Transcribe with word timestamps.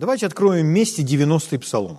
Давайте 0.00 0.24
откроем 0.24 0.64
вместе 0.64 1.02
90-й 1.02 1.58
псалом. 1.58 1.98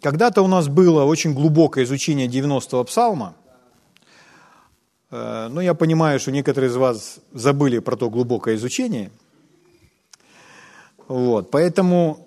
Когда-то 0.00 0.40
у 0.40 0.46
нас 0.46 0.66
было 0.66 1.04
очень 1.04 1.34
глубокое 1.34 1.84
изучение 1.84 2.26
90-го 2.26 2.82
псалма, 2.84 3.36
э, 5.10 5.48
но 5.50 5.60
я 5.60 5.74
понимаю, 5.74 6.18
что 6.18 6.32
некоторые 6.32 6.70
из 6.70 6.76
вас 6.76 7.18
забыли 7.34 7.80
про 7.80 7.94
то 7.94 8.08
глубокое 8.08 8.54
изучение. 8.54 9.10
Вот, 11.08 11.50
поэтому 11.50 12.26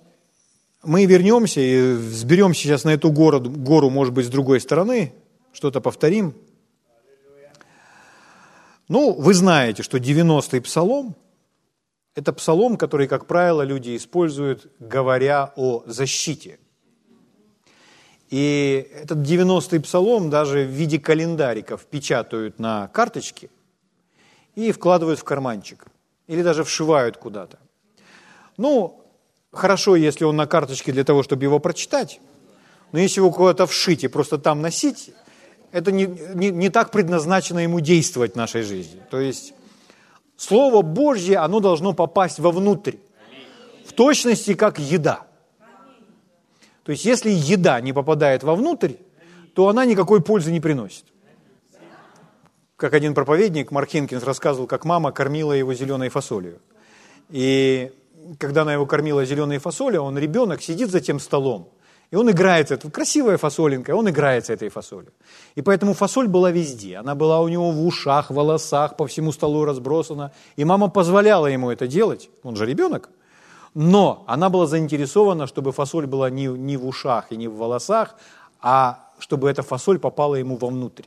мы 0.83 1.05
вернемся 1.05 1.59
и 1.59 1.93
взберем 1.93 2.53
сейчас 2.53 2.83
на 2.83 2.91
эту 2.91 3.11
гору, 3.11 3.41
гору, 3.41 3.89
может 3.89 4.13
быть, 4.13 4.27
с 4.27 4.29
другой 4.29 4.61
стороны, 4.61 5.11
что-то 5.53 5.81
повторим. 5.81 6.35
Ну, 8.87 9.13
вы 9.13 9.33
знаете, 9.33 9.81
что 9.81 9.97
90-й 9.97 10.61
псалом– 10.61 11.15
это 12.15 12.33
псалом, 12.33 12.77
который, 12.77 13.07
как 13.07 13.25
правило, 13.25 13.61
люди 13.61 13.95
используют, 13.95 14.71
говоря 14.79 15.53
о 15.55 15.83
защите. 15.85 16.59
И 18.29 18.89
этот 18.93 19.19
90-й 19.19 19.79
псалом 19.81 20.29
даже 20.29 20.63
в 20.63 20.69
виде 20.69 20.99
календариков 20.99 21.85
печатают 21.85 22.59
на 22.59 22.87
карточке 22.89 23.49
и 24.55 24.71
вкладывают 24.71 25.19
в 25.19 25.23
карманчик. 25.23 25.85
Или 26.27 26.43
даже 26.43 26.63
вшивают 26.63 27.17
куда-то. 27.17 27.59
Ну, 28.57 29.03
хорошо, 29.51 29.95
если 29.95 30.23
он 30.23 30.37
на 30.37 30.47
карточке 30.47 30.91
для 30.91 31.03
того, 31.03 31.23
чтобы 31.23 31.43
его 31.43 31.59
прочитать, 31.59 32.21
но 32.91 32.99
если 32.99 33.19
его 33.19 33.31
куда-то 33.31 33.67
вшить 33.67 34.03
и 34.03 34.07
просто 34.07 34.37
там 34.37 34.61
носить, 34.61 35.11
это 35.71 35.91
не, 35.91 36.05
не, 36.33 36.51
не 36.51 36.69
так 36.69 36.91
предназначено 36.91 37.59
ему 37.59 37.79
действовать 37.79 38.33
в 38.33 38.35
нашей 38.37 38.61
жизни. 38.61 39.01
То 39.09 39.19
есть 39.19 39.53
Слово 40.41 40.81
Божье, 40.81 41.37
оно 41.37 41.59
должно 41.59 41.93
попасть 41.93 42.39
вовнутрь, 42.39 42.95
в 43.85 43.93
точности 43.93 44.55
как 44.55 44.79
еда. 44.79 45.27
То 46.83 46.91
есть 46.91 47.05
если 47.05 47.29
еда 47.29 47.79
не 47.79 47.93
попадает 47.93 48.41
вовнутрь, 48.41 48.93
то 49.53 49.67
она 49.67 49.85
никакой 49.85 50.19
пользы 50.23 50.51
не 50.51 50.59
приносит. 50.59 51.05
Как 52.75 52.95
один 52.95 53.13
проповедник, 53.13 53.69
Марк 53.69 53.91
Хинкинс, 53.91 54.23
рассказывал, 54.23 54.65
как 54.65 54.83
мама 54.83 55.11
кормила 55.11 55.53
его 55.53 55.75
зеленой 55.75 56.09
фасолью. 56.09 56.59
И 57.29 57.91
когда 58.39 58.63
она 58.63 58.73
его 58.73 58.87
кормила 58.87 59.23
зеленой 59.23 59.59
фасолью, 59.59 60.01
он 60.01 60.17
ребенок 60.17 60.63
сидит 60.63 60.89
за 60.89 61.01
тем 61.01 61.19
столом, 61.19 61.69
и 62.11 62.17
он 62.17 62.29
играется, 62.29 62.73
это 62.73 62.91
красивая 62.91 63.37
фасолинка, 63.37 63.95
он 63.95 64.09
играется 64.09 64.51
этой 64.51 64.67
фасолью. 64.67 65.13
И 65.55 65.61
поэтому 65.61 65.93
фасоль 65.93 66.27
была 66.27 66.51
везде. 66.51 66.97
Она 66.97 67.15
была 67.15 67.39
у 67.39 67.47
него 67.47 67.71
в 67.71 67.85
ушах, 67.85 68.29
в 68.29 68.33
волосах, 68.33 68.97
по 68.97 69.05
всему 69.05 69.31
столу 69.31 69.63
разбросана. 69.63 70.33
И 70.57 70.65
мама 70.65 70.89
позволяла 70.89 71.47
ему 71.47 71.71
это 71.71 71.87
делать. 71.87 72.29
Он 72.43 72.57
же 72.57 72.65
ребенок. 72.65 73.09
Но 73.73 74.25
она 74.27 74.49
была 74.49 74.65
заинтересована, 74.65 75.47
чтобы 75.47 75.71
фасоль 75.71 76.05
была 76.05 76.29
не, 76.29 76.47
не 76.47 76.75
в 76.75 76.85
ушах 76.85 77.31
и 77.31 77.37
не 77.37 77.47
в 77.47 77.55
волосах, 77.55 78.15
а 78.59 79.09
чтобы 79.19 79.49
эта 79.49 79.61
фасоль 79.61 79.97
попала 79.97 80.35
ему 80.35 80.57
вовнутрь. 80.57 81.05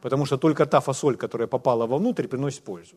Потому 0.00 0.24
что 0.24 0.38
только 0.38 0.64
та 0.64 0.80
фасоль, 0.80 1.16
которая 1.16 1.48
попала 1.48 1.86
вовнутрь, 1.86 2.28
приносит 2.28 2.62
пользу. 2.62 2.96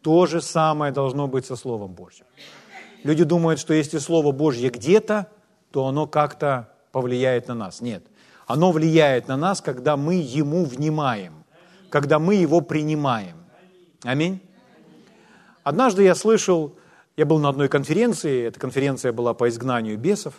То 0.00 0.24
же 0.24 0.40
самое 0.40 0.90
должно 0.90 1.28
быть 1.28 1.44
со 1.44 1.56
Словом 1.56 1.92
Божьим. 1.92 2.24
Люди 3.04 3.24
думают, 3.24 3.60
что 3.60 3.74
если 3.74 3.98
Слово 3.98 4.32
Божье 4.32 4.70
где-то, 4.70 5.26
то 5.72 5.86
оно 5.86 6.06
как-то 6.06 6.68
повлияет 6.92 7.48
на 7.48 7.54
нас. 7.54 7.80
Нет. 7.80 8.04
Оно 8.46 8.70
влияет 8.70 9.28
на 9.28 9.36
нас, 9.36 9.60
когда 9.60 9.96
мы 9.96 10.14
Ему 10.14 10.64
внимаем, 10.64 11.44
когда 11.90 12.18
мы 12.18 12.34
Его 12.34 12.60
принимаем. 12.60 13.36
Аминь. 14.04 14.40
Однажды 15.64 16.02
я 16.02 16.14
слышал, 16.14 16.76
я 17.16 17.24
был 17.24 17.38
на 17.38 17.48
одной 17.48 17.68
конференции, 17.68 18.44
эта 18.44 18.60
конференция 18.60 19.12
была 19.12 19.32
по 19.32 19.48
изгнанию 19.48 19.96
бесов. 19.98 20.34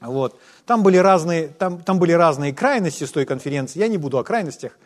Вот. 0.00 0.38
Там, 0.66 0.82
были 0.82 0.98
разные, 0.98 1.48
там, 1.48 1.80
там 1.82 1.98
были 1.98 2.12
разные 2.12 2.52
крайности 2.52 3.04
с 3.04 3.10
той 3.10 3.24
конференции, 3.24 3.80
я 3.80 3.88
не 3.88 3.96
буду 3.96 4.18
о 4.18 4.24
крайностях. 4.24 4.78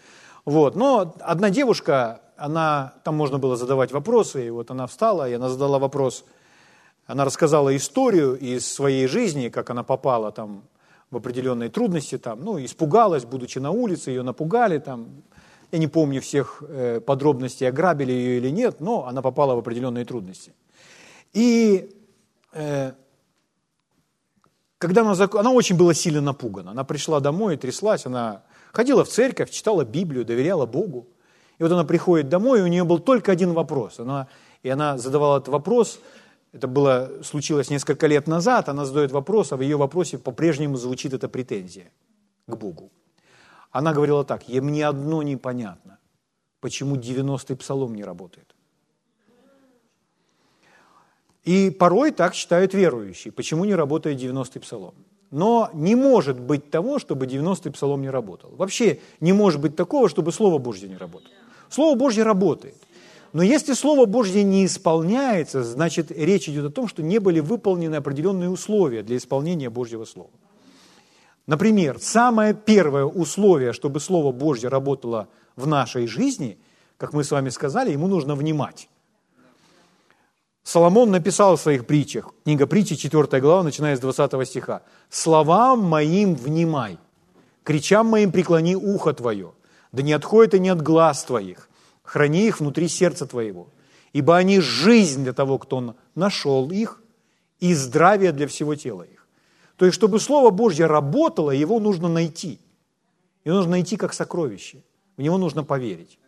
Вот. 0.44 0.76
Но 0.76 1.14
одна 1.20 1.50
девушка, 1.50 2.20
она, 2.36 2.94
там 3.04 3.16
можно 3.16 3.38
было 3.38 3.56
задавать 3.56 3.92
вопросы, 3.92 4.46
и 4.46 4.50
вот 4.50 4.70
она 4.70 4.86
встала, 4.86 5.28
и 5.28 5.34
она 5.34 5.48
задала 5.50 5.78
вопрос– 5.78 6.24
она 7.08 7.24
рассказала 7.24 7.74
историю 7.74 8.38
из 8.38 8.70
своей 8.70 9.06
жизни, 9.06 9.48
как 9.48 9.70
она 9.70 9.82
попала 9.82 10.30
там 10.30 10.62
в 11.10 11.16
определенные 11.16 11.70
трудности, 11.70 12.18
там, 12.18 12.44
ну, 12.44 12.62
испугалась, 12.62 13.24
будучи 13.24 13.58
на 13.58 13.70
улице, 13.70 14.10
ее 14.10 14.22
напугали, 14.22 14.78
там, 14.78 15.08
я 15.72 15.78
не 15.78 15.86
помню 15.86 16.20
всех 16.20 16.62
э, 16.68 17.00
подробностей, 17.00 17.66
ограбили 17.66 18.12
ее 18.12 18.36
или 18.36 18.50
нет, 18.50 18.80
но 18.80 19.06
она 19.06 19.22
попала 19.22 19.54
в 19.54 19.58
определенные 19.58 20.04
трудности. 20.04 20.52
И 21.32 21.96
э, 22.52 22.92
когда 24.76 25.00
она, 25.00 25.14
зак... 25.14 25.34
она 25.34 25.50
очень 25.50 25.78
была 25.78 25.94
сильно 25.94 26.20
напугана, 26.20 26.72
она 26.72 26.84
пришла 26.84 27.20
домой, 27.20 27.56
тряслась, 27.56 28.04
она 28.04 28.42
ходила 28.70 29.02
в 29.02 29.08
церковь, 29.08 29.50
читала 29.50 29.82
Библию, 29.86 30.26
доверяла 30.26 30.66
Богу. 30.66 31.06
И 31.58 31.62
вот 31.62 31.72
она 31.72 31.84
приходит 31.84 32.28
домой, 32.28 32.58
и 32.58 32.62
у 32.62 32.66
нее 32.66 32.84
был 32.84 32.98
только 32.98 33.32
один 33.32 33.54
вопрос. 33.54 33.98
Она, 33.98 34.28
и 34.62 34.68
она 34.68 34.98
задавала 34.98 35.38
этот 35.38 35.48
вопрос– 35.48 36.00
это 36.52 36.66
было, 36.66 37.10
случилось 37.22 37.70
несколько 37.70 38.06
лет 38.06 38.26
назад, 38.26 38.68
она 38.68 38.84
задает 38.84 39.12
вопрос, 39.12 39.52
а 39.52 39.56
в 39.56 39.60
ее 39.60 39.76
вопросе 39.76 40.18
по-прежнему 40.18 40.76
звучит 40.76 41.12
эта 41.12 41.28
претензия 41.28 41.90
к 42.46 42.56
Богу. 42.56 42.90
Она 43.70 43.92
говорила 43.92 44.24
так, 44.24 44.48
мне 44.48 44.86
одно 44.86 45.22
непонятно, 45.22 45.98
почему 46.60 46.96
90-й 46.96 47.56
псалом 47.56 47.94
не 47.94 48.04
работает. 48.04 48.54
И 51.44 51.70
порой 51.70 52.12
так 52.12 52.34
считают 52.34 52.74
верующие, 52.74 53.32
почему 53.32 53.64
не 53.64 53.74
работает 53.74 54.20
90-й 54.20 54.60
псалом. 54.60 54.94
Но 55.30 55.70
не 55.74 55.94
может 55.94 56.40
быть 56.40 56.70
того, 56.70 56.98
чтобы 56.98 57.26
90-й 57.26 57.70
псалом 57.70 58.02
не 58.02 58.10
работал. 58.10 58.50
Вообще 58.56 59.00
не 59.20 59.32
может 59.32 59.60
быть 59.60 59.76
такого, 59.76 60.08
чтобы 60.08 60.32
Слово 60.32 60.58
Божье 60.58 60.88
не 60.88 60.96
работало. 60.96 61.32
Слово 61.68 61.96
Божье 61.96 62.24
работает. 62.24 62.76
Но 63.32 63.42
если 63.42 63.74
Слово 63.74 64.06
Божье 64.06 64.42
не 64.42 64.64
исполняется, 64.64 65.62
значит 65.62 66.10
речь 66.10 66.48
идет 66.48 66.66
о 66.66 66.70
том, 66.70 66.88
что 66.88 67.02
не 67.02 67.18
были 67.18 67.40
выполнены 67.40 67.96
определенные 67.96 68.48
условия 68.48 69.02
для 69.02 69.16
исполнения 69.16 69.68
Божьего 69.68 70.04
Слова. 70.04 70.30
Например, 71.46 71.98
самое 72.00 72.54
первое 72.54 73.04
условие, 73.04 73.72
чтобы 73.72 74.00
Слово 74.00 74.32
Божье 74.32 74.68
работало 74.68 75.28
в 75.56 75.66
нашей 75.66 76.06
жизни, 76.06 76.58
как 76.96 77.12
мы 77.12 77.24
с 77.24 77.30
вами 77.30 77.48
сказали, 77.50 77.92
ему 77.92 78.06
нужно 78.06 78.34
внимать. 78.34 78.88
Соломон 80.62 81.10
написал 81.10 81.56
в 81.56 81.60
своих 81.60 81.86
притчах, 81.86 82.34
книга 82.44 82.66
притчи, 82.66 82.96
4 82.96 83.40
глава, 83.40 83.62
начиная 83.62 83.96
с 83.96 84.00
20 84.00 84.46
стиха, 84.46 84.82
«Словам 85.08 85.82
моим 85.82 86.34
внимай, 86.34 86.98
кричам 87.62 88.06
моим 88.08 88.30
преклони 88.30 88.76
ухо 88.76 89.14
твое, 89.14 89.52
да 89.92 90.02
не 90.02 90.12
отходит 90.12 90.54
и 90.54 90.60
не 90.60 90.68
от 90.68 90.82
глаз 90.82 91.24
твоих, 91.24 91.67
храни 92.08 92.46
их 92.46 92.60
внутри 92.60 92.88
сердца 92.88 93.26
твоего, 93.26 93.68
ибо 94.14 94.36
они 94.36 94.60
жизнь 94.60 95.24
для 95.24 95.32
того, 95.32 95.58
кто 95.58 95.94
нашел 96.14 96.70
их, 96.70 97.02
и 97.60 97.74
здравие 97.74 98.32
для 98.32 98.46
всего 98.46 98.74
тела 98.74 99.02
их. 99.02 99.26
То 99.76 99.84
есть, 99.84 99.94
чтобы 99.94 100.18
Слово 100.18 100.50
Божье 100.50 100.86
работало, 100.86 101.50
его 101.50 101.80
нужно 101.80 102.08
найти. 102.08 102.60
Его 103.44 103.56
нужно 103.56 103.72
найти 103.72 103.96
как 103.96 104.14
сокровище. 104.14 104.82
В 105.16 105.22
него 105.22 105.38
нужно 105.38 105.64
поверить. 105.64 106.18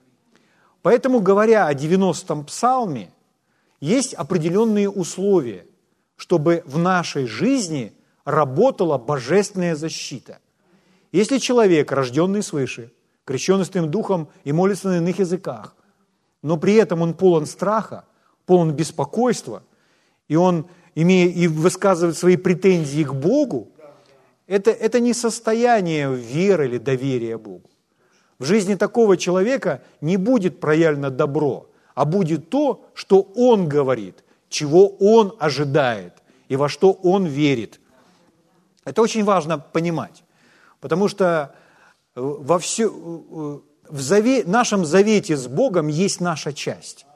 Поэтому, 0.82 1.20
говоря 1.20 1.66
о 1.66 1.74
90-м 1.74 2.44
псалме, 2.44 3.10
есть 3.80 4.14
определенные 4.14 4.90
условия, 4.90 5.66
чтобы 6.16 6.62
в 6.66 6.78
нашей 6.78 7.26
жизни 7.26 7.92
работала 8.24 8.98
божественная 8.98 9.76
защита. 9.76 10.38
Если 11.12 11.38
человек, 11.38 11.90
рожденный 11.92 12.42
свыше, 12.42 12.92
крещенный 13.24 13.64
Святым 13.64 13.90
Духом 13.90 14.28
и 14.44 14.52
молится 14.52 14.88
на 14.88 14.96
иных 14.98 15.18
языках. 15.18 15.74
Но 16.42 16.56
при 16.56 16.74
этом 16.74 17.02
он 17.02 17.14
полон 17.14 17.46
страха, 17.46 18.04
полон 18.46 18.72
беспокойства, 18.72 19.62
и 20.28 20.36
он, 20.36 20.66
имея, 20.94 21.28
и 21.28 21.46
высказывает 21.46 22.16
свои 22.16 22.36
претензии 22.36 23.04
к 23.04 23.12
Богу, 23.12 23.68
это, 24.46 24.70
это 24.70 24.98
не 24.98 25.14
состояние 25.14 26.12
веры 26.12 26.66
или 26.66 26.78
доверия 26.78 27.38
Богу. 27.38 27.70
В 28.38 28.44
жизни 28.44 28.74
такого 28.74 29.16
человека 29.16 29.82
не 30.00 30.16
будет 30.16 30.60
проявлено 30.60 31.10
добро, 31.10 31.68
а 31.94 32.04
будет 32.04 32.48
то, 32.48 32.86
что 32.94 33.20
он 33.36 33.68
говорит, 33.68 34.24
чего 34.48 34.88
он 34.88 35.36
ожидает 35.38 36.14
и 36.48 36.56
во 36.56 36.68
что 36.68 36.92
он 36.92 37.26
верит. 37.26 37.80
Это 38.84 39.02
очень 39.02 39.24
важно 39.24 39.58
понимать, 39.58 40.24
потому 40.80 41.06
что 41.06 41.54
во 42.14 42.58
все, 42.58 42.88
в 42.88 44.00
заве, 44.00 44.44
нашем 44.44 44.84
завете 44.84 45.36
с 45.36 45.46
Богом 45.46 45.88
есть 45.88 46.20
наша 46.20 46.52
часть. 46.52 47.06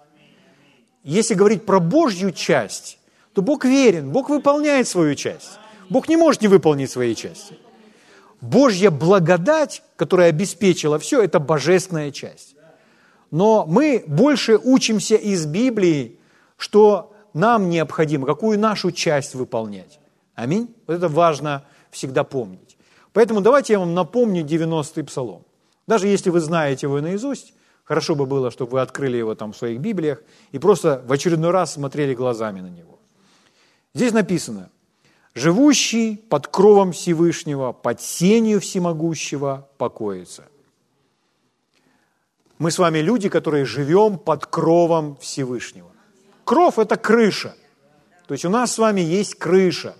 Если 1.02 1.34
говорить 1.34 1.66
про 1.66 1.80
Божью 1.80 2.32
часть, 2.32 2.98
то 3.32 3.42
Бог 3.42 3.64
верен, 3.64 4.10
Бог 4.10 4.30
выполняет 4.30 4.88
свою 4.88 5.14
часть. 5.14 5.58
Бог 5.90 6.08
не 6.08 6.16
может 6.16 6.40
не 6.40 6.48
выполнить 6.48 6.90
своей 6.90 7.14
части. 7.14 7.58
Божья 8.40 8.90
благодать, 8.90 9.82
которая 9.96 10.28
обеспечила 10.28 10.98
все, 10.98 11.22
это 11.22 11.40
божественная 11.40 12.10
часть. 12.10 12.56
Но 13.30 13.66
мы 13.66 14.04
больше 14.06 14.58
учимся 14.62 15.16
из 15.16 15.46
Библии, 15.46 16.20
что 16.56 17.14
нам 17.32 17.68
необходимо, 17.68 18.26
какую 18.26 18.58
нашу 18.58 18.92
часть 18.92 19.34
выполнять. 19.34 19.98
Аминь. 20.34 20.74
Вот 20.86 20.94
это 20.94 21.08
важно 21.08 21.64
всегда 21.90 22.22
помнить. 22.24 22.73
Поэтому 23.14 23.40
давайте 23.40 23.72
я 23.74 23.78
вам 23.78 23.94
напомню 23.94 24.44
90-й 24.44 25.04
псалом. 25.04 25.44
Даже 25.86 26.08
если 26.08 26.30
вы 26.30 26.40
знаете 26.40 26.86
его 26.86 27.00
наизусть, 27.00 27.54
хорошо 27.84 28.16
бы 28.16 28.26
было, 28.26 28.50
чтобы 28.50 28.72
вы 28.72 28.80
открыли 28.80 29.16
его 29.16 29.34
там 29.36 29.52
в 29.52 29.56
своих 29.56 29.78
Библиях 29.80 30.20
и 30.52 30.58
просто 30.58 31.00
в 31.06 31.12
очередной 31.12 31.52
раз 31.52 31.74
смотрели 31.74 32.12
глазами 32.12 32.60
на 32.60 32.66
него. 32.66 32.98
Здесь 33.94 34.12
написано, 34.12 34.68
живущий 35.32 36.16
под 36.16 36.48
кровом 36.48 36.90
Всевышнего, 36.90 37.70
под 37.72 38.00
сенью 38.00 38.60
всемогущего 38.60 39.68
покоится. 39.78 40.44
Мы 42.58 42.72
с 42.72 42.78
вами 42.78 42.98
люди, 42.98 43.28
которые 43.28 43.64
живем 43.64 44.18
под 44.18 44.46
кровом 44.46 45.16
Всевышнего. 45.20 45.90
Кров– 46.44 46.78
это 46.80 46.96
крыша. 46.96 47.54
То 48.26 48.34
есть 48.34 48.44
у 48.44 48.50
нас 48.50 48.72
с 48.72 48.78
вами 48.78 49.02
есть 49.02 49.36
крыша. 49.36 49.94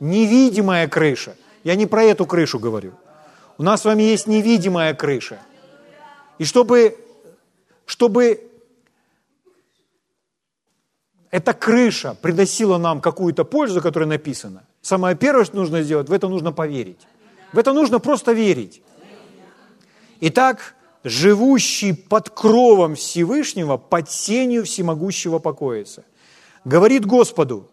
Невидимая 0.00 0.88
крыша. 0.88 1.36
Я 1.64 1.74
не 1.76 1.86
про 1.86 2.02
эту 2.02 2.26
крышу 2.26 2.58
говорю. 2.58 2.92
У 3.58 3.62
нас 3.62 3.82
с 3.82 3.84
вами 3.84 4.02
есть 4.02 4.26
невидимая 4.26 4.94
крыша. 4.94 5.38
И 6.38 6.44
чтобы, 6.44 6.96
чтобы 7.86 8.50
эта 11.30 11.52
крыша 11.52 12.14
приносила 12.14 12.78
нам 12.78 13.00
какую-то 13.00 13.44
пользу, 13.44 13.80
которая 13.80 14.08
написана, 14.08 14.64
самое 14.80 15.16
первое, 15.16 15.44
что 15.44 15.56
нужно 15.56 15.82
сделать, 15.82 16.08
в 16.08 16.12
это 16.12 16.28
нужно 16.28 16.52
поверить. 16.52 17.06
В 17.52 17.58
это 17.58 17.72
нужно 17.72 18.00
просто 18.00 18.32
верить. 18.32 18.82
Итак, 20.20 20.74
живущий 21.04 21.92
под 21.92 22.30
кровом 22.30 22.94
Всевышнего, 22.94 23.76
под 23.76 24.10
сенью 24.10 24.64
всемогущего 24.64 25.38
покоится. 25.38 26.04
Говорит 26.64 27.06
Господу, 27.06 27.70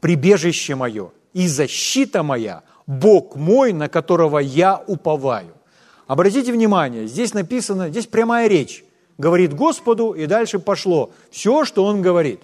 прибежище 0.00 0.74
мое 0.74 1.10
и 1.32 1.48
защита 1.48 2.22
моя, 2.22 2.62
Бог 2.86 3.36
мой, 3.36 3.72
на 3.72 3.88
которого 3.88 4.38
я 4.38 4.82
уповаю. 4.86 5.52
Обратите 6.06 6.52
внимание, 6.52 7.06
здесь 7.06 7.34
написано, 7.34 7.90
здесь 7.90 8.06
прямая 8.06 8.48
речь. 8.48 8.84
Говорит 9.18 9.54
Господу, 9.54 10.12
и 10.12 10.26
дальше 10.26 10.58
пошло 10.58 11.10
все, 11.30 11.64
что 11.64 11.84
Он 11.84 12.02
говорит. 12.02 12.40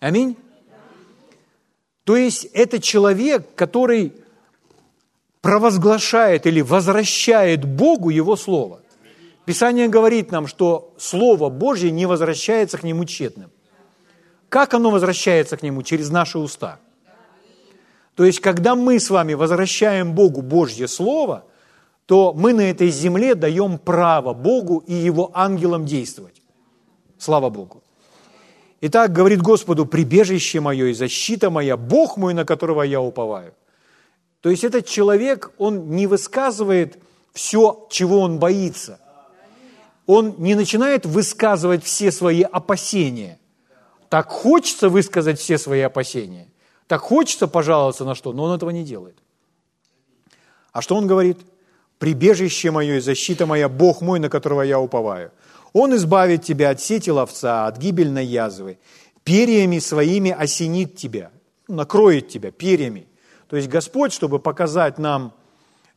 Аминь. 0.00 0.36
То 2.04 2.16
есть 2.16 2.44
это 2.52 2.80
человек, 2.80 3.54
который 3.54 4.12
провозглашает 5.40 6.46
или 6.46 6.62
возвращает 6.62 7.64
Богу 7.64 8.10
Его 8.10 8.34
Слово. 8.34 8.80
Писание 9.44 9.88
говорит 9.88 10.32
нам, 10.32 10.46
что 10.46 10.94
Слово 10.98 11.50
Божье 11.50 11.90
не 11.90 12.06
возвращается 12.06 12.78
к 12.78 12.82
Нему 12.82 13.04
тщетным. 13.04 13.50
Как 14.48 14.72
оно 14.72 14.90
возвращается 14.90 15.56
к 15.56 15.62
Нему? 15.62 15.82
Через 15.82 16.10
наши 16.10 16.38
уста. 16.38 16.80
То 18.14 18.24
есть, 18.24 18.40
когда 18.40 18.74
мы 18.74 19.00
с 19.00 19.10
вами 19.10 19.34
возвращаем 19.34 20.14
Богу 20.14 20.42
Божье 20.42 20.88
Слово, 20.88 21.44
то 22.06 22.32
мы 22.32 22.52
на 22.52 22.70
этой 22.70 22.90
земле 22.90 23.34
даем 23.34 23.78
право 23.78 24.34
Богу 24.34 24.84
и 24.86 24.92
Его 24.92 25.30
ангелам 25.34 25.84
действовать. 25.84 26.42
Слава 27.18 27.50
Богу. 27.50 27.82
Итак, 28.80 29.12
говорит 29.12 29.40
Господу, 29.40 29.86
прибежище 29.86 30.60
мое 30.60 30.86
и 30.86 30.92
защита 30.92 31.50
моя, 31.50 31.76
Бог 31.76 32.16
мой, 32.16 32.34
на 32.34 32.44
которого 32.44 32.82
я 32.82 33.00
уповаю. 33.00 33.54
То 34.40 34.50
есть 34.50 34.62
этот 34.62 34.86
человек, 34.86 35.52
он 35.58 35.90
не 35.90 36.06
высказывает 36.06 36.98
все, 37.32 37.86
чего 37.90 38.20
он 38.20 38.38
боится 38.38 38.98
он 40.06 40.34
не 40.38 40.54
начинает 40.54 41.06
высказывать 41.06 41.84
все 41.84 42.12
свои 42.12 42.42
опасения. 42.42 43.38
Так 44.08 44.28
хочется 44.28 44.88
высказать 44.88 45.40
все 45.40 45.58
свои 45.58 45.80
опасения, 45.80 46.48
так 46.94 47.02
хочется 47.02 47.48
пожаловаться 47.48 48.04
на 48.04 48.14
что, 48.14 48.32
но 48.32 48.44
он 48.44 48.54
этого 48.54 48.70
не 48.70 48.84
делает. 48.84 49.18
А 50.72 50.80
что 50.80 50.94
он 50.94 51.08
говорит? 51.08 51.38
«Прибежище 51.98 52.70
мое 52.70 52.96
и 52.96 53.00
защита 53.00 53.46
моя, 53.46 53.68
Бог 53.68 54.00
мой, 54.00 54.20
на 54.20 54.28
которого 54.28 54.62
я 54.62 54.78
уповаю. 54.78 55.32
Он 55.72 55.94
избавит 55.96 56.44
тебя 56.44 56.70
от 56.70 56.80
сети 56.80 57.10
ловца, 57.10 57.66
от 57.66 57.78
гибельной 57.78 58.24
язвы, 58.24 58.78
перьями 59.24 59.80
своими 59.80 60.30
осенит 60.30 60.96
тебя, 60.96 61.30
накроет 61.66 62.28
тебя 62.28 62.52
перьями». 62.52 63.06
То 63.48 63.56
есть 63.56 63.68
Господь, 63.68 64.12
чтобы 64.12 64.38
показать 64.38 64.98
нам, 64.98 65.32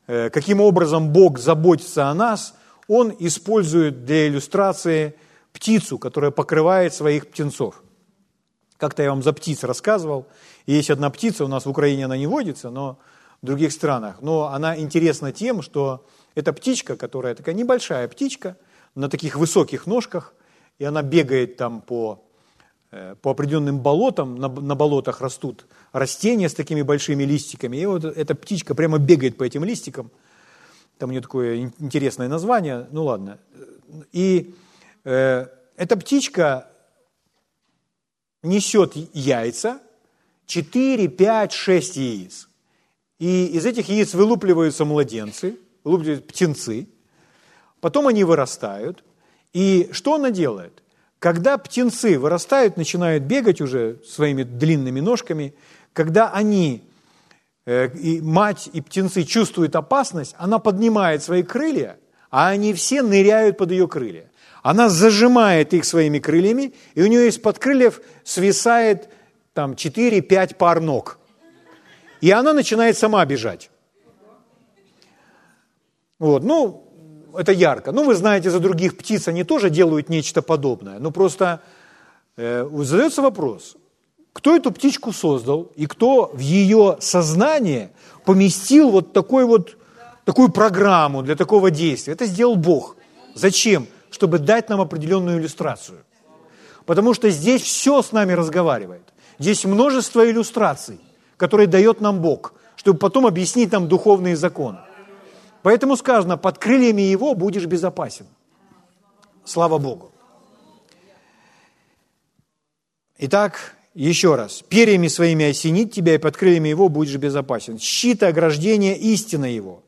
э, 0.08 0.30
каким 0.32 0.60
образом 0.62 1.10
Бог 1.10 1.40
заботится 1.40 2.10
о 2.10 2.14
нас– 2.14 2.54
он 2.88 3.14
использует 3.20 4.06
для 4.06 4.28
иллюстрации 4.28 5.16
птицу, 5.52 6.00
которая 6.00 6.32
покрывает 6.32 6.94
своих 6.94 7.28
птенцов. 7.28 7.84
Как-то 8.78 9.04
я 9.04 9.10
вам 9.10 9.24
за 9.24 9.34
птиц 9.34 9.64
рассказывал. 9.64 10.28
Есть 10.68 10.92
одна 10.92 11.10
птица, 11.10 11.46
у 11.46 11.48
нас 11.48 11.66
в 11.66 11.70
Украине 11.70 12.06
она 12.06 12.18
не 12.18 12.28
водится, 12.28 12.70
но 12.70 13.00
в 13.42 13.46
других 13.46 13.72
странах. 13.72 14.22
Но 14.22 14.50
она 14.50 14.78
интересна 14.78 15.32
тем, 15.32 15.64
что 15.64 16.06
эта 16.36 16.54
птичка, 16.54 16.96
которая 16.96 17.34
такая 17.34 17.56
небольшая 17.56 18.08
птичка, 18.08 18.56
на 18.94 19.10
таких 19.10 19.36
высоких 19.36 19.88
ножках, 19.88 20.36
и 20.78 20.84
она 20.84 21.02
бегает 21.02 21.58
там 21.58 21.82
по, 21.82 22.24
э, 22.92 23.16
по 23.22 23.32
определенным 23.32 23.80
болотам, 23.80 24.36
на, 24.36 24.48
на 24.48 24.76
болотах 24.76 25.22
растут 25.22 25.66
растения 25.92 26.50
с 26.50 26.54
такими 26.54 26.84
большими 26.84 27.24
листиками, 27.24 27.78
и 27.78 27.86
вот 27.86 28.06
эта 28.06 28.36
птичка 28.36 28.76
прямо 28.76 29.00
бегает 29.00 29.38
по 29.38 29.44
этим 29.44 29.64
листикам– 29.64 30.12
там 30.98 31.10
у 31.10 31.12
нее 31.12 31.22
такое 31.22 31.72
интересное 31.80 32.28
название, 32.28 32.88
ну 32.92 33.06
ладно. 33.06 33.40
И 34.12 34.56
э, 35.04 35.46
эта 35.76 35.98
птичка 35.98 36.70
несет 38.42 38.96
яйца, 39.14 39.80
4, 40.48 41.08
5, 41.08 41.52
6 41.52 41.98
яиц. 41.98 42.50
И 43.20 43.48
из 43.48 43.66
этих 43.66 43.90
яиц 43.90 44.14
вылупливаются 44.14 44.86
младенцы, 44.86 45.58
вылупливаются 45.84 46.26
птенцы. 46.26 46.88
Потом 47.80 48.08
они 48.08 48.24
вырастают. 48.24 49.04
И 49.54 49.90
что 49.92 50.16
она 50.16 50.32
делает? 50.32 50.84
Когда 51.20 51.58
птенцы 51.58 52.20
вырастают, 52.20 52.78
начинают 52.78 53.24
бегать 53.24 53.62
уже 53.62 54.00
своими 54.06 54.44
длинными 54.44 55.00
ножками, 55.00 55.54
когда 55.94 56.32
они 56.32 56.84
Э, 57.68 57.90
и 57.90 58.22
мать 58.22 58.70
и 58.72 58.80
птенцы 58.80 59.24
чувствуют 59.24 59.76
опасность, 59.76 60.36
она 60.38 60.58
поднимает 60.58 61.22
свои 61.22 61.44
крылья, 61.44 61.98
а 62.32 62.48
они 62.48 62.74
все 62.74 63.02
ныряют 63.02 63.58
под 63.58 63.72
ее 63.72 63.90
крылья. 63.90 64.32
Она 64.64 64.88
зажимает 64.88 65.74
их 65.74 65.84
своими 65.84 66.20
крыльями, 66.20 66.74
и 66.96 67.04
у 67.04 67.08
нее 67.08 67.28
из-под 67.28 67.60
крыльев 67.60 68.00
свисает 68.24 69.10
там 69.58 69.72
4-5 69.72 70.56
пар 70.56 70.82
ног. 70.82 71.18
И 72.22 72.30
она 72.30 72.54
начинает 72.54 72.96
сама 72.96 73.26
бежать. 73.26 73.72
Вот, 76.20 76.44
ну, 76.44 76.84
это 77.36 77.52
ярко. 77.52 77.92
Ну, 77.92 78.04
вы 78.04 78.14
знаете, 78.14 78.52
за 78.52 78.60
других 78.60 78.96
птиц 78.98 79.28
они 79.28 79.44
тоже 79.44 79.70
делают 79.72 80.10
нечто 80.10 80.44
подобное. 80.44 81.00
Ну, 81.00 81.12
просто 81.12 81.60
э, 82.38 82.70
задается 82.84 83.22
вопрос, 83.24 83.78
кто 84.34 84.56
эту 84.56 84.72
птичку 84.72 85.12
создал 85.12 85.72
и 85.76 85.88
кто 85.88 86.30
в 86.34 86.40
ее 86.40 86.98
сознание 87.00 87.90
поместил 88.26 88.92
вот, 88.92 89.12
такой 89.12 89.46
вот 89.46 89.76
такую 90.24 90.50
программу 90.50 91.24
для 91.24 91.36
такого 91.36 91.72
действия. 91.72 92.14
Это 92.14 92.28
сделал 92.28 92.56
Бог. 92.56 92.96
Зачем? 93.34 93.88
Чтобы 94.12 94.38
дать 94.38 94.70
нам 94.70 94.82
определенную 94.82 95.40
иллюстрацию. 95.40 95.98
Потому 96.86 97.16
что 97.16 97.32
здесь 97.32 97.64
все 97.64 98.04
с 98.04 98.12
нами 98.12 98.34
разговаривает. 98.34 99.02
Здесь 99.40 99.66
множество 99.66 100.30
иллюстраций, 100.30 101.00
которые 101.38 101.68
дает 101.68 102.02
нам 102.02 102.22
Бог, 102.22 102.54
чтобы 102.76 103.00
потом 103.00 103.26
объяснить 103.26 103.72
нам 103.72 103.88
духовные 103.88 104.36
законы. 104.36 104.80
Поэтому 105.62 105.96
сказано, 105.98 106.38
под 106.38 106.58
крыльями 106.58 107.02
Его 107.02 107.34
будешь 107.36 107.66
безопасен. 107.66 108.26
Слава 109.44 109.78
Богу. 109.78 110.12
Итак, 113.20 113.76
еще 113.94 114.36
раз, 114.36 114.62
перьями 114.62 115.08
своими 115.08 115.46
осенит 115.46 115.92
тебя, 115.92 116.16
и 116.16 116.20
под 116.20 116.38
крыльями 116.38 116.70
его 116.70 116.88
будешь 116.88 117.16
безопасен. 117.16 117.80
Щит 117.80 118.22
ограждения 118.22 118.94
истина 118.94 119.46
его. 119.46 119.84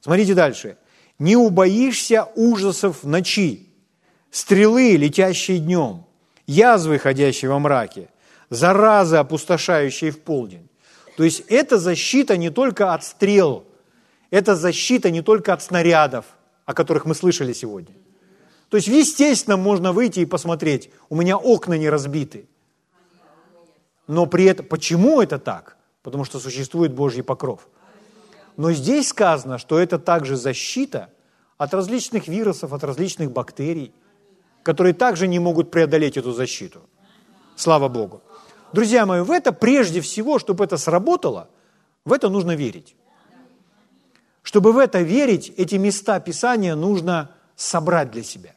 Смотрите 0.00 0.34
дальше. 0.34 0.78
Не 1.20 1.36
убоишься 1.36 2.24
ужасов 2.34 3.04
ночи, 3.04 3.68
стрелы, 4.32 4.96
летящие 4.96 5.60
днем, 5.60 6.06
язвы, 6.48 6.98
ходящие 6.98 7.50
во 7.50 7.60
мраке, 7.60 8.08
заразы, 8.52 9.16
опустошающие 9.16 10.10
в 10.10 10.20
полдень. 10.20 10.68
То 11.16 11.24
есть 11.24 11.40
это 11.48 11.78
защита 11.78 12.36
не 12.36 12.50
только 12.50 12.94
от 12.94 13.04
стрел, 13.04 13.64
это 14.30 14.54
защита 14.54 15.10
не 15.10 15.22
только 15.22 15.52
от 15.52 15.62
снарядов, 15.62 16.24
о 16.64 16.74
которых 16.74 17.04
мы 17.04 17.14
слышали 17.14 17.52
сегодня. 17.52 17.94
То 18.68 18.76
есть, 18.76 18.88
естественно, 18.88 19.56
можно 19.56 19.92
выйти 19.92 20.20
и 20.20 20.26
посмотреть, 20.26 20.90
у 21.10 21.16
меня 21.16 21.36
окна 21.36 21.74
не 21.74 21.90
разбиты, 21.90 22.46
но 24.06 24.26
при 24.26 24.44
этом, 24.44 24.66
почему 24.66 25.20
это 25.20 25.38
так? 25.38 25.76
Потому 26.02 26.24
что 26.24 26.38
существует 26.38 26.92
Божий 26.94 27.22
покров. 27.22 27.68
Но 28.56 28.72
здесь 28.72 29.08
сказано, 29.08 29.58
что 29.58 29.78
это 29.78 29.98
также 29.98 30.36
защита 30.36 31.10
от 31.56 31.72
различных 31.74 32.28
вирусов, 32.28 32.72
от 32.72 32.84
различных 32.84 33.30
бактерий, 33.30 33.92
которые 34.62 34.94
также 34.94 35.28
не 35.28 35.38
могут 35.38 35.70
преодолеть 35.70 36.16
эту 36.16 36.32
защиту. 36.32 36.80
Слава 37.56 37.88
Богу. 37.88 38.22
Друзья 38.72 39.04
мои, 39.06 39.20
в 39.20 39.30
это 39.30 39.52
прежде 39.52 40.00
всего, 40.00 40.38
чтобы 40.38 40.64
это 40.64 40.76
сработало, 40.76 41.48
в 42.04 42.12
это 42.12 42.28
нужно 42.28 42.56
верить. 42.56 42.96
Чтобы 44.42 44.72
в 44.72 44.78
это 44.78 45.00
верить, 45.00 45.52
эти 45.56 45.76
места 45.76 46.18
Писания 46.20 46.74
нужно 46.74 47.30
собрать 47.54 48.10
для 48.10 48.22
себя. 48.22 48.54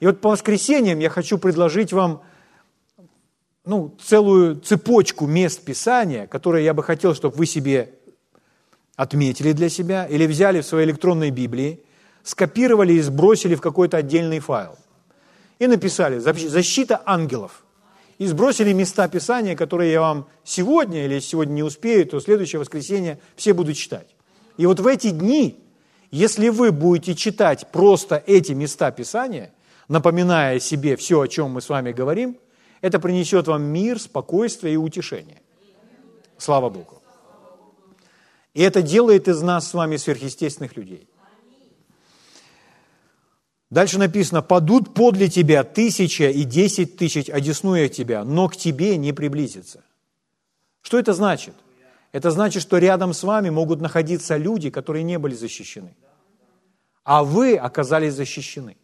И 0.00 0.06
вот 0.06 0.20
по 0.20 0.30
воскресеньям 0.30 0.98
я 0.98 1.10
хочу 1.10 1.38
предложить 1.38 1.92
вам 1.92 2.22
ну, 3.64 3.94
целую 4.02 4.56
цепочку 4.60 5.26
мест 5.26 5.62
Писания, 5.64 6.26
которые 6.26 6.64
я 6.64 6.72
бы 6.72 6.82
хотел, 6.82 7.14
чтобы 7.14 7.36
вы 7.36 7.46
себе 7.46 7.94
отметили 8.96 9.52
для 9.52 9.68
себя 9.68 10.06
или 10.06 10.26
взяли 10.26 10.62
в 10.62 10.66
своей 10.66 10.86
электронной 10.86 11.30
Библии, 11.30 11.84
скопировали 12.22 12.94
и 12.94 13.00
сбросили 13.00 13.54
в 13.54 13.60
какой-то 13.60 13.98
отдельный 13.98 14.40
файл. 14.40 14.76
И 15.58 15.66
написали 15.66 16.18
«Защита 16.18 17.02
ангелов». 17.04 17.64
И 18.18 18.26
сбросили 18.26 18.72
места 18.72 19.08
Писания, 19.08 19.56
которые 19.56 19.92
я 19.92 20.00
вам 20.00 20.28
сегодня, 20.44 21.04
или 21.04 21.20
сегодня 21.20 21.52
не 21.52 21.62
успею, 21.62 22.04
то 22.04 22.20
следующее 22.20 22.58
воскресенье 22.58 23.20
все 23.36 23.54
буду 23.54 23.72
читать. 23.74 24.08
И 24.56 24.66
вот 24.66 24.80
в 24.80 24.86
эти 24.86 25.10
дни, 25.10 25.64
если 26.10 26.48
вы 26.48 26.72
будете 26.72 27.14
читать 27.14 27.68
просто 27.70 28.22
эти 28.26 28.52
места 28.52 28.90
Писания, 28.90 29.52
напоминая 29.86 30.58
себе 30.58 30.96
все, 30.96 31.20
о 31.20 31.28
чем 31.28 31.52
мы 31.52 31.60
с 31.60 31.68
вами 31.68 31.92
говорим, 31.92 32.36
это 32.80 32.98
принесет 32.98 33.46
вам 33.46 33.62
мир, 33.62 34.00
спокойствие 34.00 34.74
и 34.74 34.76
утешение. 34.76 35.40
Слава 36.38 36.70
Богу. 36.70 37.02
И 38.54 38.62
это 38.62 38.82
делает 38.82 39.28
из 39.28 39.40
нас 39.42 39.68
с 39.68 39.74
вами 39.74 39.96
сверхъестественных 39.96 40.76
людей. 40.76 41.08
Дальше 43.70 43.98
написано, 43.98 44.42
падут 44.42 44.94
подле 44.94 45.28
тебя 45.28 45.62
тысяча 45.62 46.30
и 46.30 46.44
десять 46.44 46.96
тысяч, 46.96 47.28
одесную 47.28 47.88
тебя, 47.88 48.24
но 48.24 48.48
к 48.48 48.56
тебе 48.56 48.96
не 48.96 49.12
приблизится. 49.12 49.84
Что 50.80 50.98
это 50.98 51.12
значит? 51.12 51.54
Это 52.12 52.30
значит, 52.30 52.62
что 52.62 52.78
рядом 52.78 53.12
с 53.12 53.22
вами 53.22 53.50
могут 53.50 53.80
находиться 53.80 54.36
люди, 54.36 54.70
которые 54.70 55.02
не 55.02 55.18
были 55.18 55.34
защищены. 55.34 55.94
А 57.04 57.22
вы 57.24 57.56
оказались 57.56 58.14
защищены. 58.14 58.76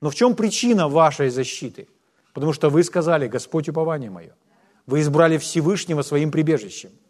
Но 0.00 0.10
в 0.10 0.14
чем 0.14 0.34
причина 0.34 0.88
вашей 0.88 1.28
защиты? 1.28 1.88
Потому 2.32 2.52
что 2.52 2.70
вы 2.70 2.82
сказали, 2.84 3.28
Господь 3.28 3.68
упование 3.68 4.10
мое. 4.10 4.34
Вы 4.86 5.00
избрали 5.00 5.36
Всевышнего 5.36 6.02
своим 6.02 6.30
прибежищем– 6.30 6.90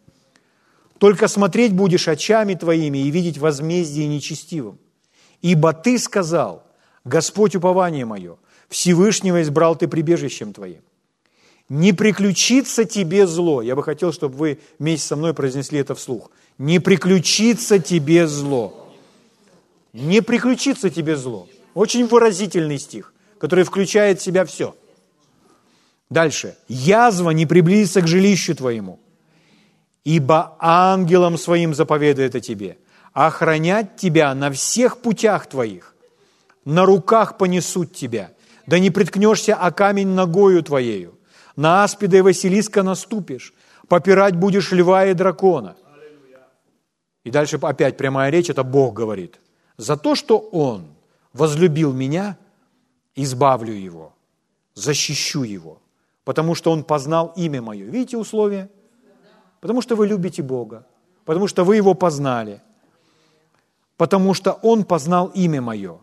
только 0.99 1.29
смотреть 1.29 1.73
будешь 1.73 2.07
очами 2.07 2.53
твоими 2.53 2.99
и 2.99 3.09
видеть 3.09 3.37
возмездие 3.37 4.07
нечестивым. 4.07 4.79
Ибо 5.41 5.73
ты 5.73 5.97
сказал, 5.97 6.63
Господь 7.05 7.55
упование 7.55 8.05
мое, 8.05 8.37
Всевышнего 8.67 9.41
избрал 9.41 9.75
ты 9.75 9.87
прибежищем 9.87 10.53
твоим. 10.53 10.81
Не 11.69 11.93
приключится 11.93 12.85
тебе 12.85 13.27
зло. 13.27 13.61
Я 13.61 13.75
бы 13.75 13.83
хотел, 13.83 14.11
чтобы 14.11 14.35
вы 14.35 14.59
вместе 14.79 15.07
со 15.07 15.15
мной 15.15 15.33
произнесли 15.33 15.79
это 15.79 15.95
вслух. 15.95 16.31
Не 16.57 16.79
приключится 16.79 17.79
тебе 17.79 18.27
зло. 18.27 18.91
Не 19.93 20.21
приключится 20.21 20.89
тебе 20.89 21.15
зло. 21.15 21.47
Очень 21.73 22.07
выразительный 22.07 22.79
стих, 22.79 23.13
который 23.37 23.63
включает 23.63 24.19
в 24.19 24.23
себя 24.23 24.45
все. 24.45 24.75
Дальше. 26.09 26.57
Язва 26.67 27.29
не 27.31 27.45
приблизится 27.45 28.01
к 28.01 28.07
жилищу 28.07 28.55
твоему 28.55 28.99
ибо 30.03 30.55
ангелом 30.59 31.37
своим 31.37 31.73
заповедует 31.75 32.35
о 32.35 32.39
тебе, 32.39 32.77
охранять 33.13 33.95
тебя 33.95 34.33
на 34.35 34.51
всех 34.51 35.01
путях 35.01 35.47
твоих, 35.47 35.95
на 36.65 36.85
руках 36.85 37.37
понесут 37.37 37.93
тебя, 37.93 38.31
да 38.65 38.79
не 38.79 38.89
приткнешься 38.89 39.55
о 39.55 39.71
камень 39.71 40.09
ногою 40.09 40.61
твоею, 40.63 41.17
на 41.55 41.83
аспида 41.83 42.17
и 42.17 42.21
Василиска 42.21 42.83
наступишь, 42.83 43.53
попирать 43.87 44.35
будешь 44.35 44.71
льва 44.71 45.05
и 45.05 45.13
дракона. 45.13 45.75
И 47.23 47.31
дальше 47.31 47.59
опять 47.61 47.97
прямая 47.97 48.29
речь, 48.29 48.49
это 48.49 48.63
Бог 48.63 48.93
говорит. 48.93 49.39
За 49.77 49.97
то, 49.97 50.15
что 50.15 50.37
Он 50.37 50.87
возлюбил 51.33 51.93
меня, 51.93 52.37
избавлю 53.15 53.73
его, 53.73 54.13
защищу 54.73 55.43
его, 55.43 55.81
потому 56.23 56.55
что 56.55 56.71
Он 56.71 56.83
познал 56.83 57.33
имя 57.35 57.61
мое. 57.61 57.85
Видите 57.85 58.17
условия? 58.17 58.69
Потому 59.59 59.81
что 59.81 59.95
вы 59.95 60.07
любите 60.07 60.41
Бога, 60.41 60.87
потому 61.25 61.47
что 61.47 61.63
вы 61.65 61.75
Его 61.75 61.93
познали, 61.93 62.61
потому 63.99 64.33
что 64.33 64.53
Он 64.61 64.85
познал 64.85 65.27
имя 65.35 65.61
Мое. 65.61 65.97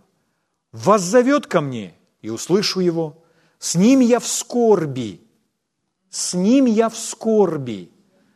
Воззовет 0.71 1.47
ко 1.47 1.62
мне, 1.62 1.95
и 2.21 2.29
услышу 2.29 2.81
Его. 2.81 3.25
С 3.59 3.75
Ним 3.75 4.00
я 4.00 4.21
в 4.21 4.26
скорби, 4.26 5.23
с 6.11 6.35
Ним 6.35 6.67
я 6.67 6.91
в 6.91 6.97
скорби, 6.97 7.91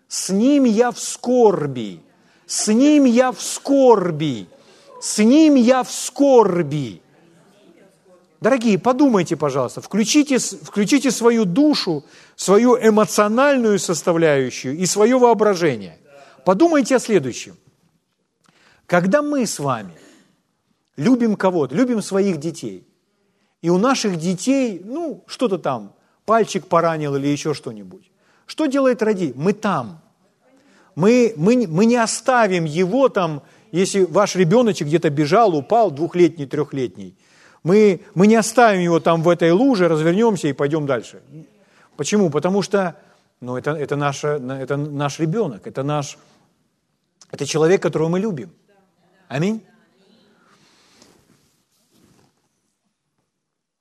с 0.08 0.30
Ним 0.30 0.64
я 0.64 0.90
в 0.92 0.98
скорби, 0.98 2.00
с 2.46 2.68
Ним 2.68 3.04
я 3.04 3.32
в 3.32 3.42
скорби, 3.42 4.48
с 5.02 5.18
Ним 5.18 5.56
я 5.56 5.82
в 5.82 5.92
скорби. 5.92 7.02
Дорогие, 8.40 8.78
подумайте, 8.78 9.36
пожалуйста, 9.36 9.82
включите, 9.82 10.38
включите 10.38 11.10
свою 11.10 11.44
душу, 11.44 12.02
свою 12.34 12.78
эмоциональную 12.78 13.78
составляющую 13.78 14.74
и 14.74 14.86
свое 14.86 15.18
воображение. 15.18 15.98
Подумайте 16.46 16.96
о 16.96 16.98
следующем. 16.98 17.56
Когда 18.90 19.22
мы 19.22 19.46
с 19.46 19.60
вами 19.60 19.94
любим 20.96 21.36
кого-то, 21.36 21.76
любим 21.76 22.02
своих 22.02 22.38
детей, 22.38 22.88
и 23.62 23.70
у 23.70 23.78
наших 23.78 24.16
детей, 24.16 24.82
ну, 24.84 25.22
что-то 25.28 25.58
там, 25.58 25.94
пальчик 26.24 26.66
поранил 26.66 27.14
или 27.14 27.28
еще 27.28 27.54
что-нибудь, 27.54 28.10
что 28.46 28.66
делает 28.66 29.00
роди? 29.00 29.32
Мы 29.36 29.52
там. 29.52 30.00
Мы, 30.96 31.34
мы, 31.36 31.68
мы 31.68 31.86
не 31.86 31.94
оставим 31.94 32.64
его 32.64 33.08
там, 33.08 33.42
если 33.70 34.04
ваш 34.04 34.34
ребеночек 34.34 34.88
где-то 34.88 35.08
бежал, 35.08 35.54
упал, 35.54 35.92
двухлетний, 35.92 36.46
трехлетний– 36.46 37.16
мы, 37.62 38.00
мы 38.14 38.26
не 38.26 38.36
оставим 38.36 38.80
его 38.80 39.00
там 39.00 39.22
в 39.22 39.28
этой 39.28 39.52
луже, 39.52 39.86
развернемся 39.86 40.48
и 40.48 40.52
пойдем 40.54 40.86
дальше. 40.86 41.20
Почему? 41.96 42.30
Потому 42.30 42.62
что 42.62 42.96
ну, 43.40 43.56
это, 43.56 43.72
это, 43.72 43.96
наша, 43.96 44.28
это 44.38 44.76
наш 44.76 45.20
ребенок, 45.20 45.66
это, 45.66 45.82
наш, 45.82 46.16
это 47.30 47.44
человек, 47.44 47.82
которого 47.82 48.08
мы 48.08 48.18
любим. 48.18 48.50
Аминь. 49.30 49.64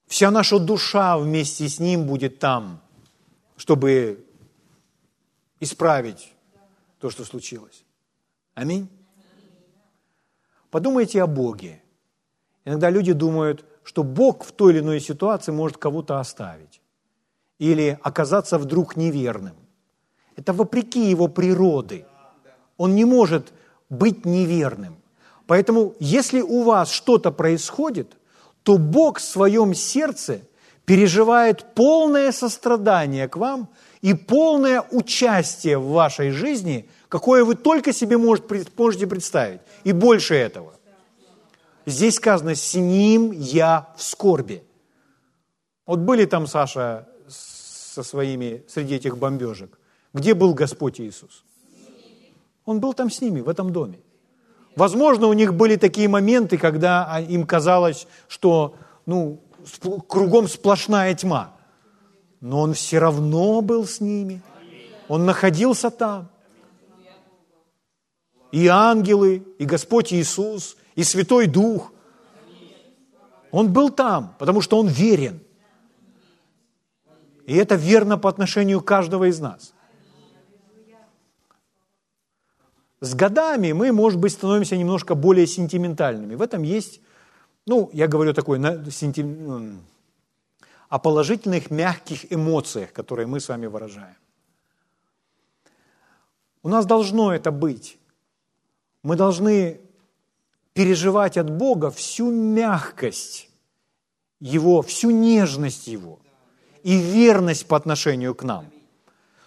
Вся 0.06 0.30
наша 0.30 0.60
душа 0.60 1.18
вместе 1.18 1.68
с 1.68 1.80
Ним 1.80 2.06
будет 2.06 2.38
там, 2.38 2.80
чтобы 3.58 4.24
исправить 5.60 6.32
то, 7.00 7.10
что 7.10 7.26
случилось. 7.26 7.84
Аминь. 8.54 8.88
Подумайте 10.70 11.24
о 11.24 11.26
Боге. 11.26 11.82
Иногда 12.64 12.92
люди 12.92 13.14
думают, 13.14 13.66
что 13.84 14.04
Бог 14.04 14.44
в 14.44 14.52
той 14.52 14.74
или 14.74 14.82
иной 14.82 15.00
ситуации 15.00 15.52
может 15.52 15.78
кого-то 15.78 16.20
оставить 16.20 16.80
или 17.58 17.98
оказаться 18.04 18.60
вдруг 18.60 18.96
неверным. 18.96 19.56
Это 20.36 20.54
вопреки 20.54 21.10
его 21.10 21.28
природы. 21.28 22.06
Он 22.78 22.94
не 22.94 23.04
может 23.04 23.52
быть 23.90 24.26
неверным. 24.26 24.99
Поэтому, 25.50 25.96
если 26.00 26.42
у 26.42 26.62
вас 26.62 26.92
что-то 26.92 27.32
происходит, 27.32 28.16
то 28.62 28.78
Бог 28.78 29.18
в 29.18 29.24
своем 29.24 29.74
сердце 29.74 30.42
переживает 30.86 31.74
полное 31.74 32.32
сострадание 32.32 33.28
к 33.28 33.36
вам 33.36 33.68
и 34.04 34.14
полное 34.14 34.86
участие 34.92 35.80
в 35.80 35.88
вашей 35.88 36.30
жизни, 36.30 36.88
какое 37.08 37.44
вы 37.44 37.56
только 37.56 37.94
себе 37.94 38.20
можете 38.20 39.08
представить, 39.08 39.62
и 39.84 39.92
больше 39.92 40.36
этого. 40.36 40.76
Здесь 41.88 42.18
сказано, 42.18 42.54
с 42.54 42.76
ним 42.76 43.32
я 43.32 43.92
в 43.98 44.04
скорби. 44.04 44.64
Вот 45.88 45.98
были 45.98 46.26
там, 46.26 46.46
Саша, 46.46 47.08
со 47.28 48.04
своими, 48.04 48.64
среди 48.68 48.94
этих 48.94 49.18
бомбежек. 49.18 49.80
Где 50.14 50.36
был 50.36 50.54
Господь 50.54 51.02
Иисус? 51.02 51.44
Он 52.66 52.80
был 52.80 52.94
там 52.94 53.10
с 53.10 53.20
ними, 53.20 53.42
в 53.42 53.50
этом 53.50 53.74
доме. 53.74 53.98
Возможно, 54.80 55.28
у 55.28 55.34
них 55.34 55.54
были 55.56 55.76
такие 55.76 56.08
моменты, 56.08 56.58
когда 56.58 57.20
им 57.20 57.46
казалось, 57.46 58.08
что 58.30 58.76
ну, 59.06 59.42
кругом 60.08 60.48
сплошная 60.48 61.14
тьма. 61.16 61.52
Но 62.40 62.62
он 62.62 62.74
все 62.74 63.00
равно 63.00 63.60
был 63.60 63.86
с 63.86 64.00
ними. 64.00 64.42
Он 65.10 65.26
находился 65.26 65.90
там. 65.90 66.30
И 68.54 68.68
ангелы, 68.68 69.44
и 69.58 69.66
Господь 69.66 70.14
Иисус, 70.14 70.78
и 70.96 71.04
Святой 71.04 71.48
Дух. 71.48 71.92
Он 73.52 73.74
был 73.74 73.90
там, 73.90 74.34
потому 74.40 74.62
что 74.62 74.80
Он 74.80 74.88
верен. 74.88 75.42
И 77.46 77.54
это 77.54 77.76
верно 77.76 78.18
по 78.18 78.30
отношению 78.30 78.80
каждого 78.80 79.26
из 79.26 79.42
нас. 79.42 79.74
С 83.02 83.16
годами 83.16 83.72
мы, 83.72 83.92
может 83.92 84.20
быть, 84.20 84.34
становимся 84.34 84.76
немножко 84.76 85.16
более 85.16 85.48
сентиментальными. 85.48 86.36
В 86.36 86.42
этом 86.42 86.64
есть, 86.64 87.02
ну, 87.66 87.90
я 87.94 88.08
говорю 88.08 88.34
такой, 88.34 88.60
о 90.90 91.00
положительных 91.00 91.72
мягких 91.72 92.32
эмоциях, 92.34 92.92
которые 92.92 93.26
мы 93.28 93.40
с 93.40 93.48
вами 93.48 93.68
выражаем. 93.68 94.18
У 96.62 96.68
нас 96.68 96.86
должно 96.86 97.34
это 97.34 97.52
быть. 97.52 97.98
Мы 99.04 99.16
должны 99.16 99.80
переживать 100.74 101.38
от 101.38 101.50
Бога 101.50 101.90
всю 101.90 102.32
мягкость 102.32 103.50
Его, 104.42 104.82
всю 104.82 105.12
нежность 105.12 105.88
Его 105.88 106.20
и 106.84 106.98
верность 106.98 107.66
по 107.66 107.78
отношению 107.78 108.36
к 108.36 108.44
нам. 108.44 108.66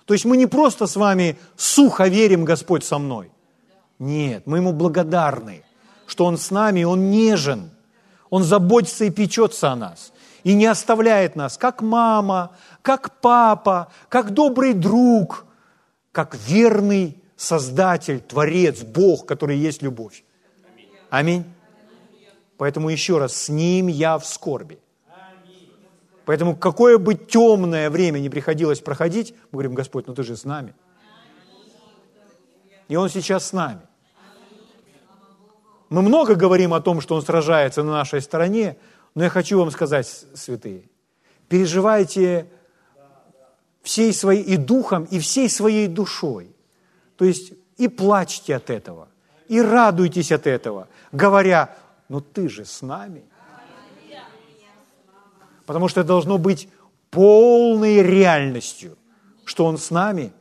То 0.07 0.15
есть 0.15 0.25
мы 0.25 0.37
не 0.37 0.47
просто 0.47 0.87
с 0.87 0.97
вами 0.97 1.39
сухо 1.57 2.09
верим, 2.09 2.45
Господь 2.45 2.85
со 2.85 2.99
мной. 2.99 3.31
Нет, 3.99 4.47
мы 4.47 4.59
Ему 4.59 4.73
благодарны, 4.73 5.65
что 6.07 6.25
Он 6.25 6.37
с 6.37 6.51
нами, 6.51 6.85
Он 6.85 7.11
нежен, 7.11 7.71
Он 8.31 8.43
заботится 8.43 9.05
и 9.05 9.11
печется 9.11 9.71
о 9.71 9.77
нас 9.77 10.13
и 10.45 10.55
не 10.55 10.67
оставляет 10.67 11.37
нас, 11.37 11.57
как 11.57 11.83
мама, 11.83 12.57
как 12.83 13.21
папа, 13.21 13.93
как 14.09 14.33
добрый 14.33 14.75
друг, 14.75 15.47
как 16.11 16.35
верный 16.35 17.17
Создатель, 17.37 18.21
Творец, 18.21 18.83
Бог, 18.83 19.27
который 19.27 19.57
есть 19.57 19.83
любовь. 19.83 20.23
Аминь. 21.11 21.45
Поэтому 22.57 22.89
еще 22.89 23.19
раз, 23.19 23.35
с 23.35 23.49
Ним 23.49 23.89
я 23.89 24.17
в 24.17 24.25
скорби. 24.25 24.79
Поэтому 26.25 26.55
какое 26.55 26.99
бы 26.99 27.17
темное 27.17 27.91
время 27.91 28.21
не 28.21 28.31
приходилось 28.31 28.81
проходить, 28.81 29.35
мы 29.51 29.57
говорим, 29.57 29.75
Господь, 29.75 30.07
ну 30.07 30.15
ты 30.15 30.23
же 30.23 30.37
с 30.37 30.45
нами. 30.45 30.73
И 32.89 32.97
Он 32.97 33.09
сейчас 33.09 33.47
с 33.47 33.53
нами. 33.53 33.81
Мы 35.89 36.03
много 36.03 36.35
говорим 36.35 36.73
о 36.73 36.81
том, 36.81 37.01
что 37.01 37.15
Он 37.15 37.23
сражается 37.23 37.83
на 37.83 37.93
нашей 37.93 38.23
стороне, 38.23 38.77
но 39.15 39.25
я 39.25 39.31
хочу 39.31 39.59
вам 39.59 39.71
сказать, 39.71 40.07
святые, 40.35 40.85
переживайте 41.49 42.47
всей 43.83 44.13
своей 44.15 44.43
и 44.43 44.57
духом, 44.57 45.05
и 45.05 45.19
всей 45.19 45.51
своей 45.51 45.89
душой. 45.89 46.55
То 47.17 47.25
есть 47.25 47.53
и 47.77 47.89
плачьте 47.89 48.57
от 48.57 48.71
этого, 48.71 49.09
и 49.49 49.61
радуйтесь 49.61 50.33
от 50.33 50.47
этого, 50.47 50.89
говоря, 51.13 51.77
ну 52.09 52.21
ты 52.21 52.49
же 52.49 52.65
с 52.65 52.81
нами. 52.81 53.25
Потому 55.67 55.89
что 55.89 56.01
это 56.01 56.09
должно 56.09 56.39
быть 56.39 56.69
полной 57.11 58.03
реальностью, 58.03 58.97
что 59.45 59.67
Он 59.67 59.77
с 59.77 59.91
нами 59.91 60.33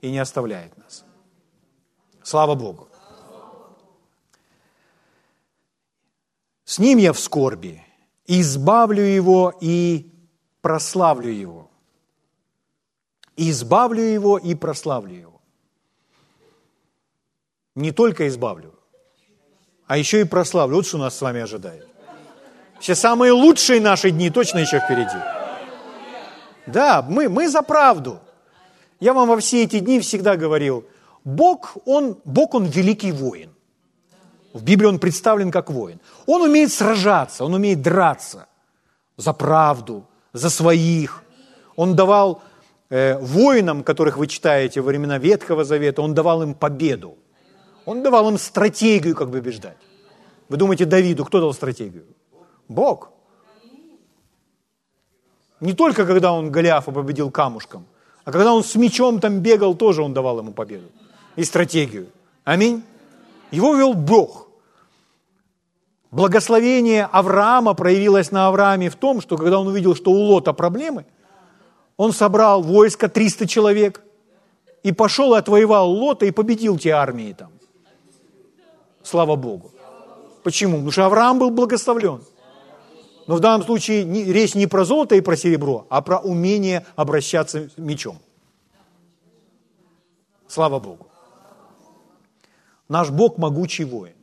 и 0.00 0.10
не 0.10 0.18
оставляет 0.18 0.76
нас. 0.78 1.04
Слава 2.30 2.54
Богу. 2.54 2.86
С 6.64 6.78
Ним 6.78 6.98
я 6.98 7.12
в 7.12 7.18
скорби, 7.18 7.84
избавлю 8.24 9.02
Его 9.02 9.52
и 9.60 10.06
прославлю 10.60 11.32
Его. 11.32 11.68
Избавлю 13.36 14.02
Его 14.02 14.38
и 14.38 14.54
прославлю 14.54 15.16
Его. 15.16 15.40
Не 17.74 17.90
только 17.90 18.28
избавлю, 18.28 18.78
а 19.88 19.96
еще 19.96 20.20
и 20.20 20.24
прославлю. 20.24 20.76
Вот 20.76 20.86
что 20.86 20.98
нас 20.98 21.16
с 21.16 21.22
вами 21.22 21.40
ожидает. 21.40 21.88
Все 22.78 22.94
самые 22.94 23.32
лучшие 23.32 23.80
наши 23.80 24.12
дни 24.12 24.30
точно 24.30 24.60
еще 24.60 24.78
впереди. 24.78 25.18
Да, 26.66 27.02
мы, 27.02 27.28
мы 27.28 27.48
за 27.48 27.62
правду. 27.62 28.20
Я 29.00 29.14
вам 29.14 29.28
во 29.28 29.36
все 29.36 29.64
эти 29.64 29.80
дни 29.80 29.98
всегда 29.98 30.36
говорил, 30.36 30.84
Бог, 31.30 31.76
Он, 31.86 32.16
Бог, 32.24 32.54
Он 32.54 32.64
великий 32.64 33.12
воин. 33.12 33.50
В 34.52 34.62
Библии 34.62 34.88
Он 34.88 34.98
представлен 34.98 35.50
как 35.50 35.70
воин. 35.70 36.00
Он 36.26 36.42
умеет 36.42 36.72
сражаться, 36.72 37.44
Он 37.44 37.54
умеет 37.54 37.82
драться 37.82 38.46
за 39.16 39.32
правду, 39.32 40.04
за 40.32 40.50
своих. 40.50 41.22
Он 41.76 41.94
давал 41.94 42.42
э, 42.90 43.18
воинам, 43.18 43.82
которых 43.82 44.16
вы 44.16 44.26
читаете 44.26 44.80
во 44.80 44.88
времена 44.88 45.18
Ветхого 45.18 45.64
Завета, 45.64 46.02
Он 46.02 46.14
давал 46.14 46.42
им 46.42 46.54
победу. 46.54 47.16
Он 47.86 48.02
давал 48.02 48.28
им 48.28 48.38
стратегию, 48.38 49.14
как 49.14 49.30
побеждать. 49.30 49.76
Вы 50.48 50.56
думаете, 50.56 50.84
Давиду 50.84 51.24
кто 51.24 51.40
дал 51.40 51.54
стратегию? 51.54 52.04
Бог. 52.68 53.10
Не 55.60 55.74
только 55.74 56.06
когда 56.06 56.32
он 56.32 56.50
Голиафа 56.50 56.90
победил 56.92 57.30
камушком, 57.30 57.84
а 58.24 58.32
когда 58.32 58.52
он 58.52 58.62
с 58.62 58.74
мечом 58.76 59.20
там 59.20 59.40
бегал, 59.40 59.74
тоже 59.76 60.02
он 60.02 60.12
давал 60.12 60.38
ему 60.38 60.52
победу 60.52 60.90
и 61.40 61.44
стратегию. 61.44 62.08
Аминь. 62.44 62.82
Его 63.50 63.74
вел 63.74 63.94
Бог. 63.94 64.48
Благословение 66.10 67.06
Авраама 67.06 67.72
проявилось 67.72 68.30
на 68.30 68.48
Аврааме 68.48 68.90
в 68.90 68.96
том, 68.96 69.22
что 69.22 69.38
когда 69.38 69.58
он 69.58 69.68
увидел, 69.68 69.94
что 69.94 70.10
у 70.10 70.18
Лота 70.18 70.52
проблемы, 70.52 71.06
он 71.96 72.12
собрал 72.12 72.62
войско 72.62 73.08
300 73.08 73.46
человек 73.46 74.02
и 74.82 74.92
пошел 74.92 75.34
и 75.34 75.38
отвоевал 75.38 75.90
Лота 75.90 76.26
и 76.26 76.30
победил 76.30 76.76
те 76.76 76.90
армии 76.90 77.32
там. 77.32 77.50
Слава 79.02 79.36
Богу. 79.36 79.70
Почему? 80.42 80.74
Потому 80.74 80.90
что 80.90 81.06
Авраам 81.06 81.38
был 81.38 81.50
благословлен. 81.50 82.20
Но 83.26 83.36
в 83.36 83.40
данном 83.40 83.64
случае 83.64 84.04
речь 84.30 84.54
не 84.54 84.66
про 84.66 84.84
золото 84.84 85.14
и 85.14 85.22
про 85.22 85.36
серебро, 85.36 85.86
а 85.88 86.02
про 86.02 86.18
умение 86.18 86.84
обращаться 86.96 87.70
мечом. 87.78 88.18
Слава 90.48 90.80
Богу. 90.80 91.09
Наш 92.90 93.10
Бог 93.10 93.38
могучий 93.38 93.84
воин. 93.84 94.16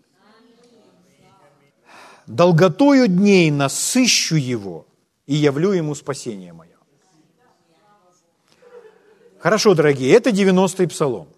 Долготою 2.25 3.07
дней 3.07 3.49
насыщу 3.49 4.35
его 4.35 4.85
и 5.25 5.35
явлю 5.35 5.71
ему 5.71 5.95
спасение 5.95 6.51
мое. 6.51 6.75
Хорошо, 9.39 9.73
дорогие, 9.73 10.13
это 10.13 10.31
90-й 10.31 10.87
псалом. 10.87 11.29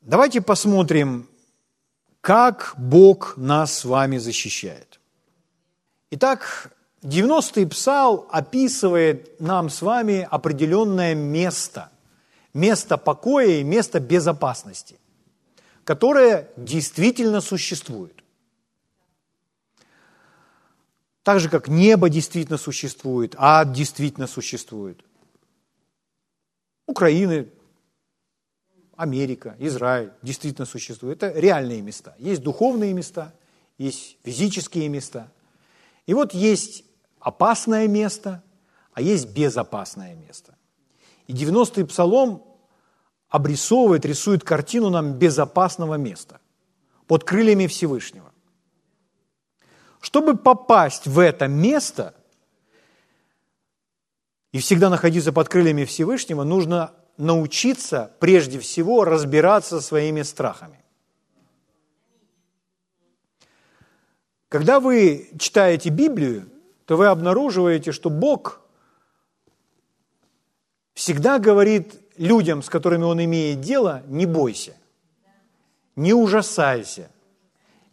Давайте 0.00 0.40
посмотрим, 0.40 1.28
как 2.22 2.72
Бог 2.78 3.36
нас 3.36 3.80
с 3.80 3.84
вами 3.84 4.16
защищает. 4.16 5.00
Итак, 6.12 6.72
90-й 7.02 7.66
псал 7.66 8.26
описывает 8.30 9.38
нам 9.38 9.68
с 9.68 9.82
вами 9.82 10.26
определенное 10.30 11.14
место, 11.14 11.90
место 12.56 12.96
покоя 12.96 13.60
и 13.60 13.62
место 13.62 14.00
безопасности, 14.00 14.98
которое 15.84 16.48
действительно 16.56 17.40
существует. 17.40 18.24
Так 21.22 21.40
же, 21.40 21.48
как 21.48 21.68
небо 21.68 22.08
действительно 22.08 22.56
существует, 22.56 23.34
ад 23.36 23.72
действительно 23.72 24.26
существует. 24.26 25.04
Украины 26.86 27.48
Америка, 28.96 29.56
Израиль 29.58 30.12
действительно 30.22 30.66
существуют. 30.66 31.22
Это 31.22 31.38
реальные 31.38 31.82
места. 31.82 32.14
Есть 32.18 32.42
духовные 32.42 32.94
места, 32.94 33.34
есть 33.76 34.16
физические 34.24 34.88
места. 34.88 35.30
И 36.06 36.14
вот 36.14 36.32
есть 36.32 36.84
опасное 37.20 37.86
место, 37.88 38.42
а 38.92 39.02
есть 39.02 39.34
безопасное 39.34 40.14
место. 40.14 40.55
И 41.26 41.32
90-й 41.32 41.84
псалом 41.84 42.44
обрисовывает, 43.28 44.04
рисует 44.04 44.44
картину 44.44 44.90
нам 44.90 45.14
безопасного 45.14 45.94
места 45.94 46.40
под 47.06 47.24
крыльями 47.24 47.66
Всевышнего. 47.66 48.32
Чтобы 50.00 50.36
попасть 50.36 51.06
в 51.06 51.18
это 51.18 51.48
место 51.48 52.14
и 54.52 54.58
всегда 54.58 54.88
находиться 54.88 55.32
под 55.32 55.48
крыльями 55.48 55.84
Всевышнего, 55.84 56.44
нужно 56.44 56.92
научиться 57.16 58.12
прежде 58.20 58.60
всего 58.60 59.04
разбираться 59.04 59.80
своими 59.80 60.22
страхами. 60.22 60.84
Когда 64.48 64.78
вы 64.78 65.30
читаете 65.38 65.90
Библию, 65.90 66.48
то 66.84 66.96
вы 66.96 67.06
обнаруживаете, 67.06 67.90
что 67.90 68.10
Бог 68.10 68.60
всегда 70.96 71.38
говорит 71.38 72.00
людям, 72.16 72.62
с 72.62 72.70
которыми 72.70 73.04
Он 73.04 73.22
имеет 73.22 73.60
дело, 73.60 74.02
не 74.08 74.24
бойся, 74.24 74.74
не 75.94 76.14
ужасайся, 76.14 77.10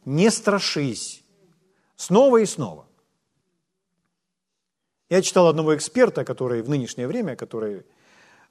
не 0.06 0.32
страшись, 0.32 1.22
снова 1.98 2.38
и 2.38 2.46
снова. 2.46 2.86
Я 5.10 5.22
читал 5.22 5.48
одного 5.48 5.76
эксперта, 5.76 6.24
который 6.24 6.62
в 6.64 6.70
нынешнее 6.70 7.08
время, 7.08 7.36
который 7.36 7.86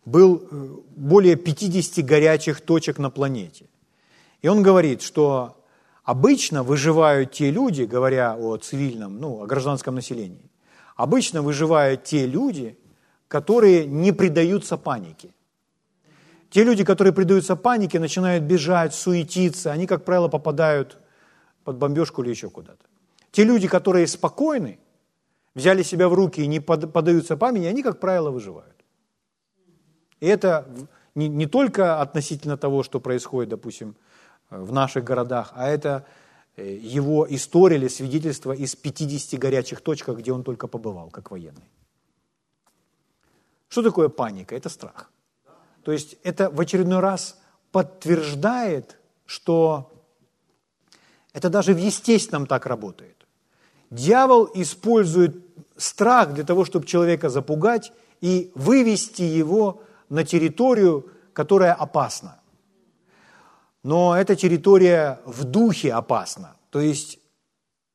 был 0.04 0.36
э, 0.36 0.68
более 0.96 1.36
50 1.36 2.04
горячих 2.04 2.60
точек 2.60 2.98
на 2.98 3.10
планете. 3.10 3.66
И 4.42 4.48
он 4.48 4.62
говорит, 4.62 5.00
что 5.00 5.64
обычно 6.04 6.62
выживают 6.62 7.32
те 7.32 7.50
люди, 7.50 7.84
говоря 7.84 8.36
о 8.36 8.58
цивильном, 8.58 9.18
ну, 9.18 9.42
о 9.42 9.46
гражданском 9.46 9.94
населении, 9.94 10.50
обычно 10.94 11.40
выживают 11.40 12.04
те 12.04 12.26
люди, 12.26 12.76
которые 13.32 13.86
не 13.86 14.12
предаются 14.12 14.76
панике. 14.76 15.30
Те 16.50 16.64
люди, 16.64 16.84
которые 16.84 17.14
предаются 17.14 17.56
панике, 17.56 17.98
начинают 17.98 18.44
бежать, 18.44 18.94
суетиться, 18.94 19.72
они, 19.72 19.86
как 19.86 20.04
правило, 20.04 20.28
попадают 20.28 20.98
под 21.64 21.76
бомбежку 21.78 22.22
или 22.22 22.28
еще 22.28 22.50
куда-то. 22.50 22.84
Те 23.30 23.44
люди, 23.44 23.68
которые 23.68 24.06
спокойны, 24.06 24.78
взяли 25.54 25.82
себя 25.82 26.08
в 26.08 26.14
руки 26.14 26.42
и 26.42 26.46
не 26.46 26.60
поддаются 26.60 27.38
памяти, 27.38 27.64
они, 27.64 27.82
как 27.82 28.00
правило, 28.00 28.30
выживают. 28.30 28.76
И 30.20 30.26
это 30.26 30.66
не, 31.14 31.28
не 31.28 31.46
только 31.46 32.02
относительно 32.02 32.58
того, 32.58 32.82
что 32.82 33.00
происходит, 33.00 33.48
допустим, 33.48 33.94
в 34.50 34.72
наших 34.72 35.04
городах, 35.04 35.52
а 35.54 35.68
это 35.68 36.04
э, 36.56 36.76
его 36.96 37.26
история 37.30 37.76
или 37.76 37.88
свидетельство 37.88 38.52
из 38.52 38.76
50 38.76 39.40
горячих 39.40 39.80
точках, 39.80 40.18
где 40.18 40.32
он 40.32 40.42
только 40.42 40.68
побывал, 40.68 41.08
как 41.08 41.30
военный. 41.30 41.70
Что 43.72 43.82
такое 43.82 44.10
паника? 44.10 44.54
Это 44.54 44.68
страх. 44.68 45.10
То 45.82 45.92
есть 45.92 46.16
это 46.24 46.50
в 46.50 46.60
очередной 46.60 47.00
раз 47.00 47.38
подтверждает, 47.70 48.98
что 49.24 49.90
это 51.32 51.48
даже 51.48 51.72
в 51.72 51.78
естественном 51.78 52.46
так 52.46 52.66
работает. 52.66 53.26
Дьявол 53.88 54.50
использует 54.52 55.36
страх 55.78 56.34
для 56.34 56.44
того, 56.44 56.66
чтобы 56.66 56.86
человека 56.86 57.30
запугать 57.30 57.94
и 58.20 58.52
вывести 58.54 59.22
его 59.22 59.82
на 60.10 60.22
территорию, 60.22 61.10
которая 61.32 61.72
опасна. 61.72 62.42
Но 63.82 64.14
эта 64.14 64.36
территория 64.36 65.18
в 65.24 65.44
духе 65.44 65.94
опасна. 65.94 66.56
То 66.68 66.80
есть 66.80 67.18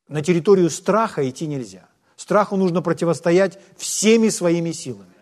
на 0.08 0.24
территорию 0.24 0.70
страха 0.70 1.22
идти 1.30 1.46
нельзя. 1.46 1.88
Страху 2.16 2.56
нужно 2.56 2.82
противостоять 2.82 3.60
всеми 3.76 4.28
своими 4.28 4.72
силами. 4.72 5.17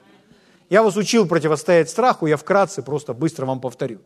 Я 0.69 0.83
вас 0.83 0.97
учил 0.97 1.27
противостоять 1.27 1.89
страху, 1.89 2.27
я 2.27 2.37
вкратце 2.37 2.83
просто 2.83 3.15
быстро 3.15 3.47
вам 3.47 3.61
повторю. 3.61 4.01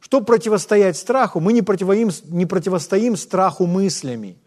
Чтобы 0.00 0.26
противостоять 0.26 0.96
страху, 0.96 1.40
мы 1.40 1.52
не 1.52 1.62
противостоим, 1.62 2.10
не 2.24 2.46
противостоим 2.46 3.16
страху 3.16 3.66
мыслями. 3.66 4.38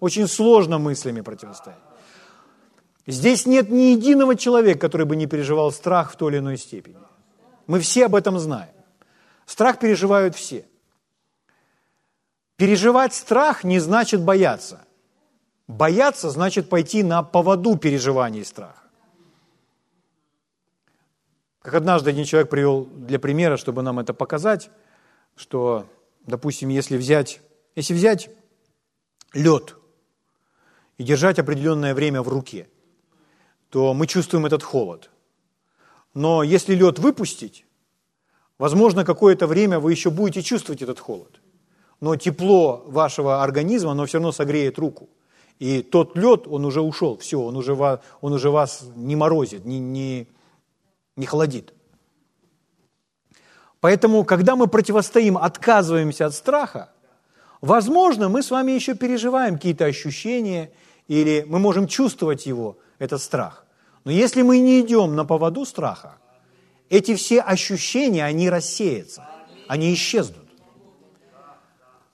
Очень 0.00 0.28
сложно 0.28 0.78
мыслями 0.78 1.20
противостоять. 1.20 1.78
Здесь 3.06 3.46
нет 3.46 3.68
ни 3.70 3.92
единого 3.92 4.36
человека, 4.36 4.80
который 4.80 5.06
бы 5.06 5.16
не 5.16 5.26
переживал 5.26 5.72
страх 5.72 6.12
в 6.12 6.16
той 6.16 6.32
или 6.32 6.38
иной 6.38 6.56
степени. 6.56 6.96
Мы 7.66 7.80
все 7.80 8.06
об 8.06 8.14
этом 8.14 8.38
знаем. 8.38 8.72
Страх 9.44 9.78
переживают 9.78 10.34
все. 10.34 10.64
Переживать 12.56 13.12
страх 13.12 13.64
не 13.64 13.80
значит 13.80 14.22
бояться. 14.22 14.84
Бояться 15.66 16.30
значит 16.30 16.68
пойти 16.68 17.02
на 17.02 17.22
поводу 17.22 17.76
переживаний 17.76 18.44
страха. 18.44 18.81
Как 21.62 21.74
однажды 21.74 22.10
один 22.10 22.24
человек 22.24 22.50
привел 22.50 22.86
для 22.86 23.20
примера, 23.20 23.56
чтобы 23.56 23.82
нам 23.82 24.00
это 24.00 24.12
показать, 24.12 24.70
что, 25.36 25.86
допустим, 26.26 26.68
если 26.68 26.96
взять, 26.96 27.40
если 27.76 27.94
взять 27.94 28.30
лед 29.32 29.76
и 30.98 31.04
держать 31.04 31.38
определенное 31.38 31.94
время 31.94 32.20
в 32.22 32.28
руке, 32.28 32.68
то 33.70 33.94
мы 33.94 34.08
чувствуем 34.08 34.44
этот 34.44 34.64
холод. 34.64 35.10
Но 36.14 36.42
если 36.42 36.74
лед 36.74 36.98
выпустить, 36.98 37.64
возможно, 38.58 39.04
какое-то 39.04 39.46
время 39.46 39.78
вы 39.78 39.92
еще 39.92 40.10
будете 40.10 40.42
чувствовать 40.42 40.82
этот 40.82 40.98
холод. 40.98 41.40
Но 42.00 42.16
тепло 42.16 42.82
вашего 42.88 43.44
организма, 43.44 43.92
оно 43.92 44.06
все 44.06 44.18
равно 44.18 44.32
согреет 44.32 44.78
руку. 44.80 45.08
И 45.60 45.82
тот 45.82 46.16
лед, 46.16 46.48
он 46.48 46.64
уже 46.64 46.80
ушел, 46.80 47.16
все, 47.18 47.40
он 47.40 47.56
уже, 47.56 47.74
он 48.20 48.32
уже 48.32 48.50
вас 48.50 48.84
не 48.96 49.14
морозит, 49.14 49.64
не, 49.64 49.78
не, 49.78 50.26
не 51.16 51.26
холодит. 51.26 51.72
Поэтому, 53.80 54.24
когда 54.24 54.54
мы 54.54 54.68
противостоим, 54.68 55.36
отказываемся 55.36 56.26
от 56.26 56.34
страха, 56.34 56.92
возможно, 57.60 58.28
мы 58.28 58.42
с 58.42 58.50
вами 58.50 58.72
еще 58.72 58.94
переживаем 58.94 59.56
какие-то 59.56 59.86
ощущения, 59.86 60.70
или 61.08 61.44
мы 61.48 61.58
можем 61.58 61.88
чувствовать 61.88 62.46
его, 62.46 62.78
этот 62.98 63.20
страх. 63.20 63.66
Но 64.04 64.12
если 64.12 64.42
мы 64.42 64.60
не 64.60 64.80
идем 64.80 65.16
на 65.16 65.24
поводу 65.24 65.64
страха, 65.64 66.18
эти 66.90 67.16
все 67.16 67.40
ощущения, 67.40 68.24
они 68.24 68.48
рассеются, 68.48 69.28
они 69.66 69.92
исчезнут. 69.94 70.46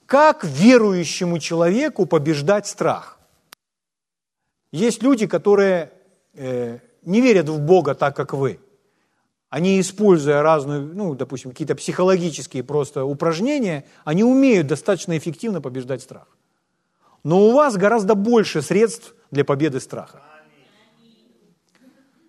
Как 0.07 0.43
верующему 0.43 1.37
человеку 1.37 2.07
побеждать 2.07 2.65
страх? 2.65 3.19
Есть 4.71 5.03
люди, 5.03 5.27
которые 5.27 5.91
э, 6.33 6.79
не 7.03 7.21
верят 7.21 7.47
в 7.47 7.59
Бога 7.59 7.93
так, 7.93 8.15
как 8.15 8.33
вы– 8.33 8.59
они, 9.49 9.79
используя 9.79 10.43
разные, 10.43 10.79
ну, 10.79 11.15
допустим, 11.15 11.51
какие-то 11.51 11.75
психологические 11.75 12.63
просто 12.63 13.03
упражнения, 13.03 13.85
они 14.03 14.23
умеют 14.23 14.67
достаточно 14.67 15.17
эффективно 15.17 15.59
побеждать 15.59 16.01
страх. 16.01 16.27
Но 17.23 17.41
у 17.41 17.53
вас 17.53 17.75
гораздо 17.75 18.13
больше 18.15 18.61
средств 18.61 19.15
для 19.31 19.43
победы 19.43 19.79
страха. 19.79 20.21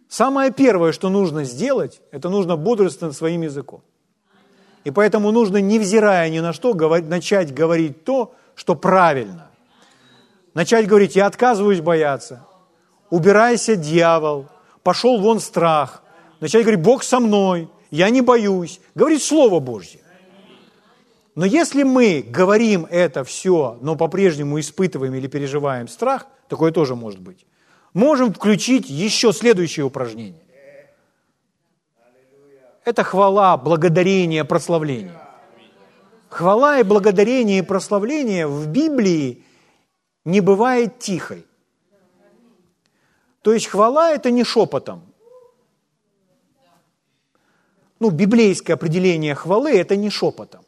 Самое 0.08 0.50
первое, 0.50 0.92
что 0.92 1.08
нужно 1.10 1.44
сделать, 1.44 2.00
это 2.10 2.30
нужно 2.30 2.56
бодрствовать 2.56 3.16
своим 3.16 3.42
языком. 3.42 3.82
И 4.84 4.90
поэтому 4.90 5.30
нужно, 5.30 5.58
невзирая 5.58 6.30
ни 6.30 6.40
на 6.40 6.52
что, 6.54 6.72
говорить, 6.72 7.08
начать 7.08 7.54
говорить 7.54 8.02
то, 8.04 8.34
что 8.54 8.74
правильно. 8.74 9.50
Начать 10.54 10.88
говорить, 10.88 11.16
я 11.16 11.26
отказываюсь 11.26 11.80
бояться, 11.80 12.46
убирайся, 13.10 13.76
дьявол, 13.76 14.46
пошел 14.82 15.20
вон 15.20 15.38
страх– 15.38 16.02
начать 16.40 16.62
говорить, 16.62 16.82
Бог 16.82 17.02
со 17.02 17.20
мной, 17.20 17.68
я 17.90 18.10
не 18.10 18.22
боюсь, 18.22 18.80
говорить 18.94 19.22
Слово 19.22 19.60
Божье. 19.60 20.00
Но 21.34 21.44
если 21.44 21.84
мы 21.84 22.24
говорим 22.26 22.86
это 22.90 23.24
все, 23.24 23.78
но 23.80 23.96
по-прежнему 23.96 24.58
испытываем 24.58 25.14
или 25.14 25.26
переживаем 25.28 25.88
страх, 25.88 26.26
такое 26.48 26.72
тоже 26.72 26.96
может 26.96 27.20
быть, 27.20 27.46
можем 27.94 28.32
включить 28.32 28.90
еще 28.90 29.32
следующее 29.32 29.86
упражнение. 29.86 30.42
Это 32.84 33.04
хвала, 33.04 33.56
благодарение, 33.56 34.44
прославление. 34.44 35.20
Хвала 36.28 36.78
и 36.78 36.82
благодарение 36.82 37.58
и 37.58 37.62
прославление 37.62 38.46
в 38.46 38.66
Библии 38.68 39.44
не 40.24 40.40
бывает 40.40 40.98
тихой. 40.98 41.44
То 43.42 43.52
есть 43.52 43.66
хвала– 43.66 44.10
это 44.12 44.30
не 44.30 44.44
шепотом 44.44 45.09
ну, 48.00 48.10
библейское 48.10 48.76
определение 48.76 49.34
хвалы– 49.34 49.70
это 49.72 49.94
не 49.94 50.10
шепотом. 50.10 50.64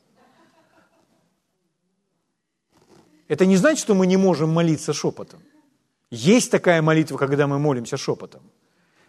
Это 3.26 3.46
не 3.46 3.56
значит, 3.56 3.80
что 3.80 3.94
мы 3.94 4.06
не 4.06 4.18
можем 4.18 4.50
молиться 4.50 4.92
шепотом. 4.92 5.40
Есть 6.10 6.50
такая 6.50 6.82
молитва, 6.82 7.16
когда 7.16 7.46
мы 7.46 7.58
молимся 7.58 7.96
шепотом. 7.96 8.42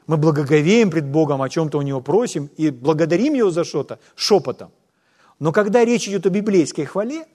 Мы 0.07 0.15
благоговеем 0.15 0.89
пред 0.89 1.05
Богом, 1.05 1.41
о 1.41 1.49
чем-то 1.49 1.77
у 1.77 1.81
Него 1.81 1.99
просим 1.99 2.49
и 2.55 2.69
благодарим 2.69 3.33
Его 3.33 3.51
за 3.51 3.65
что-то 3.65 3.99
шепотом. 4.15 4.71
Но 5.39 5.51
когда 5.51 5.83
речь 5.83 6.07
идет 6.07 6.25
о 6.25 6.29
библейской 6.29 6.85
хвале, 6.85 7.25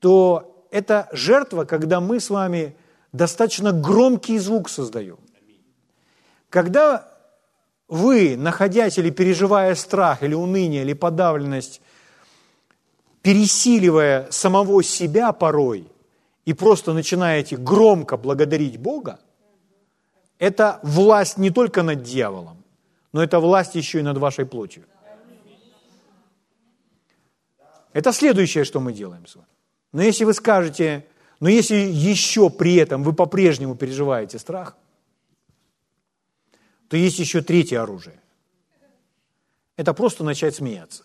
то 0.00 0.66
это 0.72 1.08
жертва, 1.12 1.64
когда 1.64 2.00
мы 2.00 2.18
с 2.18 2.30
вами 2.30 2.76
достаточно 3.12 3.70
громкий 3.70 4.38
звук 4.38 4.68
создаем. 4.68 5.18
Когда 6.50 7.07
вы, 7.88 8.36
находясь 8.36 8.98
или 8.98 9.10
переживая 9.10 9.74
страх, 9.74 10.22
или 10.22 10.34
уныние, 10.34 10.82
или 10.82 10.92
подавленность, 10.92 11.80
пересиливая 13.22 14.30
самого 14.30 14.82
себя 14.82 15.32
порой 15.32 15.86
и 16.44 16.52
просто 16.52 16.92
начинаете 16.92 17.56
громко 17.56 18.16
благодарить 18.16 18.78
Бога, 18.78 19.18
это 20.38 20.78
власть 20.82 21.38
не 21.38 21.50
только 21.50 21.82
над 21.82 22.02
дьяволом, 22.02 22.62
но 23.12 23.22
это 23.22 23.40
власть 23.40 23.74
еще 23.74 24.00
и 24.00 24.02
над 24.02 24.18
вашей 24.18 24.46
плотью. 24.46 24.84
Это 27.94 28.12
следующее, 28.12 28.64
что 28.64 28.80
мы 28.80 28.92
делаем 28.92 29.26
с 29.26 29.34
вами. 29.34 29.48
Но 29.92 30.02
если 30.02 30.24
вы 30.24 30.34
скажете, 30.34 31.06
но 31.40 31.48
если 31.48 31.76
еще 31.76 32.50
при 32.50 32.76
этом 32.76 33.02
вы 33.02 33.14
по-прежнему 33.14 33.74
переживаете 33.74 34.38
страх– 34.38 34.76
то 36.88 36.96
есть 36.96 37.18
еще 37.18 37.42
третье 37.42 37.80
оружие. 37.82 38.20
Это 39.76 39.94
просто 39.94 40.24
начать 40.24 40.56
смеяться. 40.56 41.04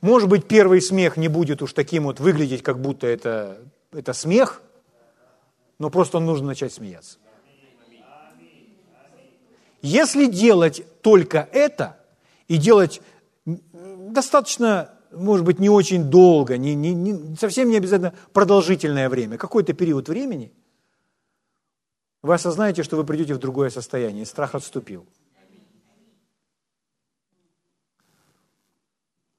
Может 0.00 0.28
быть, 0.28 0.48
первый 0.48 0.82
смех 0.82 1.16
не 1.16 1.28
будет 1.28 1.62
уж 1.62 1.72
таким 1.72 2.04
вот 2.04 2.18
выглядеть, 2.18 2.64
как 2.64 2.80
будто 2.80 3.06
это, 3.06 3.58
это 3.92 4.12
смех, 4.12 4.60
но 5.78 5.90
просто 5.90 6.18
нужно 6.18 6.48
начать 6.48 6.72
смеяться. 6.72 7.18
Если 9.80 10.26
делать 10.26 10.84
только 11.02 11.48
это, 11.52 11.98
и 12.48 12.56
делать 12.56 13.00
достаточно, 13.44 14.90
может 15.12 15.46
быть, 15.46 15.60
не 15.60 15.68
очень 15.68 16.04
долго, 16.04 16.56
не, 16.56 16.74
не, 16.74 16.92
не, 16.92 17.36
совсем 17.36 17.70
не 17.70 17.76
обязательно 17.76 18.12
продолжительное 18.32 19.08
время, 19.08 19.38
какой-то 19.38 19.72
период 19.72 20.08
времени– 20.08 20.52
вы 22.22 22.34
осознаете, 22.34 22.82
что 22.82 22.96
вы 22.96 23.04
придете 23.04 23.34
в 23.34 23.38
другое 23.38 23.70
состояние. 23.70 24.24
Страх 24.24 24.54
отступил. 24.54 25.06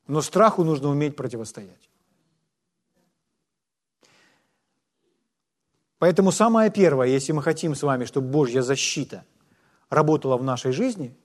Но 0.07 0.21
страху 0.21 0.63
нужно 0.63 0.89
уметь 0.89 1.15
противостоять. 1.15 1.89
Поэтому 5.97 6.33
самое 6.33 6.69
первое, 6.69 7.07
если 7.07 7.31
мы 7.31 7.41
хотим 7.41 7.75
с 7.75 7.83
вами, 7.83 8.03
чтобы 8.03 8.27
Божья 8.27 8.61
защита 8.61 9.23
работала 9.89 10.35
в 10.35 10.43
нашей 10.43 10.73
жизни, 10.73 11.15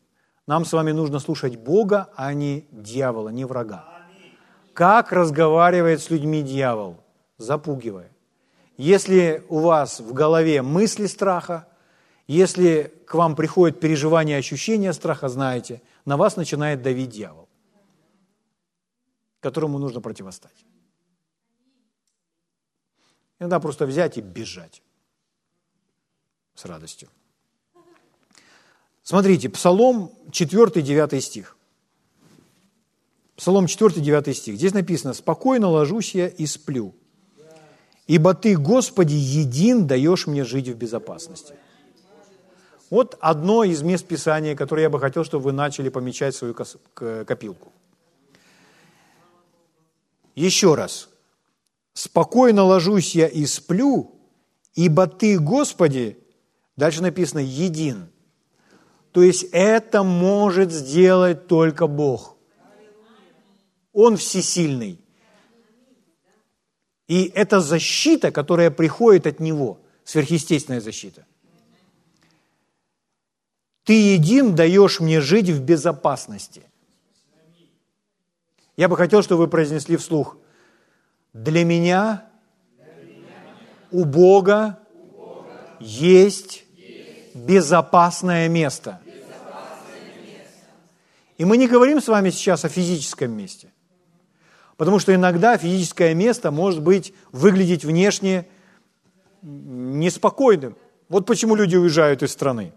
нам 0.46 0.64
с 0.64 0.72
вами 0.72 0.92
нужно 0.92 1.18
слушать 1.18 1.56
Бога, 1.56 2.08
а 2.14 2.32
не 2.32 2.68
дьявола, 2.70 3.30
не 3.30 3.44
врага. 3.44 3.84
Как 4.74 5.10
разговаривает 5.10 6.00
с 6.00 6.10
людьми 6.10 6.42
дьявол? 6.42 7.02
Запугивая. 7.36 8.12
Если 8.78 9.44
у 9.48 9.58
вас 9.58 9.98
в 9.98 10.12
голове 10.12 10.62
мысли 10.62 11.06
страха, 11.06 11.66
если 12.28 12.94
к 13.06 13.14
вам 13.14 13.34
приходит 13.34 13.80
переживание, 13.80 14.38
ощущение 14.38 14.92
страха, 14.92 15.28
знаете, 15.28 15.82
на 16.04 16.16
вас 16.16 16.36
начинает 16.36 16.80
давить 16.80 17.10
дьявол, 17.10 17.48
которому 19.40 19.80
нужно 19.80 20.00
противостать. 20.00 20.64
Иногда 23.40 23.58
просто 23.58 23.84
взять 23.84 24.16
и 24.16 24.20
бежать 24.20 24.80
с 26.54 26.64
радостью. 26.64 27.08
Смотрите, 29.02 29.48
Псалом 29.48 30.12
4-9 30.30 31.20
стих. 31.20 31.56
Псалом 33.34 33.64
4-9 33.64 34.32
стих. 34.34 34.54
Здесь 34.54 34.74
написано, 34.74 35.14
«Спокойно 35.14 35.68
ложусь 35.68 36.14
я 36.14 36.28
и 36.28 36.46
сплю, 36.46 36.94
ибо 38.08 38.34
Ты, 38.34 38.56
Господи, 38.56 39.14
един 39.14 39.86
даешь 39.86 40.26
мне 40.26 40.44
жить 40.44 40.68
в 40.68 40.74
безопасности». 40.74 41.54
Вот 42.90 43.16
одно 43.20 43.64
из 43.64 43.82
мест 43.82 44.06
Писания, 44.06 44.56
которое 44.56 44.82
я 44.82 44.90
бы 44.90 44.98
хотел, 44.98 45.22
чтобы 45.22 45.44
вы 45.44 45.52
начали 45.52 45.90
помечать 45.90 46.34
свою 46.34 46.54
копилку. 46.54 47.72
Еще 50.34 50.74
раз. 50.74 51.08
«Спокойно 51.92 52.64
ложусь 52.64 53.14
я 53.14 53.26
и 53.26 53.44
сплю, 53.46 54.14
ибо 54.74 55.06
Ты, 55.06 55.38
Господи, 55.38 56.18
дальше 56.76 57.02
написано, 57.02 57.40
един». 57.40 58.08
То 59.12 59.22
есть 59.22 59.46
это 59.52 60.02
может 60.02 60.70
сделать 60.70 61.46
только 61.46 61.86
Бог. 61.86 62.36
Он 63.92 64.16
всесильный. 64.16 65.00
И 67.08 67.24
это 67.34 67.60
защита, 67.60 68.30
которая 68.30 68.70
приходит 68.70 69.26
от 69.26 69.40
Него, 69.40 69.80
сверхъестественная 70.04 70.80
защита. 70.80 71.26
Ты 73.84 73.94
един 74.14 74.54
даешь 74.54 75.00
мне 75.00 75.22
жить 75.22 75.48
в 75.48 75.62
безопасности. 75.62 76.62
Я 78.76 78.88
бы 78.88 78.96
хотел, 78.96 79.22
чтобы 79.22 79.44
вы 79.44 79.48
произнесли 79.48 79.96
вслух. 79.96 80.36
Для 81.32 81.64
меня 81.64 82.28
у 83.90 84.04
Бога 84.04 84.78
есть 85.80 86.64
безопасное 87.32 88.48
место. 88.48 89.00
И 91.38 91.44
мы 91.46 91.56
не 91.56 91.68
говорим 91.68 92.02
с 92.02 92.08
вами 92.08 92.28
сейчас 92.28 92.66
о 92.66 92.68
физическом 92.68 93.30
месте. 93.30 93.72
Потому 94.78 95.00
что 95.00 95.12
иногда 95.12 95.58
физическое 95.58 96.14
место 96.14 96.52
может 96.52 96.82
быть 96.82 97.12
выглядеть 97.32 97.84
внешне 97.84 98.46
неспокойным. 99.42 100.76
Вот 101.08 101.26
почему 101.26 101.56
люди 101.56 101.74
уезжают 101.74 102.22
из 102.22 102.32
страны. 102.32 102.72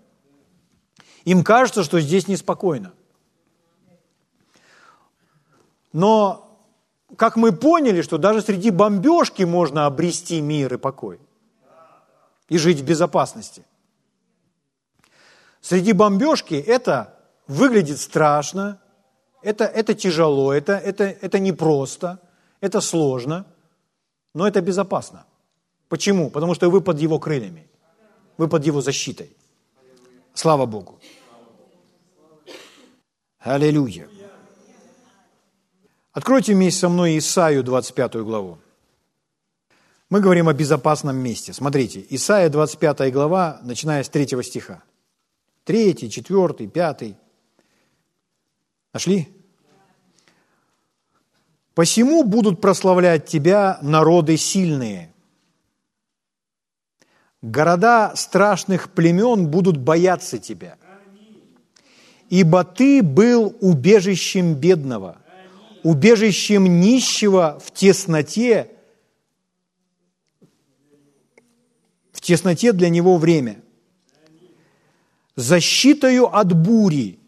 Им 1.26 1.44
кажется, 1.44 1.84
что 1.84 2.00
здесь 2.00 2.28
неспокойно. 2.28 2.92
Но 5.94 6.60
как 7.18 7.36
мы 7.36 7.52
поняли, 7.52 8.02
что 8.02 8.18
даже 8.18 8.42
среди 8.42 8.72
бомбежки 8.72 9.44
можно 9.44 9.86
обрести 9.86 10.42
мир 10.42 10.74
и 10.74 10.78
покой 10.78 11.20
и 12.50 12.58
жить 12.58 12.80
в 12.80 12.84
безопасности. 12.84 13.64
Среди 15.62 15.94
бомбежки 15.94 16.56
это 16.56 17.20
выглядит 17.46 18.00
страшно, 18.00 18.81
это, 19.42 19.66
это 19.66 19.94
тяжело, 19.94 20.54
это, 20.54 20.74
это, 20.74 21.04
это 21.04 21.40
непросто, 21.40 22.20
это 22.62 22.82
сложно, 22.82 23.46
но 24.34 24.48
это 24.48 24.62
безопасно. 24.62 25.26
Почему? 25.90 26.30
Потому 26.30 26.56
что 26.56 26.70
вы 26.70 26.82
под 26.82 27.00
его 27.00 27.20
крыльями, 27.20 27.68
вы 28.38 28.48
под 28.48 28.66
его 28.66 28.82
защитой. 28.82 29.36
Слава 30.34 30.66
Богу. 30.66 31.00
Аллилуйя. 33.40 34.08
Откройте 36.14 36.54
вместе 36.54 36.82
со 36.82 36.90
мной 36.90 37.18
Исаию 37.18 37.64
25 37.64 38.16
главу. 38.18 38.58
Мы 40.10 40.20
говорим 40.20 40.50
о 40.50 40.54
безопасном 40.54 41.16
месте. 41.16 41.54
Смотрите, 41.54 42.06
Исаия 42.10 42.50
25 42.50 43.14
глава, 43.14 43.60
начиная 43.64 44.04
с 44.04 44.10
3 44.10 44.44
стиха. 44.44 44.84
3, 45.64 46.10
4, 46.10 46.68
5. 46.68 47.16
Нашли? 48.94 49.30
«Посему 51.74 52.24
будут 52.24 52.60
прославлять 52.60 53.26
тебя 53.28 53.80
народы 53.82 54.36
сильные. 54.36 55.14
Города 57.42 58.14
страшных 58.16 58.92
племен 58.92 59.48
будут 59.48 59.78
бояться 59.78 60.38
тебя, 60.38 60.78
ибо 62.30 62.64
ты 62.66 63.02
был 63.02 63.56
убежищем 63.62 64.54
бедного, 64.54 65.18
убежищем 65.82 66.82
нищего 66.82 67.60
в 67.64 67.72
тесноте, 67.72 68.70
в 72.12 72.22
тесноте 72.22 72.74
для 72.74 72.90
него 72.90 73.18
время, 73.18 73.64
защитою 75.36 76.36
от 76.36 76.54
бури, 76.54 77.21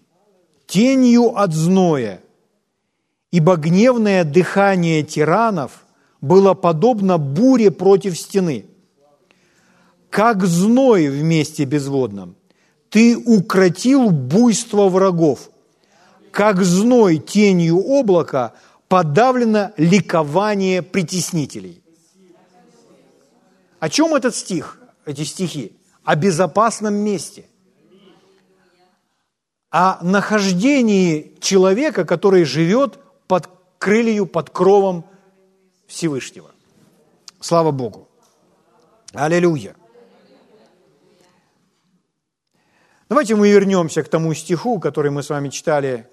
тенью 0.74 1.38
от 1.38 1.54
зноя, 1.54 2.20
ибо 3.30 3.58
гневное 3.58 4.24
дыхание 4.24 5.04
тиранов 5.04 5.86
было 6.20 6.56
подобно 6.56 7.20
буре 7.20 7.70
против 7.70 8.18
стены, 8.18 8.66
как 10.10 10.44
зной 10.44 11.10
в 11.10 11.22
месте 11.22 11.66
безводном. 11.66 12.36
Ты 12.90 13.16
укротил 13.16 14.10
буйство 14.10 14.90
врагов, 14.90 15.52
как 16.32 16.64
зной 16.64 17.20
тенью 17.20 17.78
облака 17.78 18.54
подавлено 18.88 19.74
ликование 19.78 20.82
притеснителей. 20.82 21.84
О 23.80 23.90
чем 23.90 24.16
этот 24.16 24.34
стих, 24.36 24.80
эти 25.06 25.24
стихи? 25.24 25.78
О 26.04 26.16
безопасном 26.16 26.96
месте 26.96 27.46
о 29.74 29.98
нахождении 30.04 31.36
человека, 31.40 32.06
который 32.06 32.44
живет 32.44 33.00
под 33.26 33.50
крылью, 33.80 34.28
под 34.28 34.52
кровом 34.52 35.04
Всевышнего. 35.88 36.52
Слава 37.40 37.72
Богу. 37.72 38.08
Аллилуйя. 39.14 39.76
Давайте 43.10 43.36
мы 43.36 43.50
вернемся 43.50 44.04
к 44.04 44.10
тому 44.10 44.36
стиху, 44.36 44.80
который 44.80 45.10
мы 45.10 45.24
с 45.24 45.32
вами 45.32 45.50
читали 45.50 46.08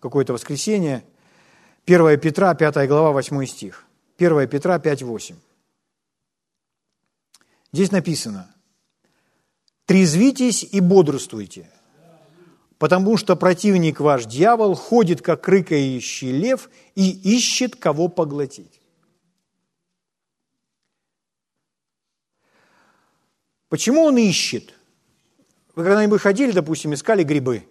какое-то 0.00 0.32
воскресенье. 0.32 1.04
1 1.86 2.18
Петра, 2.18 2.52
5 2.54 2.88
глава, 2.88 3.12
8 3.12 3.46
стих. 3.46 3.84
1 4.18 4.48
Петра 4.48 4.80
5, 4.80 5.02
8. 5.04 5.36
Здесь 7.72 7.92
написано, 7.92 8.52
«Трезвитесь 9.84 10.64
и 10.64 10.80
бодрствуйте, 10.80 11.70
потому 12.78 13.16
что 13.16 13.36
противник 13.36 14.00
ваш 14.00 14.26
дьявол 14.26 14.74
ходит, 14.74 15.22
как 15.22 15.46
рыкающий 15.48 16.30
лев, 16.30 16.70
и 16.94 17.10
ищет, 17.10 17.76
кого 17.76 18.08
поглотить. 18.08 18.80
Почему 23.68 24.04
он 24.04 24.16
ищет? 24.16 24.74
Вы 25.74 25.84
когда-нибудь 25.84 26.20
ходили, 26.20 26.52
допустим, 26.52 26.94
искали 26.94 27.22
грибы? 27.22 27.64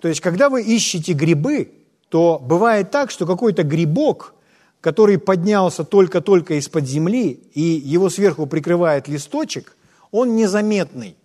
То 0.00 0.08
есть, 0.08 0.20
когда 0.20 0.50
вы 0.50 0.62
ищете 0.62 1.14
грибы, 1.14 1.72
то 2.10 2.38
бывает 2.38 2.90
так, 2.90 3.10
что 3.10 3.26
какой-то 3.26 3.62
грибок, 3.62 4.34
который 4.82 5.18
поднялся 5.18 5.82
только-только 5.82 6.54
из-под 6.58 6.84
земли, 6.84 7.30
и 7.54 7.60
его 7.60 8.10
сверху 8.10 8.46
прикрывает 8.46 9.08
листочек, 9.08 9.76
он 10.10 10.36
незаметный. 10.36 11.16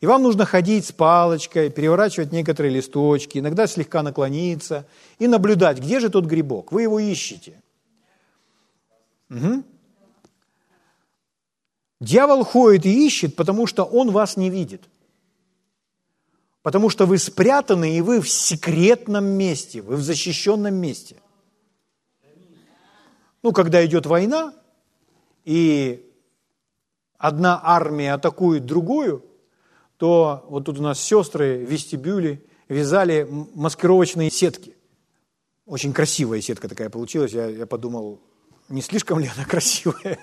И 0.00 0.06
вам 0.06 0.22
нужно 0.22 0.44
ходить 0.44 0.84
с 0.84 0.92
палочкой, 0.92 1.70
переворачивать 1.70 2.32
некоторые 2.32 2.74
листочки, 2.74 3.38
иногда 3.38 3.66
слегка 3.66 4.02
наклониться 4.02 4.86
и 5.18 5.26
наблюдать, 5.26 5.78
где 5.78 6.00
же 6.00 6.10
тот 6.10 6.26
грибок. 6.26 6.72
Вы 6.72 6.82
его 6.82 6.98
ищете. 6.98 7.62
Угу. 9.30 9.64
Дьявол 12.00 12.44
ходит 12.44 12.84
и 12.84 13.06
ищет, 13.06 13.36
потому 13.36 13.66
что 13.66 13.84
он 13.84 14.10
вас 14.10 14.36
не 14.36 14.50
видит. 14.50 14.82
Потому 16.62 16.90
что 16.90 17.06
вы 17.06 17.16
спрятаны, 17.16 17.96
и 17.96 18.00
вы 18.00 18.20
в 18.20 18.28
секретном 18.28 19.24
месте, 19.24 19.80
вы 19.80 19.96
в 19.96 20.02
защищенном 20.02 20.74
месте. 20.74 21.16
Ну, 23.42 23.52
когда 23.52 23.84
идет 23.86 24.04
война, 24.04 24.52
и 25.44 26.04
одна 27.16 27.60
армия 27.62 28.14
атакует 28.14 28.66
другую, 28.66 29.24
то 29.96 30.44
вот 30.48 30.64
тут 30.64 30.78
у 30.78 30.82
нас 30.82 31.00
сестры 31.00 31.64
в 31.64 31.70
вестибюле 31.70 32.42
вязали 32.68 33.26
маскировочные 33.54 34.30
сетки. 34.30 34.74
Очень 35.64 35.92
красивая 35.92 36.40
сетка 36.40 36.68
такая 36.68 36.90
получилась. 36.90 37.32
Я, 37.32 37.46
я 37.46 37.66
подумал, 37.66 38.20
не 38.68 38.82
слишком 38.82 39.18
ли 39.18 39.30
она 39.34 39.44
красивая? 39.48 40.18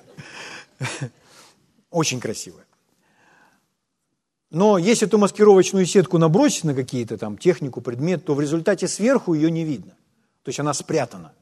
Очень 1.90 2.20
красивая. 2.20 2.66
Но 4.50 4.78
если 4.78 5.08
эту 5.08 5.18
маскировочную 5.18 5.86
сетку 5.88 6.20
набросить 6.20 6.64
на 6.64 6.76
какие-то 6.76 7.18
там 7.18 7.38
технику, 7.38 7.82
предмет, 7.82 8.24
то 8.24 8.36
в 8.36 8.42
результате 8.42 8.88
сверху 8.88 9.34
ее 9.34 9.50
не 9.50 9.64
видно. 9.64 9.94
То 10.44 10.50
есть 10.50 10.60
она 10.60 10.74
спрятана. 10.74 11.34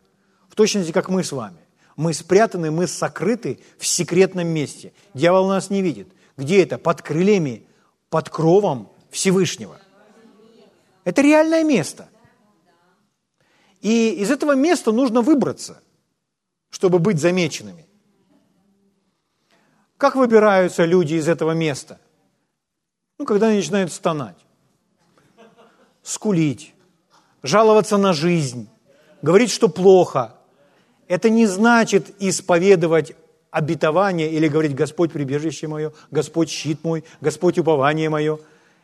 В 0.49 0.55
точности, 0.55 0.91
как 0.91 1.09
мы 1.09 1.23
с 1.23 1.33
вами. 1.33 1.57
Мы 1.97 2.13
спрятаны, 2.13 2.71
мы 2.71 2.87
сокрыты 2.87 3.59
в 3.77 3.85
секретном 3.85 4.47
месте. 4.47 4.93
Дьявол 5.13 5.49
нас 5.49 5.69
не 5.69 5.81
видит. 5.81 6.07
Где 6.37 6.63
это? 6.63 6.77
Под 6.77 7.01
крыльями, 7.01 7.65
под 8.11 8.29
кровом 8.29 8.91
Всевышнего. 9.09 9.79
Это 11.05 11.21
реальное 11.21 11.63
место. 11.63 12.09
И 13.79 14.11
из 14.11 14.29
этого 14.29 14.53
места 14.53 14.91
нужно 14.91 15.21
выбраться, 15.21 15.81
чтобы 16.69 16.99
быть 16.99 17.19
замеченными. 17.19 17.87
Как 19.97 20.15
выбираются 20.15 20.83
люди 20.83 21.15
из 21.15 21.27
этого 21.27 21.53
места? 21.53 21.99
Ну, 23.17 23.25
когда 23.25 23.47
они 23.47 23.57
начинают 23.57 23.93
стонать, 23.93 24.37
скулить, 26.03 26.73
жаловаться 27.43 27.97
на 27.97 28.11
жизнь, 28.11 28.67
говорить, 29.21 29.51
что 29.51 29.69
плохо. 29.69 30.35
Это 31.07 31.29
не 31.29 31.47
значит 31.47 32.13
исповедовать 32.21 33.15
обетование 33.51 34.31
или 34.31 34.47
говорить 34.47 34.73
«Господь 34.73 35.11
прибежище 35.11 35.67
мое», 35.67 35.91
«Господь 36.09 36.49
щит 36.49 36.83
мой», 36.83 37.03
«Господь 37.19 37.59
упование 37.59 38.09
мое». 38.09 38.39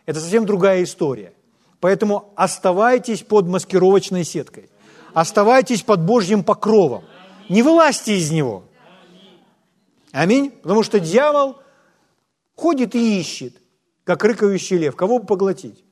Это 0.06 0.20
совсем 0.20 0.46
другая 0.46 0.84
история. 0.84 1.34
Поэтому 1.80 2.32
оставайтесь 2.36 3.24
под 3.24 3.48
маскировочной 3.48 4.24
сеткой. 4.24 4.70
Оставайтесь 5.14 5.84
под 5.84 6.02
Божьим 6.02 6.44
покровом. 6.44 7.04
Не 7.50 7.64
вылазьте 7.64 8.18
из 8.18 8.30
него. 8.32 8.64
Аминь. 10.12 10.52
Потому 10.62 10.84
что 10.84 11.00
дьявол 11.00 11.58
ходит 12.56 12.96
и 12.96 13.20
ищет, 13.20 13.56
как 14.04 14.24
рыкающий 14.24 14.78
лев. 14.78 14.96
Кого 14.96 15.20
бы 15.20 15.26
поглотить? 15.26 15.84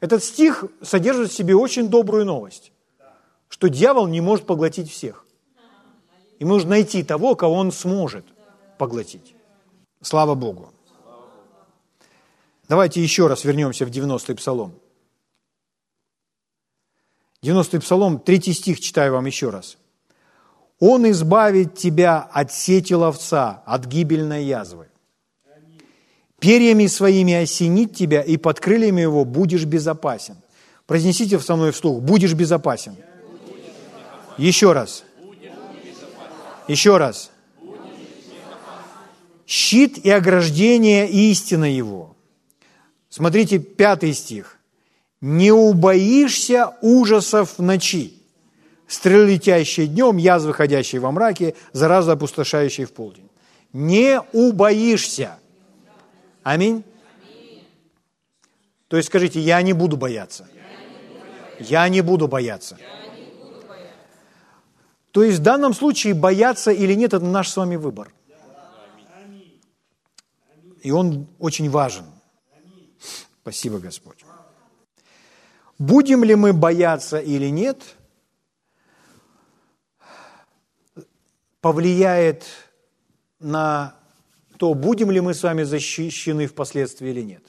Этот 0.00 0.22
стих 0.22 0.64
содержит 0.82 1.30
в 1.30 1.34
себе 1.34 1.56
очень 1.56 1.88
добрую 1.88 2.24
новость, 2.24 2.72
что 3.48 3.68
дьявол 3.68 4.06
не 4.06 4.20
может 4.20 4.46
поглотить 4.46 4.90
всех. 4.90 5.24
Ему 6.38 6.54
нужно 6.54 6.70
найти 6.70 7.02
того, 7.02 7.34
кого 7.34 7.54
он 7.54 7.72
сможет 7.72 8.24
поглотить. 8.78 9.34
Слава 10.02 10.34
Богу. 10.34 10.72
Давайте 12.68 13.02
еще 13.02 13.26
раз 13.26 13.44
вернемся 13.44 13.86
в 13.86 13.90
90-й 13.90 14.34
псалом. 14.34 14.74
90-й 17.42 17.80
псалом, 17.80 18.18
3 18.18 18.52
стих 18.52 18.80
читаю 18.80 19.12
вам 19.12 19.26
еще 19.26 19.50
раз. 19.50 19.78
«Он 20.80 21.10
избавит 21.10 21.76
тебя 21.76 22.28
от 22.32 22.52
сети 22.52 22.94
ловца, 22.94 23.62
от 23.66 23.86
гибельной 23.86 24.44
язвы. 24.44 24.86
Перьями 26.38 26.86
своими 26.86 27.34
осенит 27.34 27.96
тебя, 27.96 28.22
и 28.22 28.36
под 28.36 28.60
крыльями 28.60 29.00
его 29.00 29.24
будешь 29.24 29.64
безопасен». 29.64 30.36
Произнесите 30.86 31.38
со 31.40 31.56
мной 31.56 31.72
вслух, 31.72 32.00
будешь 32.00 32.32
безопасен. 32.32 32.96
Еще 34.38 34.72
раз. 34.72 35.04
Еще 36.68 36.98
раз. 36.98 37.30
Щит 39.46 39.98
и 40.04 40.10
ограждение 40.10 41.08
истина 41.08 41.64
его. 41.64 42.14
Смотрите, 43.08 43.58
пятый 43.58 44.12
стих. 44.12 44.58
Не 45.22 45.50
убоишься 45.50 46.76
ужасов 46.82 47.58
в 47.58 47.62
ночи, 47.62 48.12
стрелы, 48.86 49.32
летящие 49.32 49.86
днем, 49.86 50.18
язвы, 50.18 50.52
ходящие 50.52 51.00
во 51.00 51.10
мраке, 51.10 51.54
заразы, 51.72 52.12
опустошающие 52.12 52.86
в 52.86 52.92
полдень. 52.92 53.28
Не 53.72 54.20
убоишься. 54.32 55.38
Аминь. 56.42 56.84
То 58.88 58.96
есть 58.96 59.08
скажите, 59.08 59.40
я 59.40 59.60
не 59.62 59.72
буду 59.72 59.96
бояться. 59.96 60.46
Я 61.58 61.88
не 61.88 62.02
буду 62.02 62.28
бояться. 62.28 62.78
То 65.18 65.24
есть 65.24 65.40
в 65.40 65.42
данном 65.42 65.74
случае 65.74 66.14
бояться 66.14 66.70
или 66.70 66.94
нет, 66.94 67.12
это 67.12 67.24
наш 67.24 67.48
с 67.48 67.56
вами 67.56 67.74
выбор. 67.74 68.12
И 70.80 70.92
он 70.92 71.26
очень 71.40 71.68
важен. 71.68 72.04
Спасибо, 73.42 73.80
Господь. 73.80 74.24
Будем 75.76 76.22
ли 76.22 76.36
мы 76.36 76.52
бояться 76.52 77.18
или 77.18 77.48
нет, 77.48 77.82
повлияет 81.60 82.44
на 83.40 83.96
то, 84.56 84.72
будем 84.74 85.10
ли 85.10 85.20
мы 85.20 85.34
с 85.34 85.42
вами 85.42 85.64
защищены 85.64 86.46
впоследствии 86.46 87.10
или 87.10 87.22
нет. 87.22 87.42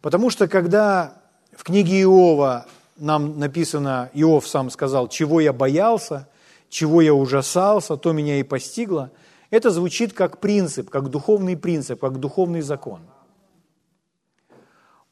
Потому 0.00 0.30
что 0.30 0.48
когда 0.48 1.20
в 1.54 1.64
книге 1.64 2.00
Иова 2.00 2.64
нам 2.96 3.38
написано, 3.38 4.08
Иов 4.14 4.48
сам 4.48 4.70
сказал, 4.70 5.08
чего 5.08 5.38
я 5.38 5.52
боялся, 5.52 6.26
чего 6.68 7.00
я 7.00 7.14
ужасался, 7.14 7.96
то 7.96 8.12
меня 8.12 8.40
и 8.40 8.42
постигло, 8.42 9.10
это 9.50 9.70
звучит 9.70 10.12
как 10.12 10.40
принцип, 10.40 10.90
как 10.90 11.08
духовный 11.10 11.56
принцип, 11.56 12.00
как 12.00 12.18
духовный 12.18 12.60
закон– 12.60 13.00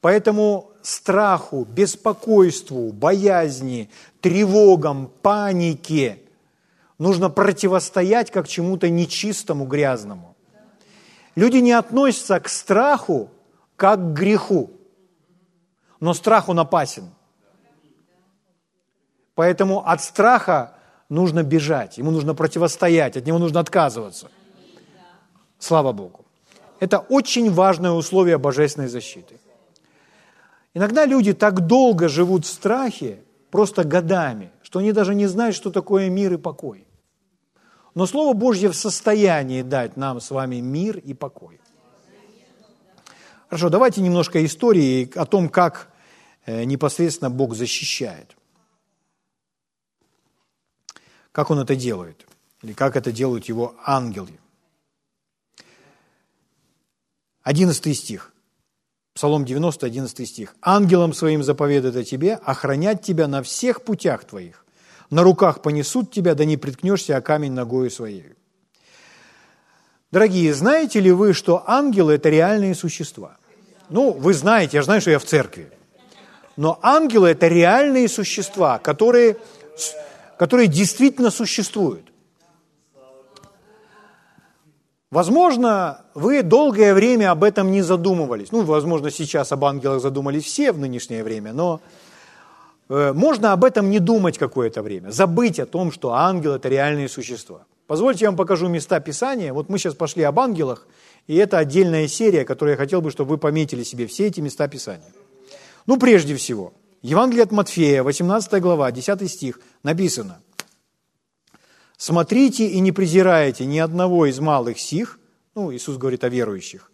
Поэтому 0.01 0.71
страху, 0.81 1.65
беспокойству, 1.65 2.91
боязни, 2.91 3.89
тревогам, 4.21 5.11
панике 5.21 6.21
нужно 6.97 7.29
противостоять 7.29 8.31
как 8.31 8.47
чему-то 8.47 8.89
нечистому, 8.89 9.65
грязному. 9.65 10.35
Люди 11.35 11.57
не 11.57 11.71
относятся 11.71 12.39
к 12.39 12.47
страху 12.47 13.29
как 13.75 13.99
к 13.99 14.13
греху, 14.13 14.71
но 15.99 16.13
страх 16.13 16.49
он 16.49 16.59
опасен. 16.59 17.09
Поэтому 19.35 19.87
от 19.87 20.01
страха 20.01 20.76
нужно 21.09 21.43
бежать, 21.43 21.97
ему 21.97 22.11
нужно 22.11 22.33
противостоять, 22.33 23.17
от 23.17 23.25
него 23.25 23.37
нужно 23.39 23.59
отказываться. 23.59 24.29
Слава 25.59 25.91
Богу. 25.91 26.25
Это 26.79 26.99
очень 26.99 27.51
важное 27.51 27.91
условие 27.91 28.37
божественной 28.37 28.87
защиты. 28.87 29.39
Иногда 30.73 31.05
люди 31.05 31.33
так 31.33 31.65
долго 31.65 32.07
живут 32.07 32.45
в 32.45 32.49
страхе, 32.49 33.23
просто 33.49 33.83
годами, 33.83 34.51
что 34.61 34.79
они 34.79 34.91
даже 34.91 35.15
не 35.15 35.25
знают, 35.25 35.55
что 35.55 35.71
такое 35.71 36.09
мир 36.09 36.33
и 36.33 36.37
покой. 36.37 36.85
Но 37.95 38.05
Слово 38.05 38.33
Божье 38.33 38.69
в 38.69 38.75
состоянии 38.75 39.63
дать 39.63 39.97
нам 39.97 40.21
с 40.21 40.29
вами 40.29 40.57
мир 40.57 40.97
и 40.97 41.15
покой. 41.15 41.59
Хорошо, 43.49 43.69
давайте 43.69 44.01
немножко 44.01 44.45
истории 44.45 45.09
о 45.15 45.25
том, 45.25 45.49
как 45.49 45.89
э, 46.45 46.65
непосредственно 46.65 47.31
Бог 47.31 47.55
защищает. 47.55 48.36
Как 51.37 51.51
Он 51.51 51.59
это 51.59 51.75
делает, 51.75 52.25
или 52.63 52.73
как 52.73 52.95
это 52.95 53.11
делают 53.11 53.45
Его 53.45 53.75
ангелы. 53.85 54.31
Одиннадцатый 57.43 57.93
стих. 57.93 58.33
Псалом 59.13 59.45
90, 59.45 59.85
11 59.85 60.27
стих. 60.27 60.55
«Ангелам 60.63 61.13
своим 61.13 61.43
заповедует 61.43 61.95
о 61.95 62.03
тебе, 62.03 62.33
охранять 62.33 63.03
тебя 63.03 63.27
на 63.27 63.43
всех 63.43 63.83
путях 63.83 64.25
твоих. 64.25 64.65
На 65.11 65.21
руках 65.21 65.61
понесут 65.61 66.11
тебя, 66.11 66.33
да 66.33 66.43
не 66.43 66.57
приткнешься 66.57 67.15
о 67.15 67.21
камень 67.21 67.51
ногою 67.51 67.91
своей». 67.91 68.33
Дорогие, 70.11 70.55
знаете 70.55 70.99
ли 70.99 71.11
вы, 71.11 71.33
что 71.33 71.63
ангелы– 71.67 72.13
это 72.15 72.29
реальные 72.29 72.73
существа? 72.73 73.37
Ну, 73.89 74.11
вы 74.11 74.33
знаете, 74.33 74.77
я 74.77 74.83
знаю, 74.83 75.01
что 75.01 75.11
я 75.11 75.19
в 75.19 75.25
церкви. 75.25 75.71
Но 76.55 76.79
ангелы– 76.81 77.29
это 77.29 77.47
реальные 77.47 78.07
существа, 78.07 78.79
которые, 78.79 79.37
которые 80.37 80.67
действительно 80.67 81.31
существуют. 81.31 82.11
Возможно, 85.09 86.01
вы 86.13 86.43
долгое 86.43 86.93
время 86.93 87.31
об 87.31 87.43
этом 87.43 87.71
не 87.71 87.81
задумывались. 87.81 88.51
Ну, 88.51 88.63
возможно, 88.63 89.09
сейчас 89.09 89.51
об 89.53 89.63
ангелах 89.63 90.01
задумались 90.01 90.43
все 90.43 90.73
в 90.73 90.79
нынешнее 90.79 91.23
время, 91.23 91.53
но 91.53 91.79
э, 92.89 93.13
можно 93.13 93.53
об 93.53 93.63
этом 93.63 93.89
не 93.89 93.99
думать 93.99 94.37
какое-то 94.37 94.83
время, 94.83 95.11
забыть 95.11 95.59
о 95.59 95.65
том, 95.65 95.93
что 95.93 96.13
ангел– 96.13 96.53
это 96.55 96.67
реальные 96.67 97.07
существа. 97.07 97.65
Позвольте 97.87 98.25
я 98.25 98.31
вам 98.31 98.37
покажу 98.37 98.67
места 98.67 98.99
Писания. 98.99 99.53
Вот 99.53 99.69
мы 99.69 99.79
сейчас 99.79 99.95
пошли 99.95 100.23
об 100.23 100.41
ангелах, 100.41 100.85
и 101.25 101.37
это 101.37 101.57
отдельная 101.57 102.09
серия, 102.09 102.43
которую 102.43 102.73
я 102.73 102.77
хотел 102.77 103.01
бы, 103.01 103.09
чтобы 103.09 103.29
вы 103.29 103.37
пометили 103.37 103.83
себе 103.83 104.07
все 104.07 104.27
эти 104.27 104.41
места 104.41 104.67
Писания. 104.67 105.13
Ну, 105.85 105.97
прежде 105.97 106.35
всего, 106.35 106.73
Евангелие 107.01 107.43
от 107.43 107.51
Матфея, 107.51 108.03
18 108.03 108.61
глава, 108.61 108.91
10 108.91 109.31
стих, 109.31 109.59
написано– 109.83 110.41
Смотрите 111.97 112.67
и 112.67 112.79
не 112.79 112.91
презирайте 112.91 113.65
ни 113.65 113.79
одного 113.79 114.27
из 114.27 114.39
малых 114.39 114.79
сих, 114.79 115.19
Ну, 115.55 115.73
Иисус 115.73 115.97
говорит 115.97 116.23
о 116.23 116.29
верующих. 116.29 116.91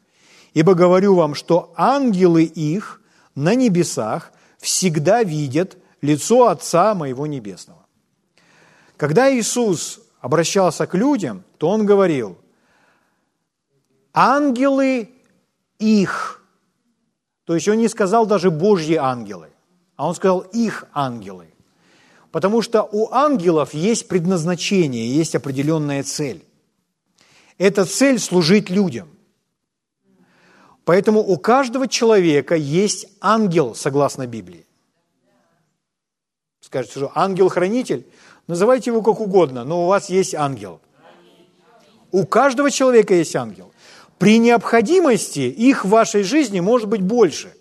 «Ибо 0.53 0.73
говорю 0.73 1.15
вам, 1.15 1.35
что 1.35 1.73
ангелы 1.75 2.43
их 2.43 3.01
на 3.35 3.55
небесах 3.55 4.31
всегда 4.57 5.23
видят 5.23 5.77
лицо 6.01 6.47
Отца 6.47 6.95
Моего 6.95 7.27
Небесного». 7.27 7.85
Когда 8.95 9.29
Иисус 9.37 9.99
обращался 10.21 10.87
к 10.87 10.95
людям, 10.95 11.43
то 11.57 11.67
Он 11.67 11.85
говорил, 11.85 12.37
ангелы 14.13 15.09
их, 15.79 16.41
то 17.43 17.55
есть 17.55 17.67
Он 17.67 17.77
не 17.77 17.89
сказал 17.89 18.25
даже 18.25 18.49
Божьи 18.49 18.95
ангелы, 18.95 19.49
а 20.03 20.07
Он 20.07 20.15
сказал 20.15 20.41
их 20.41 20.83
ангелы. 20.91 21.47
Потому 22.29 22.61
что 22.61 22.83
у 22.83 23.13
ангелов 23.13 23.73
есть 23.73 24.09
предназначение, 24.09 25.07
есть 25.07 25.33
определенная 25.33 26.03
цель. 26.03 26.43
Эта 27.57 27.85
цель– 27.85 28.19
служить 28.19 28.69
людям. 28.69 29.07
Поэтому 30.83 31.21
у 31.21 31.37
каждого 31.37 31.87
человека 31.87 32.55
есть 32.55 33.07
ангел, 33.21 33.75
согласно 33.75 34.27
Библии. 34.27 34.65
Скажете, 36.59 36.95
что 36.95 37.11
ангел-хранитель? 37.15 38.05
Называйте 38.47 38.89
его 38.89 39.01
как 39.01 39.21
угодно, 39.21 39.63
но 39.63 39.85
у 39.85 39.87
вас 39.87 40.09
есть 40.09 40.35
ангел. 40.35 40.81
У 42.11 42.25
каждого 42.25 42.69
человека 42.69 43.13
есть 43.13 43.37
ангел. 43.37 43.71
При 44.17 44.37
необходимости 44.37 45.39
их 45.39 45.85
в 45.85 45.89
вашей 45.89 46.23
жизни 46.23 46.59
может 46.59 46.89
быть 46.89 47.01
больше. 47.01 47.53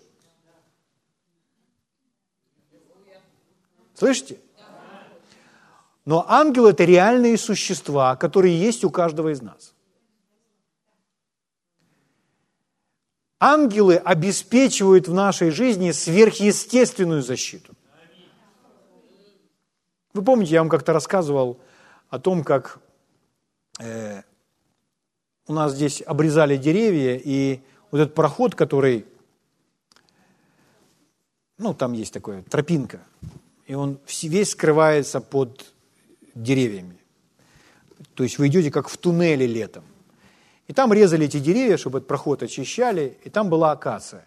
Слышите? 3.93 4.39
Но 6.05 6.25
ангелы– 6.27 6.69
это 6.71 6.83
реальные 6.83 7.37
существа, 7.37 8.15
которые 8.15 8.59
есть 8.59 8.83
у 8.83 8.89
каждого 8.89 9.29
из 9.29 9.41
нас. 9.41 9.73
Ангелы 13.39 13.97
обеспечивают 13.97 15.07
в 15.07 15.13
нашей 15.13 15.49
жизни 15.49 15.91
сверхъестественную 15.91 17.21
защиту. 17.21 17.73
Вы 20.13 20.23
помните, 20.23 20.53
я 20.53 20.61
вам 20.61 20.69
как-то 20.69 20.93
рассказывал 20.93 21.59
о 22.09 22.19
том, 22.19 22.43
как 22.43 22.79
э, 23.79 24.21
у 25.47 25.53
нас 25.53 25.73
здесь 25.73 26.01
обрезали 26.05 26.55
деревья, 26.55 27.19
и 27.21 27.61
вот 27.91 27.99
этот 27.99 28.13
проход, 28.13 28.55
который, 28.55 29.05
ну, 31.57 31.73
там 31.73 31.93
есть 31.93 32.13
такая 32.13 32.43
тропинка, 32.43 33.01
и 33.65 33.73
он 33.73 33.99
весь 34.21 34.51
скрывается 34.51 35.21
под 35.21 35.73
деревьями. 36.35 36.97
То 38.13 38.23
есть 38.23 38.37
вы 38.37 38.47
идете 38.47 38.71
как 38.71 38.89
в 38.89 38.97
туннеле 38.97 39.47
летом. 39.47 39.83
И 40.67 40.73
там 40.73 40.93
резали 40.93 41.25
эти 41.25 41.39
деревья, 41.39 41.77
чтобы 41.77 41.99
этот 41.99 42.07
проход 42.07 42.43
очищали, 42.43 43.17
и 43.23 43.29
там 43.29 43.49
была 43.49 43.71
акация. 43.71 44.25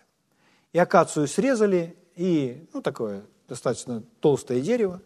И 0.72 0.78
акацию 0.78 1.26
срезали, 1.28 1.96
и, 2.14 2.66
ну, 2.72 2.82
такое 2.82 3.22
достаточно 3.48 4.02
толстое 4.20 4.60
дерево. 4.60 5.00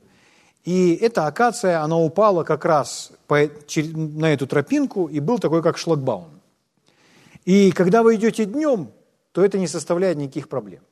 И 0.65 0.95
эта 0.95 1.27
акация, 1.27 1.83
она 1.83 1.99
упала 1.99 2.45
как 2.45 2.65
раз 2.65 3.13
по, 3.27 3.39
на 3.39 4.33
эту 4.33 4.47
тропинку, 4.47 5.07
и 5.07 5.21
был 5.21 5.39
такой, 5.39 5.63
как 5.63 5.79
шлагбаум. 5.79 6.41
И 7.45 7.73
когда 7.73 8.03
вы 8.03 8.17
идете 8.17 8.45
днем, 8.45 8.91
то 9.33 9.45
это 9.45 9.59
не 9.59 9.69
составляет 9.69 10.19
никаких 10.19 10.49
проблем. 10.49 10.83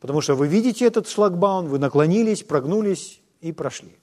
Потому 0.00 0.20
что 0.20 0.34
вы 0.34 0.48
видите 0.48 0.84
этот 0.84 1.08
шлагбаум, 1.08 1.66
вы 1.66 1.78
наклонились, 1.78 2.42
прогнулись 2.42 3.20
и 3.40 3.52
прошли. 3.52 3.98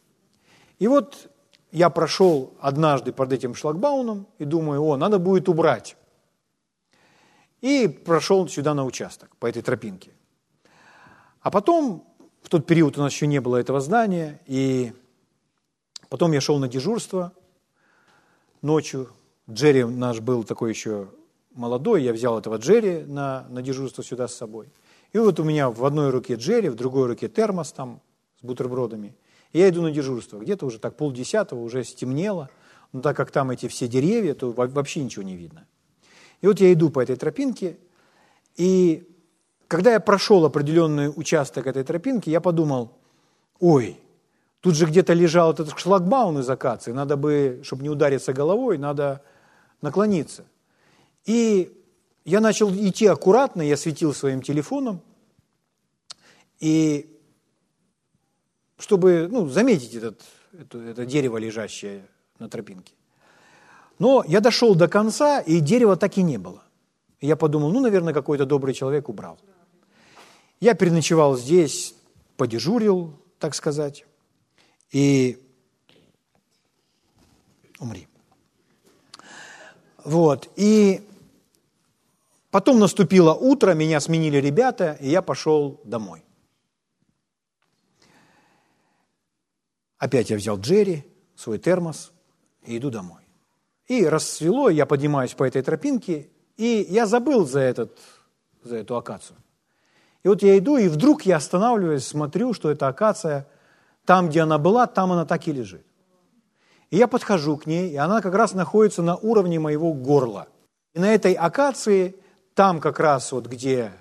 И 0.79 0.87
вот 0.87 1.29
я 1.71 1.89
прошел 1.89 2.53
однажды 2.59 3.13
под 3.13 3.33
этим 3.33 3.55
шлагбауном 3.55 4.27
и 4.37 4.45
думаю, 4.45 4.83
о, 4.83 4.97
надо 4.97 5.19
будет 5.19 5.49
убрать. 5.49 5.95
И 7.61 7.87
прошел 7.87 8.47
сюда 8.47 8.73
на 8.73 8.85
участок, 8.85 9.35
по 9.37 9.47
этой 9.47 9.61
тропинке. 9.61 10.11
А 11.41 11.51
потом, 11.51 12.05
в 12.41 12.49
тот 12.49 12.65
период 12.65 12.97
у 12.97 13.01
нас 13.01 13.13
еще 13.13 13.27
не 13.27 13.39
было 13.39 13.57
этого 13.57 13.79
здания, 13.79 14.41
и 14.45 14.93
потом 16.09 16.31
я 16.31 16.41
шел 16.41 16.57
на 16.59 16.67
дежурство 16.67 17.33
ночью. 18.61 19.09
Джерри 19.49 19.83
наш 19.83 20.19
был 20.19 20.43
такой 20.43 20.69
еще 20.69 21.09
молодой, 21.51 22.03
я 22.03 22.13
взял 22.13 22.37
этого 22.37 22.57
Джерри 22.57 23.03
на, 23.05 23.45
на 23.49 23.61
дежурство 23.61 24.03
сюда 24.03 24.27
с 24.27 24.35
собой. 24.35 24.69
И 25.13 25.17
вот 25.17 25.39
у 25.39 25.43
меня 25.43 25.69
в 25.69 25.85
одной 25.85 26.09
руке 26.09 26.35
Джерри, 26.35 26.69
в 26.69 26.75
другой 26.75 27.07
руке 27.07 27.29
термос 27.29 27.71
там 27.71 28.01
с 28.41 28.43
бутербродами– 28.43 29.15
я 29.53 29.69
иду 29.69 29.83
на 29.83 29.91
дежурство, 29.91 30.39
где-то 30.39 30.65
уже 30.65 30.79
так 30.79 30.97
полдесятого, 30.97 31.61
уже 31.61 31.83
стемнело, 31.83 32.49
но 32.91 33.01
так 33.01 33.15
как 33.15 33.29
там 33.29 33.51
эти 33.51 33.67
все 33.67 33.87
деревья, 33.87 34.33
то 34.33 34.51
вообще 34.51 35.03
ничего 35.03 35.23
не 35.23 35.35
видно. 35.35 35.67
И 36.41 36.47
вот 36.47 36.59
я 36.59 36.73
иду 36.73 36.89
по 36.89 37.01
этой 37.01 37.15
тропинке, 37.15 37.77
и 38.55 39.07
когда 39.67 39.93
я 39.93 39.99
прошел 39.99 40.43
определенный 40.43 41.09
участок 41.15 41.67
этой 41.67 41.83
тропинки, 41.83 42.31
я 42.31 42.41
подумал, 42.41 42.97
ой, 43.59 43.99
тут 44.59 44.75
же 44.75 44.87
где-то 44.87 45.13
лежал 45.13 45.53
этот 45.53 45.77
шлагбаум 45.77 46.39
из 46.39 46.49
акации, 46.49 46.91
надо 46.91 47.15
бы, 47.15 47.61
чтобы 47.63 47.83
не 47.83 47.89
удариться 47.89 48.33
головой, 48.33 48.79
надо 48.79 49.21
наклониться. 49.81 50.45
И 51.25 51.82
я 52.25 52.39
начал 52.39 52.71
идти 52.71 53.05
аккуратно, 53.05 53.61
я 53.61 53.77
светил 53.77 54.13
своим 54.13 54.41
телефоном, 54.41 55.01
и 56.59 57.09
чтобы 58.77 59.27
ну, 59.29 59.47
заметить 59.47 59.95
этот, 59.95 60.21
это, 60.53 60.77
это 60.79 61.05
дерево, 61.05 61.37
лежащее 61.37 62.07
на 62.39 62.49
тропинке. 62.49 62.93
Но 63.99 64.23
я 64.27 64.39
дошел 64.39 64.75
до 64.75 64.87
конца, 64.87 65.39
и 65.39 65.59
дерева 65.59 65.95
так 65.95 66.17
и 66.17 66.23
не 66.23 66.37
было. 66.37 66.63
Я 67.21 67.35
подумал, 67.35 67.71
ну, 67.71 67.79
наверное, 67.79 68.13
какой-то 68.13 68.45
добрый 68.45 68.73
человек 68.73 69.07
убрал. 69.07 69.37
Я 70.59 70.73
переночевал 70.73 71.37
здесь, 71.37 71.95
подежурил, 72.37 73.19
так 73.39 73.55
сказать, 73.55 74.05
и 74.91 75.41
умри. 77.79 78.07
Вот, 80.03 80.49
и 80.55 81.01
потом 82.53 82.77
наступило 82.77 83.33
утро, 83.33 83.73
меня 83.73 83.99
сменили 83.99 84.37
ребята, 84.37 84.95
и 85.01 85.09
я 85.09 85.23
пошел 85.23 85.81
домой. 85.85 86.23
Опять 89.97 90.29
я 90.29 90.37
взял 90.37 90.59
Джерри, 90.59 91.03
свой 91.35 91.57
термос 91.57 92.11
и 92.63 92.77
иду 92.77 92.91
домой. 92.91 93.23
И 93.87 94.05
рассвело, 94.05 94.69
я 94.69 94.85
поднимаюсь 94.85 95.33
по 95.33 95.43
этой 95.45 95.63
тропинке, 95.63 96.29
и 96.55 96.85
я 96.87 97.07
забыл 97.07 97.47
за, 97.47 97.59
этот, 97.59 97.97
за 98.61 98.75
эту 98.77 98.97
акацию. 98.97 99.37
И 100.21 100.27
вот 100.27 100.43
я 100.43 100.55
иду, 100.55 100.77
и 100.77 100.89
вдруг 100.89 101.23
я 101.23 101.37
останавливаюсь, 101.37 102.05
смотрю, 102.05 102.53
что 102.53 102.69
эта 102.69 102.87
акация, 102.87 103.47
там, 104.05 104.29
где 104.29 104.41
она 104.41 104.59
была, 104.59 104.85
там 104.85 105.11
она 105.11 105.25
так 105.25 105.47
и 105.47 105.51
лежит. 105.51 105.83
И 106.91 106.97
я 106.97 107.07
подхожу 107.07 107.57
к 107.57 107.65
ней, 107.65 107.89
и 107.89 107.95
она 107.95 108.21
как 108.21 108.35
раз 108.35 108.53
находится 108.53 109.01
на 109.01 109.15
уровне 109.15 109.59
моего 109.59 109.91
горла. 109.93 110.49
И 110.93 110.99
на 110.99 111.15
этой 111.15 111.33
акации, 111.33 112.15
там 112.55 112.79
как 112.79 112.99
раз 112.99 113.31
вот 113.31 113.47
где, 113.47 113.91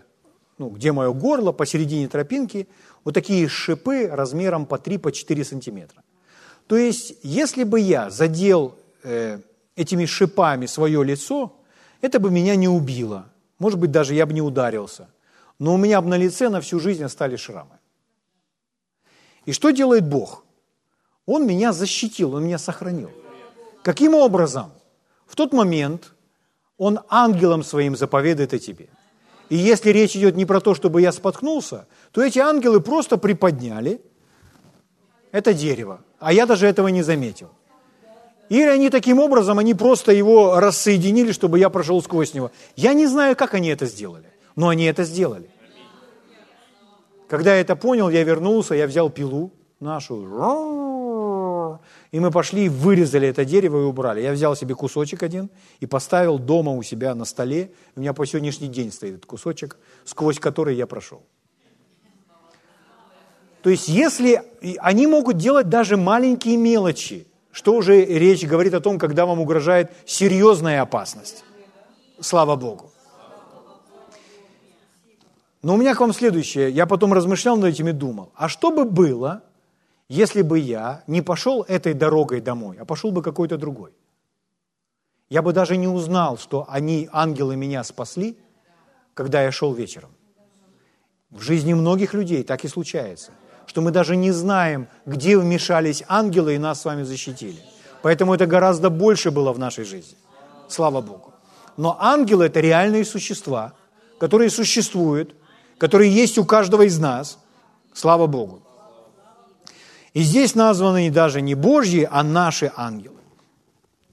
ну, 0.59 0.69
где 0.69 0.93
мое 0.93 1.13
горло, 1.13 1.53
посередине 1.53 2.09
тропинки, 2.09 2.69
вот 3.05 3.15
такие 3.15 3.49
шипы 3.49 4.09
размером 4.09 4.67
по 4.67 4.77
3-4 4.77 4.99
по 4.99 5.45
сантиметра. 5.45 6.03
То 6.67 6.77
есть, 6.77 7.15
если 7.23 7.65
бы 7.65 7.81
я 7.81 8.11
задел 8.11 8.77
э, 9.03 9.41
этими 9.77 10.07
шипами 10.07 10.67
свое 10.67 11.05
лицо, 11.05 11.57
это 12.01 12.19
бы 12.19 12.31
меня 12.31 12.57
не 12.57 12.69
убило. 12.69 13.27
Может 13.59 13.79
быть, 13.79 13.91
даже 13.91 14.15
я 14.15 14.27
бы 14.27 14.33
не 14.33 14.43
ударился. 14.43 15.09
Но 15.59 15.75
у 15.75 15.77
меня 15.77 16.01
бы 16.01 16.09
на 16.09 16.17
лице 16.17 16.49
на 16.49 16.61
всю 16.61 16.81
жизнь 16.81 17.05
остались 17.05 17.41
шрамы. 17.41 17.79
И 19.45 19.53
что 19.53 19.71
делает 19.71 20.07
Бог? 20.07 20.45
Он 21.27 21.47
меня 21.47 21.73
защитил, 21.73 22.35
Он 22.35 22.45
меня 22.45 22.59
сохранил. 22.59 23.11
Каким 23.83 24.15
образом? 24.15 24.73
В 25.27 25.37
тот 25.37 25.53
момент 25.53 26.13
Он 26.79 27.01
ангелом 27.09 27.63
своим 27.63 27.97
заповедает 27.97 28.55
о 28.55 28.59
тебе– 28.59 28.89
и 29.53 29.57
если 29.57 29.91
речь 29.91 30.17
идет 30.17 30.35
не 30.35 30.47
про 30.47 30.63
то, 30.63 30.75
чтобы 30.75 31.03
я 31.03 31.13
споткнулся, 31.13 31.87
то 32.13 32.23
эти 32.23 32.39
ангелы 32.39 32.81
просто 32.81 33.19
приподняли 33.19 34.01
это 35.31 35.53
дерево, 35.53 36.01
а 36.19 36.33
я 36.33 36.47
даже 36.47 36.67
этого 36.67 36.89
не 36.89 37.03
заметил. 37.03 37.51
Или 38.49 38.69
они 38.69 38.89
таким 38.89 39.19
образом, 39.19 39.59
они 39.59 39.75
просто 39.75 40.11
его 40.13 40.59
рассоединили, 40.59 41.33
чтобы 41.33 41.59
я 41.59 41.69
прошел 41.69 42.01
сквозь 42.01 42.33
него. 42.33 42.51
Я 42.77 42.95
не 42.95 43.07
знаю, 43.07 43.37
как 43.37 43.53
они 43.53 43.69
это 43.69 43.85
сделали, 43.85 44.31
но 44.57 44.71
они 44.71 44.85
это 44.85 45.05
сделали. 45.05 45.51
Когда 47.29 47.55
я 47.55 47.61
это 47.61 47.77
понял, 47.77 48.09
я 48.09 48.25
вернулся, 48.25 48.75
я 48.75 48.87
взял 48.87 49.11
пилу 49.11 49.53
нашу, 49.81 50.25
и 52.13 52.21
мы 52.21 52.31
пошли 52.31 52.67
и 52.67 52.69
вырезали 52.69 53.27
это 53.27 53.45
дерево 53.45 53.81
и 53.81 53.85
убрали. 53.85 54.21
Я 54.21 54.33
взял 54.33 54.55
себе 54.55 54.75
кусочек 54.75 55.23
один 55.23 55.51
и 55.81 55.87
поставил 55.87 56.39
дома 56.39 56.73
у 56.73 56.83
себя 56.83 57.15
на 57.15 57.25
столе. 57.25 57.73
У 57.97 58.01
меня 58.01 58.13
по 58.13 58.25
сегодняшний 58.27 58.69
день 58.69 58.93
стоит 58.93 59.15
этот 59.15 59.27
кусочек, 59.27 59.79
сквозь 60.05 60.39
который 60.39 60.77
я 60.77 60.87
прошел. 60.87 61.23
То 63.63 63.71
есть 63.71 63.89
если 63.89 64.43
они 64.79 65.07
могут 65.07 65.39
делать 65.39 65.69
даже 65.69 65.97
маленькие 65.97 66.57
мелочи, 66.57 67.27
Что 67.53 67.75
уже 67.75 68.03
речь 68.05 68.45
говорит 68.47 68.73
о 68.73 68.81
том, 68.81 68.99
когда 68.99 69.27
вам 69.27 69.39
угрожает 69.39 69.93
серьезная 70.07 70.81
опасность? 70.81 71.45
Слава 72.19 72.57
Богу. 72.57 72.91
Но 75.63 75.75
у 75.75 75.77
меня 75.77 75.95
к 75.95 76.01
вам 76.01 76.15
следующее. 76.15 76.71
Я 76.71 76.87
потом 76.87 77.13
размышлял 77.13 77.57
над 77.57 77.75
этим 77.75 77.89
и 77.89 77.93
думал. 77.93 78.33
А 78.35 78.49
что 78.49 78.71
бы 78.71 78.85
было, 78.85 79.43
если 80.13 80.43
бы 80.43 80.59
я 80.59 81.03
не 81.07 81.23
пошел 81.23 81.65
этой 81.67 81.95
дорогой 81.95 82.43
домой, 82.43 82.77
а 82.79 82.85
пошел 82.85 83.13
бы 83.13 83.23
какой-то 83.23 83.57
другой? 83.57 83.93
Я 85.31 85.41
бы 85.41 85.55
даже 85.55 85.79
не 85.79 85.89
узнал, 85.89 86.37
что 86.37 86.67
они, 86.69 87.09
ангелы, 87.13 87.57
меня 87.57 87.83
спасли, 87.83 88.37
когда 89.15 89.43
я 89.43 89.51
шел 89.51 89.73
вечером. 89.73 90.11
В 91.31 91.41
жизни 91.41 91.73
многих 91.73 92.13
людей 92.13 92.43
так 92.43 92.63
и 92.63 92.69
случается, 92.69 93.33
что 93.65 93.81
мы 93.81 93.91
даже 93.91 94.17
не 94.17 94.33
знаем, 94.33 94.87
где 95.07 95.39
вмешались 95.39 96.05
ангелы 96.09 96.57
и 96.57 96.59
нас 96.59 96.83
с 96.83 96.85
вами 96.85 97.05
защитили. 97.05 97.63
Поэтому 98.03 98.35
это 98.35 98.45
гораздо 98.45 98.91
больше 98.91 99.31
было 99.31 99.51
в 99.55 99.59
нашей 99.59 99.85
жизни. 99.85 100.19
Слава 100.69 101.01
Богу. 101.01 101.33
Но 101.79 101.97
ангелы– 101.99 102.45
это 102.47 102.61
реальные 102.61 103.07
существа, 103.07 103.73
которые 104.21 104.51
существуют, 104.51 105.35
которые 105.79 106.13
есть 106.13 106.37
у 106.37 106.45
каждого 106.45 106.83
из 106.83 106.99
нас. 106.99 107.39
Слава 107.95 108.27
Богу. 108.27 108.63
И 110.15 110.23
здесь 110.23 110.55
названы 110.55 111.11
даже 111.11 111.41
не 111.41 111.55
Божьи, 111.55 112.07
а 112.11 112.23
наши 112.23 112.71
ангелы. 112.77 113.21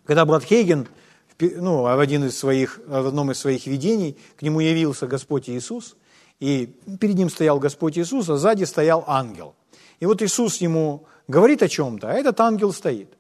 Когда 0.06 0.26
брат 0.26 0.44
Хейген 0.44 0.88
ну, 1.40 1.84
в, 1.84 2.00
один 2.00 2.26
из 2.26 2.38
своих, 2.38 2.80
в 2.86 3.08
одном 3.08 3.32
из 3.32 3.40
своих 3.40 3.68
видений 3.68 4.18
к 4.38 4.42
нему 4.42 4.60
явился 4.60 5.08
Господь 5.08 5.50
Иисус, 5.50 5.96
и 6.40 6.74
перед 7.00 7.16
ним 7.16 7.30
стоял 7.30 7.60
Господь 7.60 7.98
Иисус, 7.98 8.30
а 8.30 8.38
сзади 8.38 8.64
стоял 8.64 9.04
ангел. 9.08 9.56
И 10.00 10.06
вот 10.06 10.22
Иисус 10.22 10.58
ему 10.58 11.06
говорит 11.28 11.62
о 11.64 11.68
чем-то, 11.68 12.10
а 12.10 12.14
этот 12.14 12.40
ангел 12.40 12.72
стоит. 12.72 13.14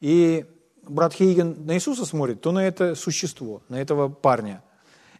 И 0.00 0.46
брат 0.82 1.14
Хейген 1.14 1.66
на 1.66 1.74
Иисуса 1.74 2.04
смотрит, 2.04 2.40
то 2.40 2.52
на 2.52 2.66
это 2.66 2.94
существо, 2.94 3.62
на 3.68 3.80
этого 3.80 4.08
парня. 4.08 4.62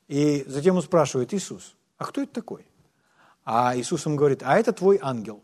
И 0.09 0.45
затем 0.47 0.77
он 0.77 0.83
спрашивает, 0.83 1.35
Иисус, 1.35 1.75
а 1.99 2.05
кто 2.05 2.23
это 2.23 2.33
такой? 2.33 2.65
А 3.45 3.77
Иисус 3.77 4.07
ему 4.07 4.17
говорит, 4.17 4.43
а 4.45 4.59
это 4.59 4.73
твой 4.73 4.99
ангел. 5.03 5.41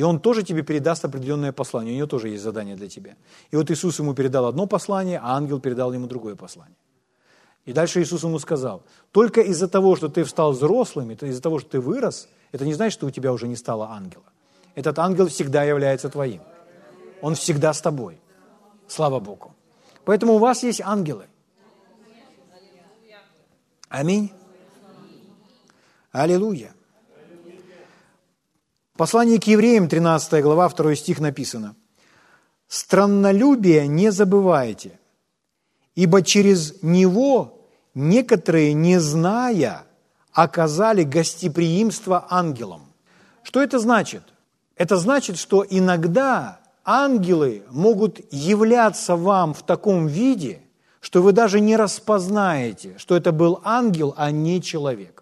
И 0.00 0.02
он 0.02 0.18
тоже 0.18 0.42
тебе 0.42 0.62
передаст 0.62 1.04
определенное 1.04 1.52
послание. 1.52 1.92
У 1.92 1.96
него 1.96 2.06
тоже 2.06 2.30
есть 2.30 2.42
задание 2.42 2.74
для 2.74 2.88
тебя. 2.88 3.16
И 3.50 3.56
вот 3.56 3.70
Иисус 3.70 3.98
ему 3.98 4.14
передал 4.14 4.46
одно 4.46 4.66
послание, 4.66 5.20
а 5.22 5.36
ангел 5.36 5.60
передал 5.60 5.92
ему 5.92 6.06
другое 6.06 6.36
послание. 6.36 6.78
И 7.66 7.74
дальше 7.74 8.00
Иисус 8.00 8.24
ему 8.24 8.38
сказал, 8.38 8.82
только 9.12 9.42
из-за 9.42 9.68
того, 9.68 9.96
что 9.96 10.08
ты 10.08 10.24
стал 10.24 10.52
взрослым, 10.52 11.10
из-за 11.10 11.42
того, 11.42 11.58
что 11.58 11.68
ты 11.72 11.80
вырос, 11.80 12.28
это 12.50 12.64
не 12.64 12.72
значит, 12.72 12.94
что 12.94 13.06
у 13.08 13.10
тебя 13.10 13.30
уже 13.30 13.46
не 13.46 13.56
стало 13.56 13.88
ангела. 13.90 14.24
Этот 14.74 14.98
ангел 14.98 15.26
всегда 15.26 15.64
является 15.64 16.08
твоим. 16.08 16.40
Он 17.20 17.34
всегда 17.34 17.74
с 17.74 17.82
тобой. 17.82 18.18
Слава 18.88 19.20
Богу. 19.20 19.52
Поэтому 20.06 20.32
у 20.32 20.38
вас 20.38 20.62
есть 20.62 20.80
ангелы. 20.80 21.26
Аминь. 23.90 24.32
Аллилуйя. 26.10 26.72
Послание 29.00 29.40
к 29.40 29.44
евреям, 29.44 29.88
13 29.88 30.42
глава, 30.42 30.68
2 30.68 30.94
стих 30.94 31.20
написано. 31.20 31.74
«Страннолюбие 32.68 33.86
не 33.86 34.12
забывайте, 34.12 35.00
ибо 35.94 36.20
через 36.20 36.82
него 36.82 37.66
некоторые, 37.94 38.74
не 38.74 39.00
зная, 39.00 39.84
оказали 40.34 41.02
гостеприимство 41.04 42.26
ангелам». 42.28 42.92
Что 43.42 43.62
это 43.62 43.78
значит? 43.78 44.22
Это 44.76 44.98
значит, 44.98 45.38
что 45.38 45.64
иногда 45.66 46.60
ангелы 46.84 47.62
могут 47.70 48.20
являться 48.30 49.16
вам 49.16 49.54
в 49.54 49.62
таком 49.62 50.08
виде, 50.08 50.60
что 51.00 51.22
вы 51.22 51.32
даже 51.32 51.60
не 51.60 51.76
распознаете, 51.76 52.98
что 52.98 53.16
это 53.16 53.32
был 53.32 53.62
ангел, 53.64 54.12
а 54.18 54.30
не 54.30 54.60
человек. 54.60 55.19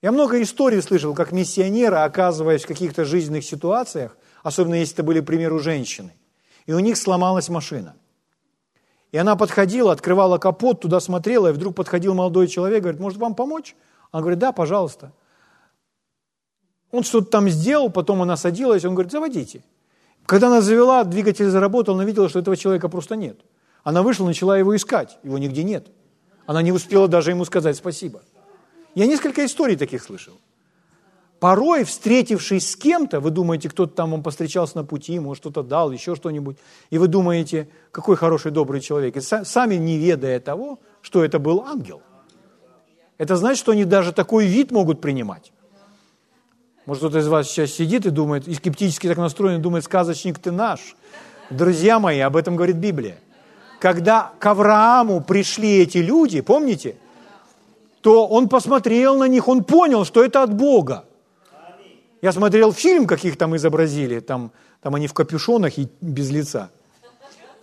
Я 0.00 0.12
много 0.12 0.40
историй 0.40 0.80
слышал, 0.80 1.14
как 1.14 1.32
миссионеры, 1.32 1.96
оказываясь 1.96 2.62
в 2.62 2.68
каких-то 2.68 3.04
жизненных 3.04 3.44
ситуациях, 3.44 4.16
особенно 4.42 4.74
если 4.74 4.94
это 4.94 5.02
были, 5.02 5.20
к 5.20 5.26
примеру, 5.26 5.58
женщины, 5.58 6.12
и 6.66 6.72
у 6.72 6.78
них 6.78 6.96
сломалась 6.96 7.48
машина. 7.48 7.96
И 9.10 9.16
она 9.16 9.36
подходила, 9.36 9.90
открывала 9.90 10.38
капот, 10.38 10.82
туда 10.82 11.00
смотрела, 11.00 11.48
и 11.48 11.52
вдруг 11.52 11.74
подходил 11.74 12.14
молодой 12.14 12.46
человек, 12.46 12.82
говорит, 12.82 13.00
может 13.00 13.18
вам 13.18 13.34
помочь? 13.34 13.74
Она 14.12 14.20
говорит, 14.20 14.38
да, 14.38 14.52
пожалуйста. 14.52 15.12
Он 16.90 17.02
что-то 17.02 17.30
там 17.30 17.48
сделал, 17.48 17.90
потом 17.90 18.22
она 18.22 18.36
садилась, 18.36 18.84
он 18.84 18.94
говорит, 18.94 19.10
заводите. 19.10 19.64
Когда 20.26 20.48
она 20.48 20.60
завела, 20.60 21.04
двигатель 21.04 21.48
заработал, 21.48 21.94
она 21.94 22.04
видела, 22.04 22.28
что 22.28 22.38
этого 22.38 22.56
человека 22.56 22.88
просто 22.88 23.16
нет. 23.16 23.40
Она 23.82 24.02
вышла, 24.02 24.26
начала 24.26 24.58
его 24.58 24.76
искать, 24.76 25.18
его 25.22 25.38
нигде 25.38 25.64
нет. 25.64 25.88
Она 26.46 26.62
не 26.62 26.70
успела 26.70 27.08
даже 27.08 27.30
ему 27.30 27.44
сказать 27.46 27.76
спасибо. 27.76 28.22
Я 28.98 29.06
несколько 29.06 29.46
историй 29.46 29.76
таких 29.76 30.02
слышал. 30.02 30.32
Порой, 31.38 31.84
встретившись 31.84 32.68
с 32.68 32.74
кем-то, 32.74 33.20
вы 33.20 33.30
думаете, 33.30 33.68
кто-то 33.68 33.94
там 33.94 34.10
вам 34.10 34.24
постречался 34.24 34.78
на 34.78 34.82
пути, 34.84 35.20
может, 35.20 35.40
что-то 35.40 35.62
дал, 35.62 35.92
еще 35.92 36.16
что-нибудь, 36.16 36.56
и 36.90 36.98
вы 36.98 37.06
думаете, 37.06 37.68
какой 37.92 38.16
хороший, 38.16 38.50
добрый 38.50 38.80
человек, 38.80 39.16
и 39.16 39.20
сами 39.20 39.76
не 39.76 39.98
ведая 39.98 40.40
того, 40.40 40.80
что 41.00 41.24
это 41.24 41.38
был 41.38 41.62
ангел. 41.62 42.02
Это 43.18 43.36
значит, 43.36 43.60
что 43.60 43.70
они 43.70 43.84
даже 43.84 44.10
такой 44.10 44.46
вид 44.46 44.72
могут 44.72 45.00
принимать. 45.00 45.52
Может, 46.84 47.02
кто-то 47.02 47.20
из 47.20 47.28
вас 47.28 47.46
сейчас 47.46 47.70
сидит 47.70 48.04
и 48.04 48.10
думает, 48.10 48.48
и 48.48 48.54
скептически 48.54 49.06
так 49.06 49.18
настроен, 49.18 49.62
думает, 49.62 49.84
сказочник 49.84 50.40
ты 50.40 50.50
наш. 50.50 50.96
Друзья 51.50 52.00
мои, 52.00 52.18
об 52.18 52.34
этом 52.34 52.56
говорит 52.56 52.78
Библия. 52.78 53.18
Когда 53.78 54.32
к 54.40 54.46
Аврааму 54.46 55.20
пришли 55.20 55.78
эти 55.78 55.98
люди, 55.98 56.40
помните– 56.40 56.96
то 58.08 58.26
он 58.26 58.48
посмотрел 58.48 59.18
на 59.18 59.28
них, 59.28 59.48
он 59.48 59.64
понял, 59.64 60.06
что 60.06 60.24
это 60.24 60.42
от 60.42 60.54
Бога. 60.54 61.04
Я 62.22 62.32
смотрел 62.32 62.72
фильм, 62.72 63.06
как 63.06 63.22
их 63.22 63.36
там 63.36 63.54
изобразили, 63.54 64.20
там, 64.20 64.50
там 64.80 64.94
они 64.94 65.08
в 65.08 65.12
капюшонах 65.12 65.78
и 65.78 65.90
без 66.00 66.30
лица. 66.30 66.70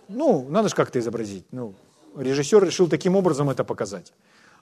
Ну, 0.06 0.46
надо 0.48 0.68
же 0.68 0.76
как-то 0.76 1.00
изобразить. 1.00 1.46
Ну, 1.50 1.74
режиссер 2.16 2.62
решил 2.64 2.86
таким 2.88 3.16
образом 3.16 3.50
это 3.50 3.64
показать. 3.64 4.12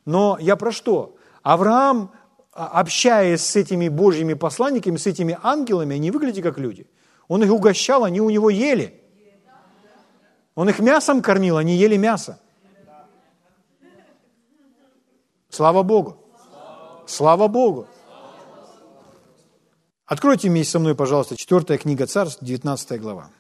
Но 0.07 0.39
я 0.41 0.57
про 0.57 0.72
что? 0.72 1.16
Авраам, 1.43 2.12
а, 2.55 2.80
общаясь 2.80 3.43
с 3.43 3.55
этими 3.55 3.91
божьими 3.91 4.32
посланниками, 4.32 4.97
с 4.97 5.07
этими 5.07 5.39
ангелами, 5.43 5.97
они 5.97 6.11
выглядят 6.11 6.43
как 6.43 6.59
люди. 6.59 6.87
Он 7.28 7.45
их 7.45 7.53
угощал, 7.53 8.05
они 8.05 8.22
у 8.22 8.30
него 8.30 8.49
ели. 8.49 9.03
Он 10.55 10.66
их 10.66 10.78
мясом 10.78 11.20
кормил, 11.20 11.59
они 11.59 11.76
ели 11.76 11.99
мясо. 11.99 12.39
Слава 15.55 15.85
Богу. 15.85 16.17
Слава 17.07 17.47
Богу. 17.47 17.87
Откройте 20.05 20.49
вместе 20.49 20.73
со 20.73 20.79
мной, 20.81 20.97
пожалуйста, 20.97 21.37
четвертая 21.37 21.79
книга 21.79 22.09
Царств, 22.09 22.43
19 22.43 23.01
глава. 23.01 23.31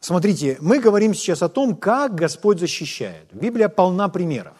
Смотрите, 0.00 0.58
мы 0.60 0.80
говорим 0.80 1.14
сейчас 1.14 1.42
о 1.42 1.48
том, 1.48 1.76
как 1.76 2.16
Господь 2.16 2.58
защищает. 2.58 3.28
Библия 3.32 3.68
полна 3.68 4.08
примеров. 4.08 4.56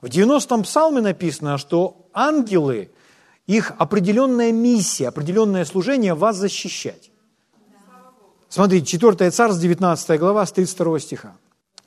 В 0.00 0.06
90-м 0.06 0.62
псалме 0.62 1.00
написано, 1.00 1.58
что 1.58 2.08
ангелы, 2.12 2.92
их 3.48 3.72
определенная 3.78 4.52
миссия, 4.52 5.08
определенное 5.08 5.64
служение 5.64 6.14
вас 6.14 6.36
защищать. 6.36 7.10
Смотрите, 8.48 8.86
4 8.86 9.30
Царств, 9.30 9.60
19 9.60 10.18
глава, 10.18 10.46
с 10.46 10.52
32 10.52 11.00
стиха. 11.00 11.36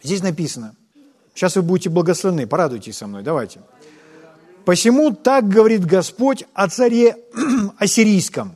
Здесь 0.03 0.21
написано, 0.21 0.75
сейчас 1.33 1.55
вы 1.55 1.63
будете 1.63 1.89
благословены, 1.89 2.45
порадуйтесь 2.45 2.97
со 2.97 3.07
мной, 3.07 3.23
давайте. 3.23 3.61
«Посему 4.65 5.11
так 5.11 5.47
говорит 5.47 5.85
Господь 5.85 6.45
о 6.53 6.67
царе 6.69 7.17
Ассирийском, 7.79 8.53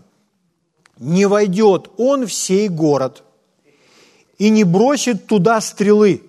не 1.00 1.26
войдет 1.26 1.90
он 1.98 2.28
в 2.28 2.34
сей 2.34 2.70
город, 2.70 3.24
и 4.38 4.50
не 4.50 4.64
бросит 4.64 5.26
туда 5.26 5.60
стрелы, 5.60 6.22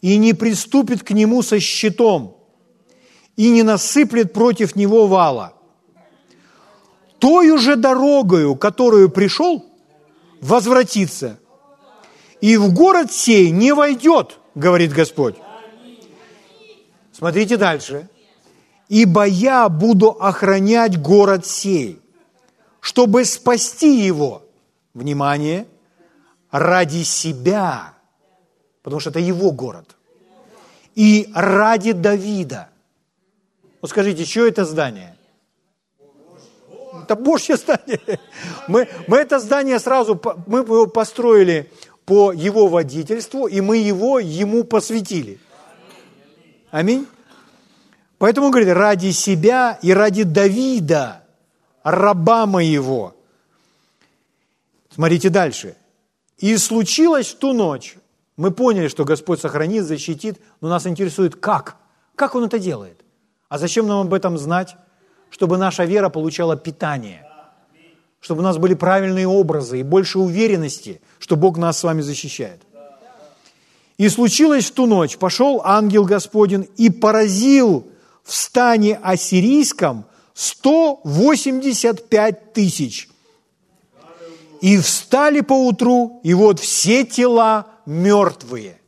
и 0.00 0.16
не 0.16 0.32
приступит 0.32 1.02
к 1.02 1.10
нему 1.10 1.42
со 1.42 1.60
щитом, 1.60 2.38
и 3.36 3.50
не 3.50 3.62
насыплет 3.62 4.32
против 4.32 4.76
него 4.76 5.06
вала. 5.06 5.52
Тою 7.18 7.58
же 7.58 7.76
дорогою, 7.76 8.56
которую 8.56 9.10
пришел, 9.10 9.67
возвратиться. 10.40 11.38
И 12.40 12.56
в 12.56 12.72
город 12.72 13.12
сей 13.12 13.50
не 13.50 13.72
войдет, 13.72 14.38
говорит 14.54 14.92
Господь. 14.92 15.36
Смотрите 17.12 17.56
дальше. 17.56 18.08
Ибо 18.88 19.24
я 19.24 19.68
буду 19.68 20.10
охранять 20.10 21.00
город 21.00 21.44
сей, 21.44 22.00
чтобы 22.80 23.24
спасти 23.24 24.06
его. 24.06 24.42
Внимание, 24.94 25.66
ради 26.50 27.02
себя, 27.02 27.94
потому 28.82 29.00
что 29.00 29.10
это 29.10 29.18
его 29.18 29.50
город. 29.50 29.96
И 30.94 31.30
ради 31.34 31.92
Давида. 31.92 32.70
Вот 33.80 33.90
скажите, 33.90 34.24
что 34.24 34.46
это 34.46 34.64
здание? 34.64 35.17
Это 37.08 37.16
Божье 37.16 37.56
здание. 37.56 38.20
Мы, 38.66 38.86
мы 39.06 39.16
это 39.16 39.38
здание 39.38 39.78
сразу, 39.78 40.20
мы 40.46 40.58
его 40.58 40.86
построили 40.86 41.72
по 42.04 42.32
его 42.32 42.68
водительству, 42.68 43.46
и 43.46 43.62
мы 43.62 43.78
его 43.78 44.18
ему 44.18 44.62
посвятили. 44.62 45.40
Аминь. 46.70 47.06
Поэтому 48.18 48.48
он 48.48 48.52
говорит, 48.52 48.74
ради 48.74 49.10
себя 49.12 49.78
и 49.80 49.90
ради 49.90 50.24
Давида, 50.24 51.22
раба 51.82 52.44
моего. 52.44 53.16
Смотрите 54.94 55.30
дальше. 55.30 55.76
И 56.36 56.58
случилось 56.58 57.28
в 57.28 57.38
ту 57.38 57.54
ночь, 57.54 57.96
мы 58.36 58.50
поняли, 58.50 58.88
что 58.88 59.06
Господь 59.06 59.40
сохранит, 59.40 59.84
защитит, 59.84 60.38
но 60.60 60.68
нас 60.68 60.86
интересует, 60.86 61.36
как? 61.36 61.76
Как 62.16 62.34
Он 62.34 62.44
это 62.44 62.58
делает? 62.58 63.00
А 63.48 63.56
зачем 63.56 63.86
нам 63.86 64.00
об 64.06 64.12
этом 64.12 64.36
знать? 64.36 64.76
Чтобы 65.30 65.58
наша 65.58 65.84
вера 65.84 66.08
получала 66.08 66.56
питание, 66.56 67.24
чтобы 68.20 68.40
у 68.40 68.44
нас 68.44 68.58
были 68.58 68.74
правильные 68.74 69.28
образы 69.28 69.80
и 69.80 69.82
больше 69.82 70.18
уверенности, 70.18 71.00
что 71.18 71.36
Бог 71.36 71.58
нас 71.58 71.78
с 71.78 71.84
вами 71.84 72.00
защищает. 72.00 72.62
И 73.98 74.08
случилось 74.08 74.64
в 74.66 74.74
ту 74.74 74.86
ночь, 74.86 75.18
пошел 75.18 75.60
ангел 75.64 76.04
Господень 76.04 76.70
и 76.76 76.88
поразил 76.88 77.88
в 78.22 78.32
стане 78.34 78.98
ассирийском 79.02 80.06
185 80.34 82.52
тысяч. 82.52 83.08
И 84.60 84.78
встали 84.78 85.40
поутру, 85.40 86.20
и 86.22 86.32
вот 86.34 86.60
все 86.60 87.04
тела 87.04 87.66
мертвые. 87.86 88.78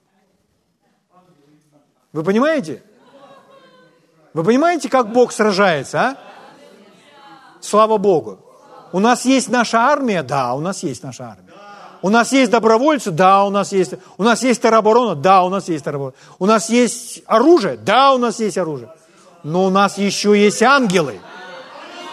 Вы 2.13 2.25
понимаете? 2.25 2.83
Вы 4.33 4.45
понимаете, 4.45 4.89
как 4.89 5.13
Бог 5.13 5.33
сражается, 5.33 6.01
а? 6.01 6.17
Слава 7.61 7.99
Богу. 7.99 8.39
У 8.93 8.99
нас 8.99 9.25
есть 9.25 9.49
наша 9.49 9.79
армия? 9.79 10.23
Да, 10.23 10.55
у 10.55 10.61
нас 10.61 10.83
есть 10.83 11.03
наша 11.03 11.25
армия. 11.25 11.51
У 12.03 12.09
нас 12.09 12.33
есть 12.33 12.51
добровольцы? 12.51 13.11
Да, 13.11 13.45
у 13.45 13.51
нас 13.51 13.73
есть. 13.73 13.95
У 14.17 14.23
нас 14.23 14.43
есть 14.43 14.63
тероборона? 14.63 15.15
Да, 15.15 15.43
у 15.43 15.51
нас 15.51 15.69
есть 15.69 15.85
тероборона. 15.85 16.15
У 16.39 16.47
нас 16.47 16.71
есть 16.71 17.23
оружие? 17.27 17.77
Да, 17.77 18.13
у 18.13 18.19
нас 18.19 18.41
есть 18.41 18.57
оружие. 18.57 18.91
Но 19.43 19.67
у 19.67 19.71
нас 19.71 19.99
еще 19.99 20.39
есть 20.39 20.63
ангелы, 20.63 21.21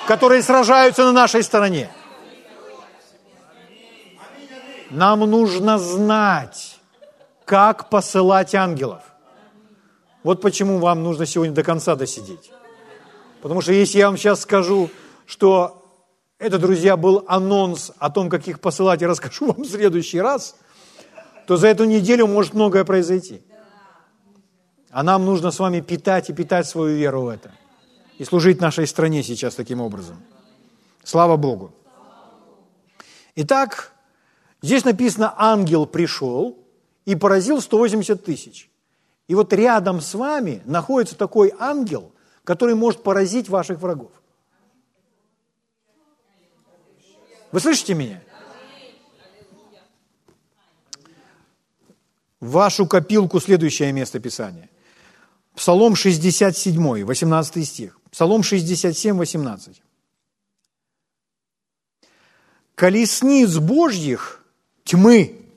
которые 0.07 0.43
сражаются 0.43 1.03
на 1.03 1.13
нашей 1.13 1.43
стороне. 1.43 1.89
Нам 4.89 5.19
нужно 5.21 5.77
знать, 5.77 6.77
как 7.45 7.89
посылать 7.89 8.55
ангелов. 8.55 9.01
Вот 10.23 10.41
почему 10.41 10.79
вам 10.79 11.03
нужно 11.03 11.25
сегодня 11.25 11.53
до 11.53 11.63
конца 11.63 11.95
досидеть. 11.95 12.51
Потому 13.41 13.61
что 13.61 13.71
если 13.71 13.99
я 13.99 14.07
вам 14.07 14.17
сейчас 14.17 14.41
скажу, 14.41 14.89
что 15.27 15.83
это, 16.39 16.57
друзья, 16.57 16.97
был 16.97 17.25
анонс 17.27 17.91
о 17.99 18.09
том, 18.09 18.29
как 18.29 18.47
их 18.47 18.59
посылать, 18.59 19.01
я 19.01 19.07
расскажу 19.07 19.47
вам 19.47 19.63
в 19.63 19.67
следующий 19.67 20.19
раз, 20.19 20.55
то 21.45 21.57
за 21.57 21.67
эту 21.67 21.83
неделю 21.83 22.27
может 22.27 22.53
многое 22.53 22.85
произойти. 22.85 23.43
А 24.89 25.03
нам 25.03 25.25
нужно 25.25 25.51
с 25.51 25.59
вами 25.59 25.81
питать 25.81 26.29
и 26.29 26.33
питать 26.33 26.65
свою 26.67 26.95
веру 26.95 27.23
в 27.23 27.27
это. 27.27 27.51
И 28.17 28.23
служить 28.23 28.61
нашей 28.61 28.87
стране 28.87 29.21
сейчас 29.21 29.55
таким 29.55 29.81
образом. 29.81 30.17
Слава 31.03 31.35
Богу. 31.37 31.71
Итак, 33.35 33.91
здесь 34.61 34.85
написано, 34.85 35.33
ангел 35.37 35.85
пришел 35.85 36.57
и 37.05 37.15
поразил 37.15 37.61
180 37.61 38.23
тысяч. 38.23 38.69
И 39.27 39.35
вот 39.35 39.51
рядом 39.53 39.99
с 40.01 40.13
вами 40.15 40.61
находится 40.65 41.17
такой 41.17 41.53
ангел, 41.59 42.11
который 42.43 42.75
может 42.75 43.03
поразить 43.03 43.49
ваших 43.49 43.79
врагов. 43.79 44.11
Вы 47.51 47.59
слышите 47.59 47.93
меня? 47.93 48.21
Вашу 52.39 52.85
копилку 52.85 53.39
следующее 53.39 53.91
место 53.91 54.19
Писания. 54.19 54.69
Псалом 55.55 55.95
67, 55.95 57.03
18 57.03 57.67
стих. 57.67 57.99
Псалом 58.11 58.43
67, 58.43 59.17
18. 59.17 59.81
«Колесниц 62.75 63.57
Божьих 63.57 64.45
тьмы, 64.83 65.47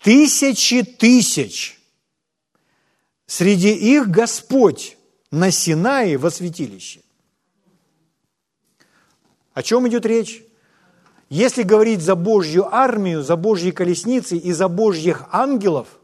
тысячи 0.00 0.82
тысяч, 0.82 1.78
среди 3.26 3.74
их 3.74 4.08
Господь 4.08 4.96
на 5.30 5.50
Синае 5.50 6.16
во 6.16 6.30
святилище». 6.30 7.03
О 9.54 9.62
чем 9.62 9.88
идет 9.88 10.04
речь? 10.04 10.44
Если 11.30 11.62
говорить 11.62 12.02
за 12.02 12.14
Божью 12.14 12.68
армию, 12.74 13.22
за 13.22 13.36
Божьи 13.36 13.70
колесницы 13.70 14.36
и 14.36 14.52
за 14.52 14.68
Божьих 14.68 15.24
ангелов– 15.32 15.88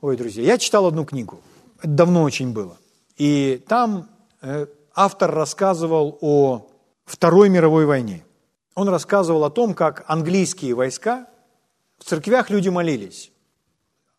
Ой, 0.00 0.16
друзья, 0.16 0.44
я 0.44 0.58
читал 0.58 0.86
одну 0.86 1.04
книгу, 1.04 1.40
это 1.78 1.88
давно 1.88 2.22
очень 2.22 2.52
было. 2.52 2.78
И 3.16 3.60
там 3.66 4.08
э, 4.40 4.66
автор 4.94 5.32
рассказывал 5.32 6.18
о 6.20 6.70
Второй 7.04 7.48
мировой 7.48 7.84
войне. 7.84 8.24
Он 8.76 8.88
рассказывал 8.88 9.42
о 9.42 9.50
том, 9.50 9.74
как 9.74 10.04
английские 10.06 10.74
войска, 10.74 11.26
в 11.98 12.04
церквях 12.04 12.48
люди 12.48 12.68
молились. 12.68 13.32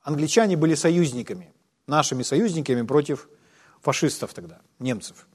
Англичане 0.02 0.58
были 0.58 0.76
союзниками, 0.76 1.54
нашими 1.88 2.24
союзниками 2.24 2.82
против 2.82 3.30
фашистов 3.80 4.34
тогда, 4.34 4.60
немцев. 4.80 5.28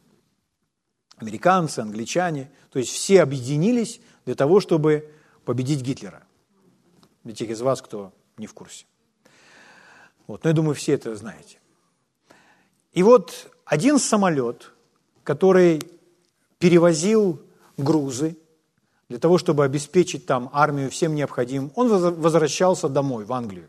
Американцы, 1.16 1.80
англичане, 1.80 2.50
то 2.70 2.78
есть 2.78 2.90
все 2.90 3.22
объединились 3.22 4.00
для 4.24 4.34
того, 4.34 4.60
чтобы 4.60 5.10
победить 5.44 5.82
Гитлера. 5.82 6.22
Для 7.22 7.34
тех 7.34 7.50
из 7.50 7.60
вас, 7.60 7.80
кто 7.80 8.12
не 8.36 8.46
в 8.46 8.54
курсе. 8.54 8.86
Вот, 10.26 10.44
но 10.44 10.50
я 10.50 10.56
думаю, 10.56 10.74
все 10.74 10.92
это 10.92 11.14
знаете. 11.14 11.58
И 12.92 13.02
вот 13.02 13.50
один 13.64 13.98
самолет, 13.98 14.72
который 15.22 15.82
перевозил 16.58 17.42
грузы 17.76 18.36
для 19.08 19.18
того, 19.18 19.38
чтобы 19.38 19.64
обеспечить 19.64 20.26
там 20.26 20.50
армию 20.52 20.90
всем 20.90 21.14
необходимым, 21.14 21.72
он 21.74 21.88
возвращался 21.88 22.88
домой, 22.88 23.24
в 23.24 23.32
Англию. 23.32 23.68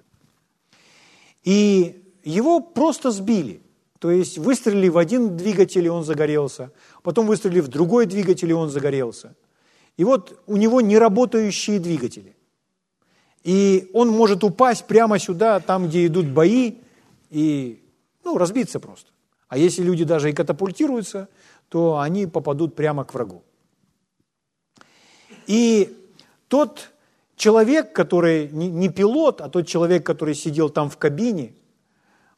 И 1.43 2.13
его 2.23 2.59
просто 2.59 3.11
сбили. 3.11 3.61
То 4.05 4.11
есть 4.11 4.37
выстрелили 4.37 4.87
в 4.87 4.99
один 4.99 5.35
двигатель, 5.35 5.83
и 5.83 5.89
он 5.89 6.03
загорелся. 6.03 6.71
Потом 7.01 7.25
выстрелили 7.25 7.59
в 7.59 7.69
другой 7.69 8.05
двигатель, 8.05 8.51
и 8.51 8.53
он 8.53 8.69
загорелся. 8.69 9.35
И 9.97 10.03
вот 10.03 10.39
у 10.45 10.57
него 10.57 10.79
неработающие 10.79 11.79
двигатели. 11.79 12.35
И 13.43 13.89
он 13.93 14.09
может 14.09 14.43
упасть 14.43 14.85
прямо 14.85 15.17
сюда, 15.17 15.59
там, 15.59 15.87
где 15.87 16.05
идут 16.05 16.27
бои, 16.27 16.75
и 17.31 17.83
ну, 18.23 18.37
разбиться 18.37 18.79
просто. 18.79 19.09
А 19.47 19.57
если 19.57 19.81
люди 19.81 20.03
даже 20.03 20.29
и 20.29 20.33
катапультируются, 20.33 21.27
то 21.69 21.97
они 21.97 22.27
попадут 22.27 22.75
прямо 22.75 23.05
к 23.05 23.13
врагу. 23.15 23.41
И 25.47 25.97
тот 26.47 26.91
человек, 27.35 27.91
который 27.91 28.49
не 28.49 28.89
пилот, 28.89 29.41
а 29.41 29.49
тот 29.49 29.65
человек, 29.65 30.05
который 30.05 30.35
сидел 30.35 30.69
там 30.69 30.91
в 30.91 30.97
кабине 30.97 31.55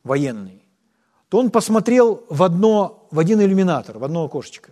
военный, 0.05 0.56
то 1.29 1.39
он 1.39 1.49
посмотрел 1.51 2.23
в, 2.29 2.43
одно, 2.43 3.07
в 3.11 3.19
один 3.19 3.41
иллюминатор, 3.41 3.97
в 3.97 4.03
одно 4.03 4.23
окошечко, 4.25 4.71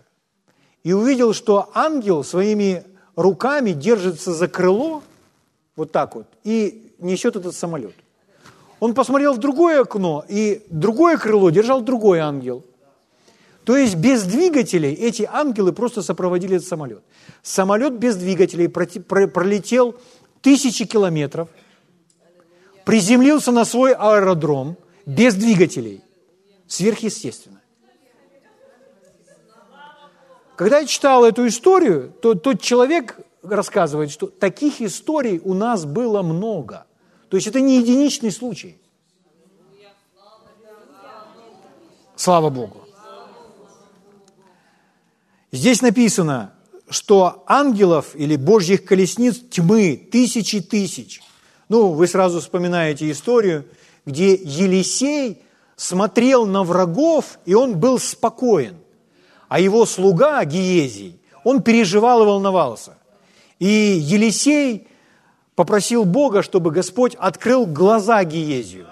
и 0.84 0.92
увидел, 0.92 1.32
что 1.34 1.70
ангел 1.74 2.24
своими 2.24 2.84
руками 3.14 3.72
держится 3.72 4.32
за 4.32 4.48
крыло– 4.48 5.02
вот 5.76 5.92
так 5.92 6.14
вот, 6.16 6.26
и 6.42 6.92
несет 6.98 7.36
этот 7.36 7.54
самолет. 7.54 7.94
Он 8.80 8.94
посмотрел 8.94 9.34
в 9.34 9.38
другое 9.38 9.82
окно, 9.82 10.24
и 10.28 10.64
другое 10.70 11.16
крыло 11.18 11.50
держал 11.50 11.82
другой 11.82 12.18
ангел. 12.18 12.64
То 13.64 13.76
есть 13.76 13.96
без 13.96 14.22
двигателей 14.22 14.92
эти 14.92 15.28
ангелы 15.30 15.72
просто 15.72 16.02
сопроводили 16.02 16.56
этот 16.56 16.68
самолет. 16.68 17.02
Самолет 17.42 17.94
без 17.94 18.16
двигателей 18.16 18.68
пролетел 18.68 19.96
тысячи 20.40 20.84
километров, 20.84 21.48
приземлился 22.84 23.50
на 23.50 23.64
свой 23.64 23.92
аэродром 23.92 24.76
без 25.04 25.34
двигателей. 25.34 26.02
Сверхъестественно. 26.66 27.60
Когда 30.56 30.78
я 30.78 30.86
читал 30.86 31.24
эту 31.24 31.46
историю, 31.46 32.12
то 32.22 32.34
тот 32.34 32.62
человек 32.62 33.18
рассказывает, 33.42 34.10
что 34.10 34.26
таких 34.26 34.80
историй 34.80 35.40
у 35.44 35.54
нас 35.54 35.84
было 35.84 36.22
много. 36.22 36.86
То 37.28 37.36
есть 37.36 37.46
это 37.46 37.60
не 37.60 37.78
единичный 37.78 38.30
случай. 38.30 38.78
Слава 42.16 42.48
Богу. 42.48 42.80
Здесь 45.52 45.82
написано, 45.82 46.54
что 46.88 47.44
ангелов 47.46 48.16
или 48.16 48.36
божьих 48.36 48.84
колесниц 48.84 49.38
тьмы 49.50 50.08
тысячи 50.10 50.60
тысяч. 50.60 51.20
Ну, 51.68 51.92
вы 51.92 52.06
сразу 52.06 52.40
вспоминаете 52.40 53.10
историю, 53.10 53.66
где 54.06 54.34
Елисей 54.34 55.42
смотрел 55.76 56.46
на 56.46 56.64
врагов, 56.64 57.38
и 57.44 57.54
он 57.54 57.78
был 57.78 57.98
спокоен. 57.98 58.76
А 59.48 59.60
его 59.60 59.86
слуга 59.86 60.44
Гиезий, 60.44 61.20
он 61.44 61.62
переживал 61.62 62.22
и 62.22 62.26
волновался. 62.26 62.98
И 63.58 63.66
Елисей 63.66 64.88
попросил 65.54 66.04
Бога, 66.04 66.42
чтобы 66.42 66.70
Господь 66.70 67.14
открыл 67.14 67.66
глаза 67.66 68.24
Гиезию. 68.24 68.86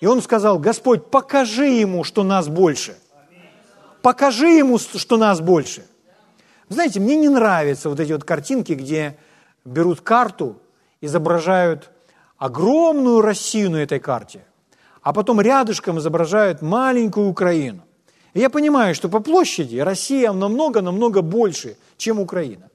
И 0.00 0.06
он 0.06 0.20
сказал, 0.20 0.58
Господь, 0.58 1.10
покажи 1.10 1.66
ему, 1.66 2.04
что 2.04 2.24
нас 2.24 2.48
больше. 2.48 2.98
Покажи 4.02 4.48
ему, 4.48 4.78
что 4.78 5.16
нас 5.16 5.40
больше. 5.40 5.86
Знаете, 6.68 6.98
мне 6.98 7.16
не 7.16 7.28
нравятся 7.28 7.88
вот 7.88 8.00
эти 8.00 8.12
вот 8.12 8.24
картинки, 8.24 8.72
где 8.72 9.16
берут 9.64 10.00
карту, 10.00 10.56
изображают 11.00 11.90
огромную 12.36 13.20
Россию 13.20 13.70
на 13.70 13.76
этой 13.76 14.00
карте, 14.00 14.44
а 15.02 15.12
потом 15.12 15.40
рядышком 15.40 15.98
изображают 15.98 16.62
маленькую 16.62 17.28
Украину. 17.28 17.82
И 18.34 18.40
я 18.40 18.48
понимаю, 18.48 18.94
что 18.94 19.08
по 19.08 19.20
площади 19.20 19.78
Россия 19.78 20.32
намного-намного 20.32 21.22
больше, 21.22 21.76
чем 21.96 22.20
Украина. 22.20 22.70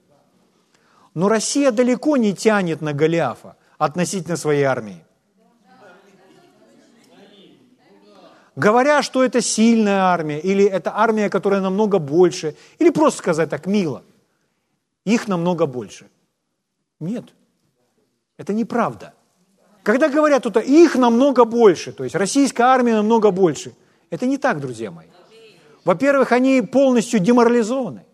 Но 1.14 1.28
Россия 1.28 1.72
далеко 1.72 2.16
не 2.16 2.34
тянет 2.34 2.80
на 2.80 2.92
Голиафа 2.92 3.56
относительно 3.78 4.36
своей 4.36 4.64
армии. 4.64 5.04
Говоря, 8.56 9.02
что 9.02 9.22
это 9.22 9.40
сильная 9.40 10.02
армия, 10.02 10.40
или 10.40 10.64
это 10.64 10.90
армия, 10.94 11.30
которая 11.30 11.60
намного 11.60 11.98
больше, 11.98 12.56
или 12.80 12.90
просто 12.90 13.18
сказать 13.18 13.50
так 13.50 13.66
мило, 13.66 14.02
их 15.06 15.28
намного 15.28 15.66
больше. 15.66 16.06
Нет, 17.00 17.24
это 18.36 18.52
неправда. 18.52 19.14
Когда 19.82 20.08
говорят 20.08 20.42
тут, 20.42 20.56
их 20.56 20.96
намного 20.96 21.44
больше, 21.44 21.92
то 21.92 22.04
есть 22.04 22.14
российская 22.14 22.64
армия 22.64 22.94
намного 22.94 23.30
больше, 23.30 23.72
это 24.10 24.26
не 24.26 24.36
так, 24.36 24.60
друзья 24.60 24.90
мои. 24.90 25.06
Во-первых, 25.84 26.32
они 26.32 26.62
полностью 26.62 27.20
деморализованы. 27.20 28.04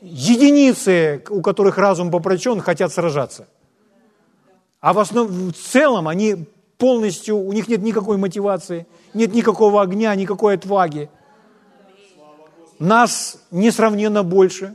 Единицы, 0.00 1.22
у 1.30 1.40
которых 1.40 1.78
разум 1.78 2.10
попрочен, 2.10 2.60
хотят 2.60 2.92
сражаться. 2.92 3.46
А 4.80 4.92
в, 4.92 4.98
основ... 4.98 5.30
в 5.30 5.52
целом 5.52 6.08
они 6.08 6.46
полностью, 6.76 7.38
у 7.38 7.52
них 7.52 7.68
нет 7.68 7.82
никакой 7.82 8.18
мотивации, 8.18 8.86
нет 9.14 9.34
никакого 9.34 9.80
огня, 9.80 10.14
никакой 10.14 10.56
отваги. 10.56 11.08
Нас 12.78 13.38
несравненно 13.50 14.22
больше. 14.22 14.74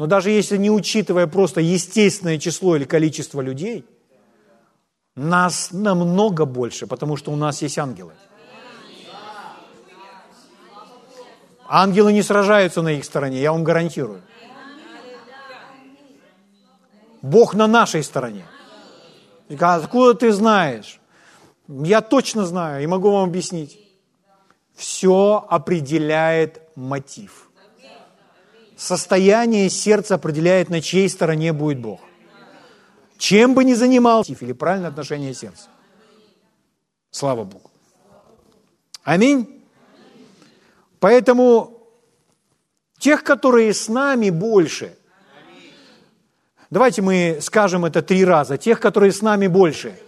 Но 0.00 0.06
даже 0.06 0.30
если 0.30 0.56
не 0.56 0.70
учитывая 0.70 1.26
просто 1.26 1.60
естественное 1.60 2.38
число 2.38 2.74
или 2.74 2.84
количество 2.84 3.42
людей, 3.42 3.84
нас 5.14 5.72
намного 5.72 6.46
больше, 6.46 6.86
потому 6.86 7.18
что 7.18 7.30
у 7.32 7.36
нас 7.36 7.60
есть 7.60 7.78
ангелы. 7.78 8.14
Ангелы 11.68 12.14
не 12.14 12.22
сражаются 12.22 12.80
на 12.80 12.92
их 12.92 13.04
стороне, 13.04 13.42
я 13.42 13.52
вам 13.52 13.62
гарантирую. 13.62 14.22
Бог 17.20 17.52
на 17.52 17.66
нашей 17.66 18.02
стороне. 18.02 18.46
Откуда 19.50 20.14
ты 20.14 20.32
знаешь? 20.32 20.98
Я 21.68 22.00
точно 22.00 22.46
знаю 22.46 22.82
и 22.82 22.86
могу 22.86 23.10
вам 23.10 23.28
объяснить. 23.28 23.78
Все 24.74 25.44
определяет 25.50 26.62
мотив. 26.74 27.49
Состояние 28.80 29.68
сердца 29.68 30.14
определяет, 30.14 30.70
на 30.70 30.80
чьей 30.80 31.06
стороне 31.10 31.52
будет 31.52 31.80
Бог. 31.80 32.00
Чем 33.18 33.52
бы 33.52 33.62
ни 33.62 33.74
занимался, 33.74 34.32
или 34.32 34.54
правильное 34.54 34.88
отношение 34.88 35.34
сердца. 35.34 35.68
Слава 37.10 37.44
Богу. 37.44 37.70
Аминь. 39.04 39.62
Поэтому 40.98 41.78
тех, 42.98 43.22
которые 43.22 43.74
с 43.74 43.88
нами 43.88 44.30
больше– 44.30 44.96
Давайте 46.70 47.02
мы 47.02 47.38
скажем 47.40 47.84
это 47.84 48.00
три 48.00 48.24
раза. 48.24 48.56
Тех, 48.56 48.78
которые 48.78 49.10
с 49.10 49.22
нами 49.22 49.48
больше. 49.48 49.98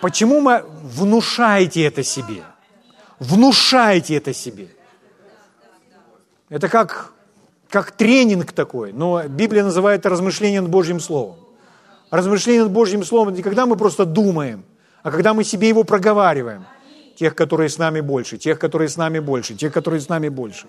Почему 0.00 0.40
мы 0.40 0.64
внушаете 0.82 1.84
это 1.84 2.02
себе? 2.02 2.42
Внушаете 3.18 4.16
это 4.16 4.32
себе. 4.32 4.68
Это 6.48 6.68
как, 6.68 7.12
как 7.68 7.92
тренинг 7.92 8.52
такой, 8.52 8.92
но 8.92 9.22
Библия 9.28 9.64
называет 9.64 10.00
это 10.00 10.10
размышление 10.10 10.60
над 10.60 10.70
Божьим 10.70 11.00
Словом. 11.00 11.36
Размышление 12.10 12.64
над 12.64 12.72
Божьим 12.72 13.04
Словом 13.04 13.34
не 13.34 13.42
когда 13.42 13.64
мы 13.64 13.76
просто 13.76 14.04
думаем, 14.04 14.64
а 15.02 15.10
когда 15.10 15.34
мы 15.34 15.44
себе 15.44 15.68
его 15.68 15.84
проговариваем. 15.84 16.66
Тех, 17.16 17.34
которые 17.34 17.68
с 17.68 17.78
нами 17.78 18.00
больше, 18.00 18.38
тех, 18.38 18.58
которые 18.58 18.88
с 18.88 18.96
нами 18.96 19.18
больше, 19.18 19.54
тех, 19.54 19.72
которые 19.72 20.00
с 20.00 20.08
нами 20.08 20.28
больше. 20.28 20.66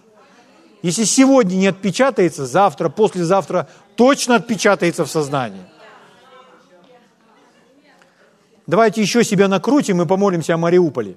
Если 0.84 1.05
сегодня 1.05 1.55
не 1.55 1.68
отпечатается, 1.68 2.45
завтра, 2.45 2.89
послезавтра 2.89 3.68
точно 3.95 4.36
отпечатается 4.36 5.05
в 5.05 5.09
сознании. 5.09 5.61
Давайте 8.68 9.01
еще 9.01 9.24
себя 9.24 9.47
накрутим 9.47 10.01
и 10.01 10.05
помолимся 10.05 10.53
о 10.53 10.57
Мариуполе. 10.57 11.16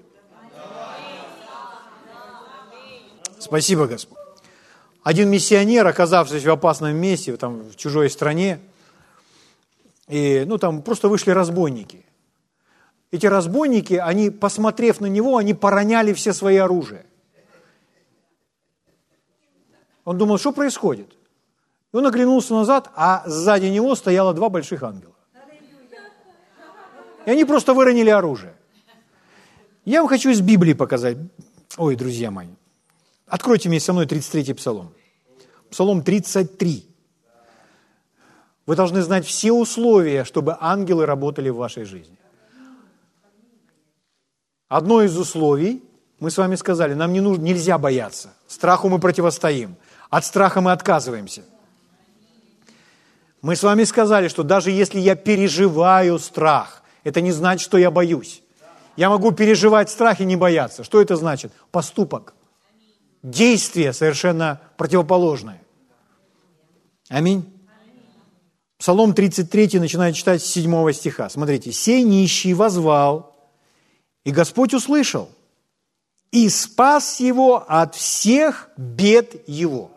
Спасибо, 3.38 3.86
Господь. 3.86 4.18
Один 5.03 5.30
миссионер, 5.30 5.86
оказавшись 5.86 6.44
в 6.44 6.51
опасном 6.51 6.97
месте, 6.97 7.36
там, 7.36 7.70
в 7.70 7.76
чужой 7.76 8.11
стране, 8.11 8.59
и, 10.09 10.44
ну, 10.47 10.59
там 10.59 10.82
просто 10.82 11.09
вышли 11.09 11.30
разбойники– 11.30 12.05
эти 13.16 13.26
разбойники, 13.26 13.94
они, 13.94 14.30
посмотрев 14.30 15.01
на 15.01 15.07
него, 15.07 15.36
они 15.36 15.55
пороняли 15.55 16.12
все 16.12 16.32
свои 16.32 16.57
оружия. 16.57 17.07
Он 20.05 20.18
думал, 20.18 20.38
что 20.38 20.53
происходит? 20.53 21.12
И 21.92 21.97
он 21.97 22.07
оглянулся 22.07 22.55
назад, 22.55 22.90
а 22.94 23.22
сзади 23.26 23.66
него 23.66 23.94
стояло 23.94 24.34
два 24.34 24.49
больших 24.49 24.82
ангела. 24.82 25.14
И 27.26 27.30
они 27.30 27.44
просто 27.44 27.74
выронили 27.74 28.08
оружие. 28.08 28.54
Я 29.84 30.00
вам 30.00 30.08
хочу 30.08 30.30
из 30.30 30.40
Библии 30.40 30.72
показать. 30.72 31.18
Ой, 31.76 31.96
друзья 31.96 32.30
мои. 32.30 32.48
Откройте 33.26 33.68
мне 33.68 33.80
со 33.80 33.92
мной 33.92 34.06
33-й 34.06 34.54
псалом. 34.54 34.94
Псалом 35.70 36.02
33. 36.02 36.86
Вы 38.66 38.76
должны 38.76 39.02
знать 39.02 39.26
все 39.26 39.52
условия, 39.52 40.24
чтобы 40.24 40.56
ангелы 40.60 41.04
работали 41.04 41.50
в 41.50 41.56
вашей 41.56 41.84
жизни. 41.84 42.16
Одно 44.68 45.02
из 45.02 45.16
условий, 45.16 45.82
мы 46.18 46.30
с 46.30 46.38
вами 46.38 46.56
сказали, 46.56 46.94
нам 46.94 47.12
не 47.12 47.20
нужно, 47.20 47.42
нельзя 47.42 47.78
бояться. 47.78 48.34
Страху 48.48 48.88
мы 48.88 48.98
противостоим. 48.98 49.76
От 50.10 50.24
страха 50.24 50.60
мы 50.60 50.72
отказываемся. 50.72 51.42
Мы 53.42 53.54
с 53.54 53.62
вами 53.62 53.84
сказали, 53.84 54.28
что 54.28 54.42
даже 54.42 54.70
если 54.70 54.98
я 54.98 55.14
переживаю 55.14 56.18
страх, 56.18 56.82
это 57.07 57.20
не 57.20 57.30
значит, 57.30 57.64
что 57.64 57.78
я 57.78 57.92
боюсь. 57.92 58.42
Я 58.96 59.11
могу 59.11 59.30
переживать 59.30 59.90
страх 59.90 60.20
и 60.20 60.24
не 60.24 60.34
бояться. 60.34 60.82
Что 60.82 61.00
это 61.00 61.14
значит? 61.14 61.52
Поступок. 61.70 62.34
Действие 63.22 63.92
совершенно 63.92 64.61
противоположное. 64.76 65.62
Аминь. 67.09 67.44
Псалом 68.76 69.14
33 69.14 69.78
начинает 69.78 70.16
читать 70.16 70.42
с 70.42 70.46
7 70.46 70.92
стиха. 70.92 71.28
Смотрите. 71.28 71.70
«Сей 71.70 72.02
нищий 72.02 72.54
возвал, 72.54 73.36
и 74.24 74.32
Господь 74.32 74.74
услышал 74.74 75.28
и 76.32 76.48
спас 76.48 77.20
его 77.20 77.64
от 77.68 77.94
всех 77.94 78.68
бед 78.76 79.48
его. 79.48 79.92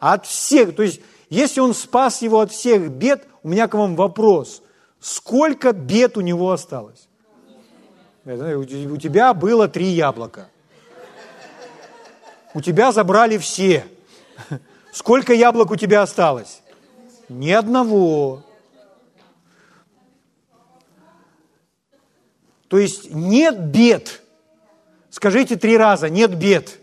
От 0.00 0.26
всех. 0.26 0.74
То 0.74 0.82
есть, 0.82 1.00
если 1.30 1.60
он 1.60 1.74
спас 1.74 2.22
его 2.22 2.40
от 2.40 2.50
всех 2.50 2.90
бед, 2.90 3.24
у 3.44 3.48
меня 3.50 3.68
к 3.68 3.74
вам 3.74 3.94
вопрос. 3.94 4.63
Сколько 5.04 5.74
бед 5.74 6.16
у 6.16 6.22
него 6.22 6.50
осталось? 6.50 7.08
У 8.24 8.96
тебя 8.96 9.34
было 9.34 9.68
три 9.68 9.88
яблока. 9.88 10.48
У 12.54 12.62
тебя 12.62 12.90
забрали 12.90 13.36
все. 13.36 13.84
Сколько 14.92 15.34
яблок 15.34 15.72
у 15.72 15.76
тебя 15.76 16.00
осталось? 16.00 16.62
Ни 17.28 17.50
одного. 17.50 18.44
То 22.68 22.78
есть 22.78 23.10
нет 23.10 23.60
бед. 23.60 24.22
Скажите 25.10 25.56
три 25.56 25.76
раза, 25.76 26.08
нет 26.08 26.34
бед. 26.34 26.78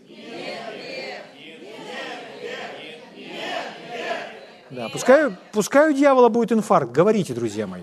Да, 4.70 4.90
пускай, 4.90 5.36
пускай 5.52 5.90
у 5.90 5.94
дьявола 5.94 6.30
будет 6.30 6.52
инфаркт. 6.52 6.92
Говорите, 6.92 7.34
друзья 7.34 7.66
мои. 7.66 7.82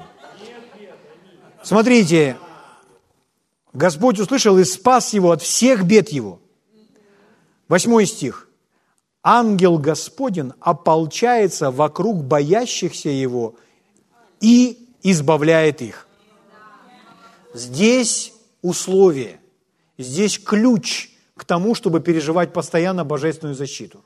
Смотрите, 1.63 2.39
Господь 3.73 4.19
услышал 4.19 4.59
и 4.59 4.65
спас 4.65 5.13
его 5.13 5.33
от 5.33 5.43
всех 5.43 5.85
бед 5.85 6.09
его. 6.11 6.41
Восьмой 7.69 8.07
стих. 8.07 8.49
Ангел 9.23 9.79
Господень 9.79 10.53
ополчается 10.61 11.71
вокруг 11.71 12.25
боящихся 12.25 13.11
его 13.11 13.57
и 14.41 14.89
избавляет 15.03 15.83
их. 15.83 16.07
Здесь 17.55 18.33
условие, 18.63 19.41
здесь 19.99 20.39
ключ 20.39 21.11
к 21.35 21.45
тому, 21.45 21.75
чтобы 21.75 22.01
переживать 22.01 22.53
постоянно 22.53 23.05
божественную 23.05 23.55
защиту. 23.55 24.05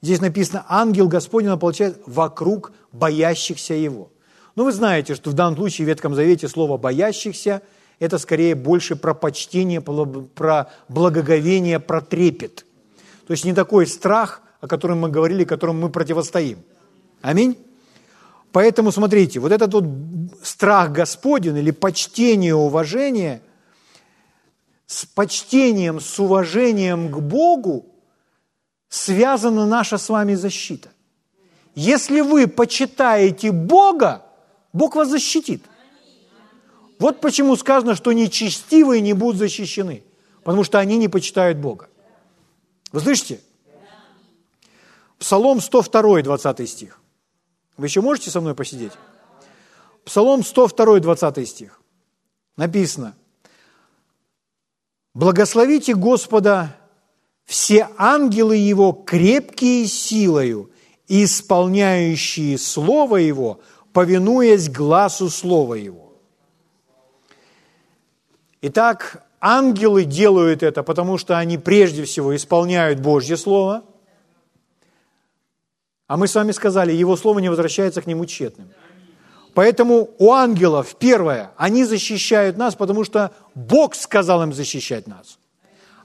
Здесь 0.00 0.20
написано, 0.20 0.64
ангел 0.68 1.08
Господень 1.08 1.50
ополчает 1.50 2.00
вокруг 2.06 2.72
боящихся 2.92 3.74
его. 3.74 4.10
Но 4.54 4.64
вы 4.64 4.72
знаете, 4.72 5.14
что 5.14 5.30
в 5.30 5.34
данном 5.34 5.56
случае 5.56 5.86
в 5.86 5.88
Ветхом 5.88 6.14
Завете 6.14 6.48
слово 6.48 6.76
«боящихся»– 6.76 7.62
это 7.98 8.18
скорее 8.18 8.54
больше 8.54 8.96
про 8.96 9.14
почтение, 9.14 9.80
про 9.80 10.70
благоговение, 10.88 11.78
про 11.78 12.00
трепет. 12.00 12.66
То 13.26 13.32
есть 13.32 13.44
не 13.44 13.54
такой 13.54 13.86
страх, 13.86 14.42
о 14.60 14.68
котором 14.68 15.00
мы 15.00 15.08
говорили, 15.08 15.44
которому 15.44 15.82
мы 15.82 15.90
противостоим. 15.90 16.58
Аминь. 17.22 17.56
Поэтому 18.50 18.92
смотрите, 18.92 19.40
вот 19.40 19.52
этот 19.52 19.72
вот 19.72 19.84
страх 20.42 20.92
Господень 20.92 21.56
или 21.56 21.70
почтение, 21.70 22.54
уважение, 22.54 23.40
с 24.86 25.06
почтением, 25.06 26.00
с 26.00 26.18
уважением 26.20 27.10
к 27.10 27.18
Богу 27.20 27.86
связана 28.90 29.64
наша 29.64 29.96
с 29.96 30.08
вами 30.10 30.34
защита. 30.34 30.90
Если 31.74 32.20
вы 32.20 32.46
почитаете 32.46 33.52
Бога, 33.52 34.22
Бог 34.72 34.94
вас 34.94 35.08
защитит. 35.08 35.62
Вот 36.98 37.20
почему 37.20 37.56
сказано, 37.56 37.94
что 37.94 38.12
нечестивые 38.12 39.00
не 39.00 39.12
будут 39.12 39.36
защищены, 39.36 40.04
потому 40.44 40.64
что 40.64 40.78
они 40.78 40.96
не 40.96 41.08
почитают 41.08 41.58
Бога. 41.58 41.88
Вы 42.92 43.00
слышите? 43.00 43.40
Псалом 45.18 45.60
102, 45.60 46.22
20 46.22 46.68
стих. 46.68 47.00
Вы 47.76 47.86
еще 47.86 48.00
можете 48.00 48.30
со 48.30 48.40
мной 48.40 48.54
посидеть? 48.54 48.92
Псалом 50.04 50.44
102, 50.44 51.00
20 51.00 51.48
стих. 51.48 51.80
Написано, 52.56 53.14
«Благословите 55.14 55.94
Господа 55.94 56.76
все 57.44 57.88
ангелы 57.96 58.56
Его, 58.56 58.92
крепкие 58.92 59.86
силою, 59.86 60.70
исполняющие 61.08 62.58
Слово 62.58 63.16
Его, 63.16 63.60
повинуясь 63.92 64.68
глазу 64.68 65.30
Слова 65.30 65.74
Его». 65.74 66.12
Итак, 68.60 69.24
ангелы 69.40 70.04
делают 70.04 70.62
это, 70.62 70.82
потому 70.82 71.18
что 71.18 71.38
они 71.38 71.58
прежде 71.58 72.04
всего 72.04 72.34
исполняют 72.36 73.00
Божье 73.00 73.36
Слово– 73.36 73.84
а 76.12 76.18
мы 76.18 76.28
с 76.28 76.34
вами 76.34 76.52
сказали, 76.52 76.92
Его 76.92 77.16
Слово 77.16 77.38
не 77.38 77.48
возвращается 77.48 78.02
к 78.02 78.06
Нему 78.06 78.26
тщетным. 78.26 78.68
Поэтому 79.54 80.10
у 80.18 80.32
ангелов, 80.32 80.96
первое, 80.98 81.52
они 81.56 81.84
защищают 81.84 82.58
нас, 82.58 82.74
потому 82.74 83.04
что 83.04 83.32
Бог 83.54 83.94
сказал 83.94 84.42
им 84.42 84.52
защищать 84.52 85.06
нас. 85.06 85.38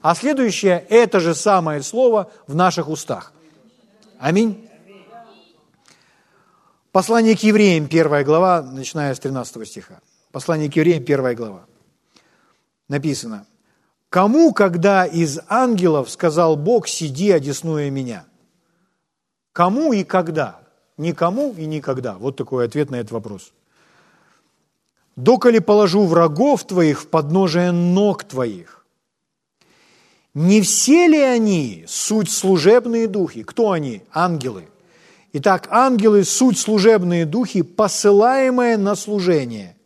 А 0.00 0.14
следующее– 0.14 0.84
это 0.88 1.20
же 1.20 1.34
самое 1.34 1.82
слово 1.82 2.30
в 2.46 2.54
наших 2.54 2.88
устах. 2.88 3.32
Аминь. 4.18 4.67
Послание 6.92 7.36
к 7.36 7.40
евреям, 7.40 7.86
первая 7.86 8.24
глава, 8.24 8.62
начиная 8.62 9.14
с 9.14 9.20
13 9.20 9.68
стиха. 9.68 10.00
Послание 10.32 10.70
к 10.70 10.76
евреям, 10.76 11.04
первая 11.04 11.34
глава. 11.34 11.66
Написано, 12.88 13.46
«Кому, 14.08 14.54
когда 14.54 15.04
из 15.04 15.38
ангелов 15.48 16.10
сказал 16.10 16.56
Бог, 16.56 16.88
сиди, 16.88 17.30
одесную 17.30 17.92
меня?» 17.92 18.24
Кому 19.52 19.92
и 19.92 20.04
когда? 20.04 20.60
Никому 20.96 21.52
и 21.52 21.66
никогда. 21.66 22.14
Вот 22.14 22.36
такой 22.36 22.64
ответ 22.64 22.90
на 22.90 22.96
этот 22.96 23.12
вопрос. 23.12 23.52
«Доколи 25.16 25.58
положу 25.58 26.06
врагов 26.06 26.64
твоих 26.66 27.02
в 27.02 27.08
подножие 27.08 27.72
ног 27.72 28.24
твоих». 28.24 28.86
Не 30.32 30.62
все 30.62 31.08
ли 31.08 31.20
они 31.20 31.84
суть 31.88 32.30
служебные 32.30 33.08
духи? 33.08 33.42
Кто 33.42 33.72
они? 33.72 34.02
Ангелы. 34.12 34.68
Итак, 35.40 35.68
ангелы– 35.70 36.24
суть 36.24 36.58
служебные 36.58 37.24
духи, 37.24 37.62
посылаемые 37.62 38.76
на 38.76 38.96
служение 38.96 39.76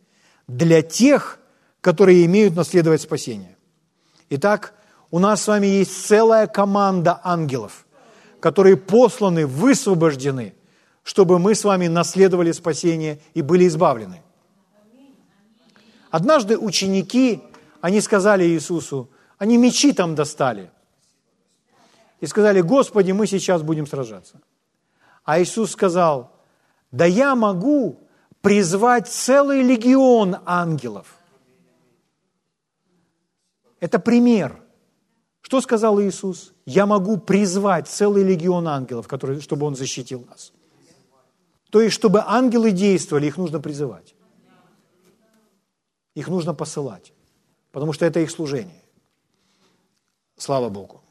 для 0.47 0.81
тех, 0.81 1.39
которые 1.79 2.25
имеют 2.25 2.55
наследовать 2.55 3.01
спасение. 3.01 3.55
Итак, 4.29 4.73
у 5.11 5.19
нас 5.19 5.43
с 5.43 5.47
вами 5.47 5.67
есть 5.67 6.07
целая 6.07 6.47
команда 6.47 7.19
ангелов– 7.23 7.85
которые 8.43 8.75
посланы, 8.75 9.47
высвобождены, 9.47 10.53
чтобы 11.01 11.39
мы 11.39 11.55
с 11.55 11.63
вами 11.63 11.87
наследовали 11.87 12.51
спасение 12.51 13.21
и 13.33 13.41
были 13.41 13.67
избавлены. 13.67 14.21
Однажды 16.11 16.57
ученики, 16.57 17.41
они 17.79 18.01
сказали 18.01 18.43
Иисусу, 18.43 19.09
они 19.37 19.55
мечи 19.55 19.93
там 19.93 20.13
достали. 20.13 20.71
И 22.19 22.27
сказали, 22.27 22.59
Господи, 22.59 23.13
мы 23.13 23.27
сейчас 23.27 23.61
будем 23.61 23.87
сражаться. 23.87 24.41
А 25.23 25.39
Иисус 25.39 25.71
сказал, 25.71 26.31
да 26.91 27.05
я 27.05 27.35
могу 27.35 27.99
призвать 28.41 29.07
целый 29.07 29.63
легион 29.63 30.37
ангелов. 30.45 31.17
Это 33.79 33.99
пример. 33.99 34.61
Что 35.41 35.61
сказал 35.61 35.99
Иисус? 36.01 36.53
Я 36.65 36.85
могу 36.85 37.17
призвать 37.17 37.87
целый 37.87 38.23
легион 38.23 38.67
ангелов, 38.67 39.07
который, 39.07 39.41
чтобы 39.41 39.65
он 39.65 39.75
защитил 39.75 40.25
нас. 40.29 40.53
То 41.69 41.81
есть, 41.81 41.95
чтобы 41.95 42.21
ангелы 42.25 42.71
действовали, 42.71 43.27
их 43.27 43.37
нужно 43.37 43.59
призывать. 43.59 44.15
Их 46.15 46.27
нужно 46.27 46.53
посылать, 46.53 47.13
потому 47.71 47.93
что 47.93 48.05
это 48.05 48.19
их 48.19 48.29
служение. 48.29 48.83
Слава 50.37 50.69
Богу. 50.69 51.01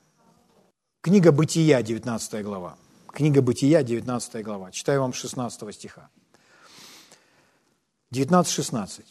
Книга 1.01 1.33
Бытия, 1.33 1.83
19 1.83 2.45
глава. 2.45 2.77
Книга 3.13 3.43
Бытия, 3.43 3.83
19 3.83 4.43
глава. 4.43 4.71
Читаю 4.71 5.03
вам 5.03 5.13
16 5.13 5.75
стиха. 5.75 6.09
19-16. 8.15 9.03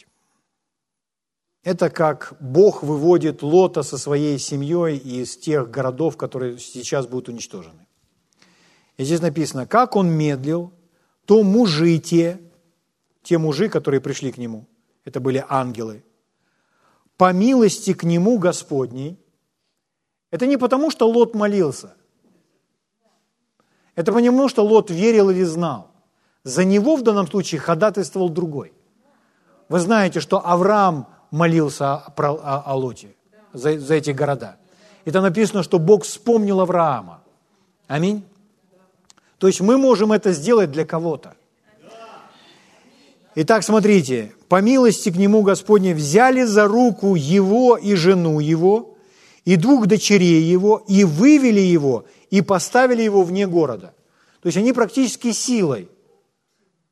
Это 1.64 1.92
как 1.92 2.34
Бог 2.40 2.82
выводит 2.82 3.44
Лота 3.44 3.84
со 3.84 4.00
своей 4.00 4.40
семьей 4.40 4.98
из 4.98 5.38
тех 5.38 5.70
городов, 5.70 6.18
которые 6.18 6.58
сейчас 6.58 7.06
будут 7.06 7.30
уничтожены. 7.30 7.86
И 8.98 9.04
здесь 9.04 9.22
написано, 9.22 9.68
как 9.68 9.96
он 9.96 10.10
медлил, 10.10 10.74
то 11.26 11.44
мужи 11.44 12.00
те, 12.00 12.42
те 13.22 13.38
мужи, 13.38 13.70
которые 13.70 14.02
пришли 14.02 14.32
к 14.32 14.40
нему, 14.40 14.68
это 15.06 15.20
были 15.20 15.46
ангелы, 15.48 16.04
по 17.18 17.32
милости 17.34 17.94
к 17.94 18.04
нему 18.04 18.40
Господней, 18.40 19.20
это 20.32 20.48
не 20.48 20.58
потому, 20.58 20.90
что 20.90 21.08
Лот 21.08 21.36
молился, 21.36 21.94
это 24.02 24.12
потому, 24.12 24.50
что 24.50 24.64
Лот 24.64 24.90
верил 24.90 25.30
или 25.30 25.44
знал. 25.44 25.88
За 26.44 26.64
него 26.64 26.96
в 26.96 27.04
данном 27.04 27.28
случае 27.28 27.62
ходатайствовал 27.62 28.30
другой. 28.30 28.74
Вы 29.70 29.80
знаете, 29.80 30.20
что 30.20 30.46
Авраам 30.46 31.08
молился 31.30 32.04
про, 32.16 32.34
о, 32.34 32.64
о 32.66 32.76
Лоте, 32.76 33.16
за, 33.54 33.80
за 33.80 33.96
эти 33.96 34.12
города. 34.12 34.58
И 35.06 35.12
там 35.12 35.24
написано, 35.24 35.64
что 35.64 35.80
Бог 35.80 36.04
вспомнил 36.04 36.60
Авраама. 36.60 37.22
Аминь. 37.88 38.24
То 39.38 39.48
есть 39.48 39.62
мы 39.62 39.78
можем 39.78 40.12
это 40.12 40.34
сделать 40.34 40.72
для 40.72 40.86
кого-то. 40.86 41.36
Итак, 43.36 43.64
смотрите, 43.64 44.34
по 44.50 44.62
милости 44.62 45.10
к 45.10 45.16
нему 45.16 45.42
Господне 45.42 45.94
взяли 45.96 46.44
за 46.44 46.68
руку 46.68 47.16
его 47.16 47.78
и 47.78 47.96
жену 47.96 48.40
его, 48.40 48.98
и 49.46 49.56
двух 49.56 49.88
дочерей 49.88 50.44
его, 50.44 50.84
и 50.88 51.06
вывели 51.06 51.62
его, 51.62 52.06
и 52.32 52.42
поставили 52.42 53.04
его 53.04 53.22
вне 53.24 53.46
города. 53.46 53.94
То 54.42 54.48
есть 54.48 54.58
они 54.58 54.74
практически 54.74 55.34
силой 55.34 55.90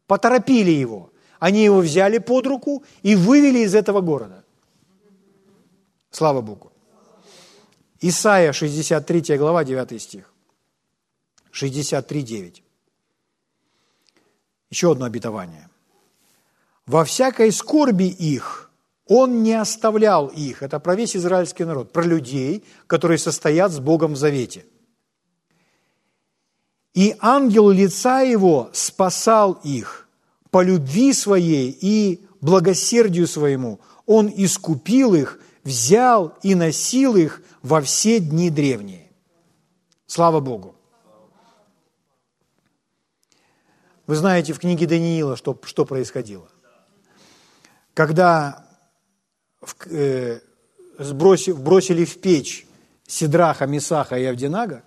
поторопили 0.06 0.72
его. 0.72 1.12
Они 1.40 1.64
его 1.64 1.80
взяли 1.80 2.20
под 2.20 2.46
руку 2.46 2.84
и 3.02 3.16
вывели 3.16 3.60
из 3.60 3.74
этого 3.74 4.02
города. 4.02 4.44
Слава 6.12 6.42
Богу. 6.42 6.72
Исайя, 8.02 8.52
63 8.52 9.38
глава, 9.38 9.64
9 9.64 10.02
стих. 10.02 10.34
63, 11.52 12.22
9. 12.22 12.64
Еще 14.70 14.92
одно 14.92 15.06
обетование. 15.06 15.70
«Во 16.86 17.04
всякой 17.04 17.52
скорби 17.52 18.06
их 18.06 18.72
он 19.06 19.44
не 19.44 19.54
оставлял 19.54 20.28
их». 20.28 20.64
Это 20.64 20.80
про 20.80 20.96
весь 20.96 21.16
израильский 21.16 21.66
народ, 21.66 21.94
про 21.94 22.04
людей, 22.04 22.64
которые 22.88 23.18
состоят 23.18 23.72
с 23.72 23.80
Богом 23.80 24.14
в 24.14 24.18
завете. 24.18 24.66
«И 26.94 27.16
ангел 27.20 27.70
лица 27.70 28.22
его 28.22 28.70
спасал 28.74 29.54
их, 29.64 30.08
по 30.52 30.64
любви 30.64 31.14
своей 31.14 31.70
и 31.70 32.26
благосердию 32.42 33.28
своему 33.28 33.80
он 34.06 34.32
искупил 34.36 35.14
их, 35.14 35.40
взял 35.64 36.34
и 36.42 36.56
носил 36.56 37.16
их 37.16 37.44
во 37.62 37.82
все 37.82 38.20
дни 38.20 38.50
древние. 38.50 39.12
Слава 40.08 40.40
Богу. 40.40 40.76
Вы 44.08 44.16
знаете 44.16 44.54
в 44.54 44.60
книге 44.60 44.88
Даниила, 44.88 45.38
что, 45.38 45.60
что 45.64 45.86
происходило. 45.86 46.50
Когда 47.94 48.66
в, 49.62 49.76
э, 49.86 50.40
сброси, 50.98 51.52
бросили 51.52 52.06
в 52.06 52.20
печь 52.20 52.66
Сидраха, 53.06 53.68
Месаха 53.68 54.18
и 54.18 54.24
Авдинага, 54.24 54.84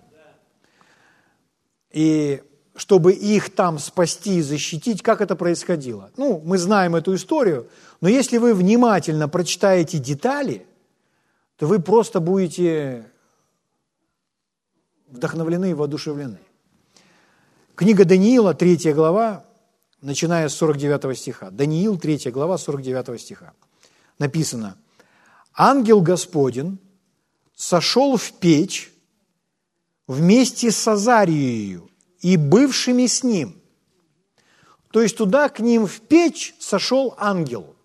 и 1.93 2.41
чтобы 2.75 3.13
их 3.13 3.53
там 3.53 3.77
спасти 3.77 4.37
и 4.37 4.41
защитить, 4.41 5.03
как 5.03 5.21
это 5.21 5.35
происходило. 5.35 6.11
Ну, 6.17 6.41
мы 6.43 6.57
знаем 6.57 6.95
эту 6.95 7.15
историю, 7.15 7.69
но 8.01 8.09
если 8.09 8.39
вы 8.39 8.55
внимательно 8.55 9.29
прочитаете 9.29 9.99
детали, 9.99 10.65
то 11.57 11.67
вы 11.67 11.79
просто 11.79 12.19
будете 12.19 13.05
вдохновлены 15.07 15.69
и 15.69 15.73
воодушевлены. 15.75 16.39
Книга 17.75 18.05
Даниила, 18.05 18.55
3 18.55 18.91
глава, 18.93 19.45
начиная 20.01 20.49
с 20.49 20.55
49 20.55 21.17
стиха. 21.17 21.51
Даниил, 21.51 21.99
3 21.99 22.31
глава, 22.31 22.57
49 22.57 23.21
стиха. 23.21 23.53
Написано, 24.17 24.77
«Ангел 25.55 26.01
Господень 26.01 26.79
сошел 27.55 28.17
в 28.17 28.31
печь 28.33 28.92
вместе 30.07 30.71
с 30.71 30.87
Азарией 30.87 31.81
и 32.21 32.37
бывшими 32.37 33.05
с 33.05 33.23
ним». 33.23 33.61
То 34.93 35.01
есть 35.01 35.17
туда 35.17 35.49
к 35.49 35.59
ним 35.59 35.87
в 35.87 36.01
печь 36.01 36.53
сошел 36.59 37.15
ангел. 37.17 37.75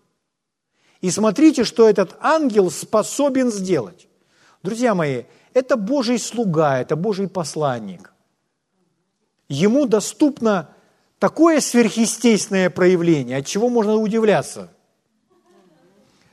И 1.01 1.09
смотрите, 1.09 1.63
что 1.63 1.89
этот 1.89 2.15
ангел 2.21 2.69
способен 2.69 3.51
сделать. 3.51 4.07
Друзья 4.61 4.93
мои, 4.93 5.23
это 5.55 5.75
Божий 5.75 6.19
слуга, 6.19 6.79
это 6.79 6.95
Божий 6.95 7.27
посланник. 7.27 8.13
Ему 9.47 9.87
доступно 9.87 10.69
такое 11.17 11.61
сверхъестественное 11.61 12.69
проявление, 12.69 13.37
от 13.37 13.47
чего 13.47 13.69
можно 13.69 13.95
удивляться. 13.95 14.71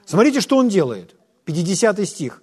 Смотрите, 0.05 0.43
что 0.43 0.59
он 0.59 0.69
делает. 0.69 1.15
50 1.47 2.07
стих. 2.07 2.43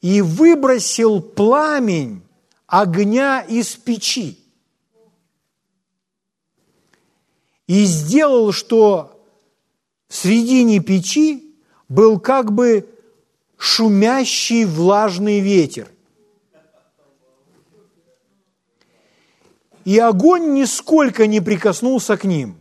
«И 0.00 0.22
выбросил 0.22 1.20
пламень 1.20 2.22
огня 2.68 3.40
из 3.40 3.74
печи, 3.74 4.38
и 7.66 7.84
сделал, 7.84 8.52
что 8.52 9.20
в 10.08 10.14
середине 10.14 10.80
печи 10.80 11.56
был 11.88 12.20
как 12.20 12.52
бы 12.52 12.88
шумящий 13.56 14.64
влажный 14.64 15.40
ветер. 15.40 15.88
И 19.84 19.98
огонь 19.98 20.52
нисколько 20.52 21.26
не 21.26 21.40
прикоснулся 21.40 22.16
к 22.16 22.24
ним, 22.24 22.58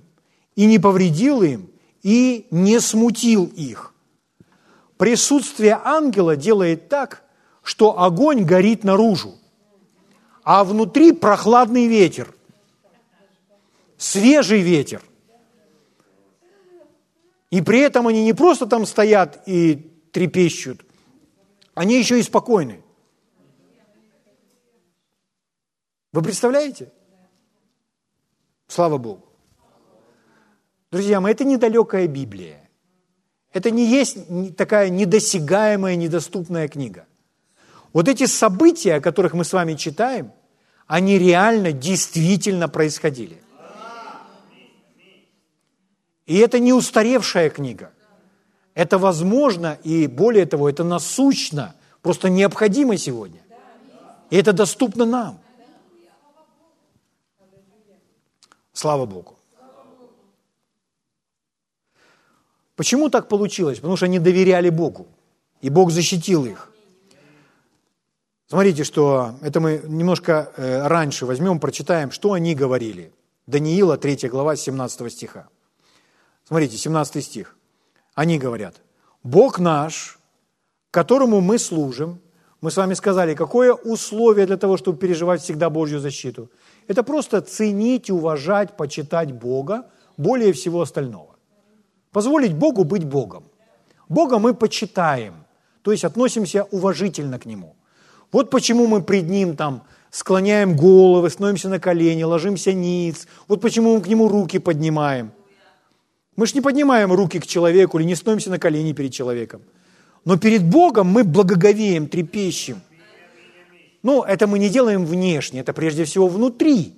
и 0.56 0.66
не 0.66 0.80
повредил 0.80 1.44
им, 1.44 1.70
и 2.02 2.48
не 2.52 2.80
смутил 2.80 3.46
их. 3.46 3.94
Присутствие 4.98 5.80
ангела 5.84 6.38
делает 6.38 6.88
так, 6.88 7.24
что 7.62 8.00
огонь 8.02 8.46
горит 8.46 8.86
наружу, 8.86 9.36
а 10.50 10.64
внутри 10.64 11.12
прохладный 11.12 11.88
ветер, 11.88 12.34
свежий 13.98 14.62
ветер– 14.62 15.04
и 17.50 17.62
при 17.62 17.80
этом 17.80 18.08
они 18.08 18.24
не 18.24 18.34
просто 18.34 18.66
там 18.66 18.86
стоят 18.86 19.44
и 19.46 19.76
трепещут, 20.12 20.86
они 21.74 21.98
еще 21.98 22.20
и 22.20 22.24
спокойны. 22.24 22.82
Вы 26.12 26.22
представляете? 26.22 26.92
Слава 28.68 28.98
Богу. 28.98 29.24
Друзья 30.92 31.22
мои, 31.22 31.32
это 31.32 31.46
недалекая 31.46 32.08
Библия. 32.08 32.70
Это 33.54 33.72
не 33.72 33.86
есть 33.86 34.18
такая 34.58 34.90
недосягаемая, 34.90 35.96
недоступная 35.96 36.68
книга. 36.68 37.06
Вот 37.94 38.08
эти 38.10 38.26
события, 38.26 38.96
о 38.96 39.02
которых 39.02 39.34
мы 39.34 39.46
с 39.46 39.54
вами 39.54 39.76
читаем, 39.76 40.34
они 40.88 41.20
реально, 41.20 41.74
действительно 41.74 42.70
происходили. 42.70 43.42
И 46.26 46.38
это 46.38 46.60
не 46.60 46.74
устаревшая 46.74 47.50
книга. 47.50 47.92
Это 48.74 48.98
возможно, 48.98 49.78
и 49.84 50.08
более 50.08 50.46
того, 50.46 50.70
это 50.70 50.84
насущно, 50.84 51.76
просто 52.02 52.30
необходимо 52.30 52.98
сегодня. 52.98 53.42
И 54.30 54.38
это 54.38 54.54
доступно 54.54 55.06
нам. 55.06 55.40
Слава 58.74 59.06
Богу. 59.06 59.36
Почему 62.76 63.10
так 63.10 63.28
получилось? 63.28 63.78
Потому 63.78 63.98
что 63.98 64.06
они 64.06 64.20
доверяли 64.20 64.70
Богу, 64.70 65.08
и 65.62 65.70
Бог 65.70 65.92
защитил 65.92 66.46
их. 66.46 66.72
Смотрите, 68.50 68.86
что 68.86 69.36
это 69.42 69.60
мы 69.60 69.82
немножко 69.86 70.54
э, 70.56 70.88
раньше 70.88 71.26
возьмем, 71.26 71.60
прочитаем, 71.60 72.12
что 72.12 72.32
они 72.32 72.56
говорили. 72.56 73.12
Даниила, 73.46 73.98
3 73.98 74.30
глава, 74.30 74.56
17 74.56 75.12
стиха. 75.12 75.50
Смотрите, 76.46 76.78
17 76.78 77.26
стих. 77.26 77.58
Они 78.16 78.40
говорят, 78.40 78.76
Бог 79.22 79.60
наш, 79.60 80.18
которому 80.92 81.42
мы 81.42 81.60
служим, 81.60 82.22
мы 82.62 82.72
с 82.72 82.78
вами 82.78 82.94
сказали, 82.96 83.36
какое 83.36 83.74
условие 83.74 84.48
для 84.48 84.58
того, 84.58 84.78
чтобы 84.78 84.98
переживать 84.98 85.42
всегда 85.42 85.70
Божью 85.70 86.00
защиту? 86.00 86.50
Это 86.88 87.04
просто 87.04 87.42
ценить, 87.42 88.10
уважать, 88.10 88.78
почитать 88.78 89.34
Бога 89.34 89.90
более 90.16 90.54
всего 90.54 90.82
остального. 90.82 91.36
Позволить 92.12 92.54
Богу 92.54 92.86
быть 92.86 93.04
Богом. 93.04 93.44
Бога 94.08 94.40
мы 94.40 94.54
почитаем, 94.54 95.34
то 95.82 95.92
есть 95.92 96.06
относимся 96.06 96.64
уважительно 96.72 97.40
к 97.40 97.46
Нему. 97.46 97.77
Вот 98.32 98.50
почему 98.50 98.88
мы 98.88 99.02
пред 99.02 99.30
Ним 99.30 99.56
там 99.56 99.84
склоняем 100.10 100.76
головы, 100.76 101.30
становимся 101.30 101.70
на 101.70 101.80
колени, 101.80 102.24
ложимся 102.24 102.74
ниц. 102.74 103.28
Вот 103.48 103.62
почему 103.62 103.96
мы 103.96 104.02
к 104.02 104.08
Нему 104.08 104.28
руки 104.28 104.60
поднимаем. 104.60 105.32
Мы 106.36 106.46
же 106.46 106.54
не 106.54 106.62
поднимаем 106.62 107.12
руки 107.12 107.40
к 107.40 107.48
человеку 107.48 108.00
или 108.00 108.06
не 108.06 108.16
становимся 108.16 108.50
на 108.50 108.60
колени 108.60 108.94
перед 108.94 109.12
человеком. 109.12 109.62
Но 110.26 110.38
перед 110.38 110.64
Богом 110.64 111.08
мы 111.08 111.24
благоговеем, 111.24 112.08
трепещем. 112.08 112.82
Ну, 114.04 114.24
это 114.24 114.46
мы 114.46 114.60
не 114.60 114.70
делаем 114.70 115.06
внешне, 115.06 115.62
это 115.62 115.74
прежде 115.74 116.04
всего 116.04 116.28
внутри, 116.28 116.94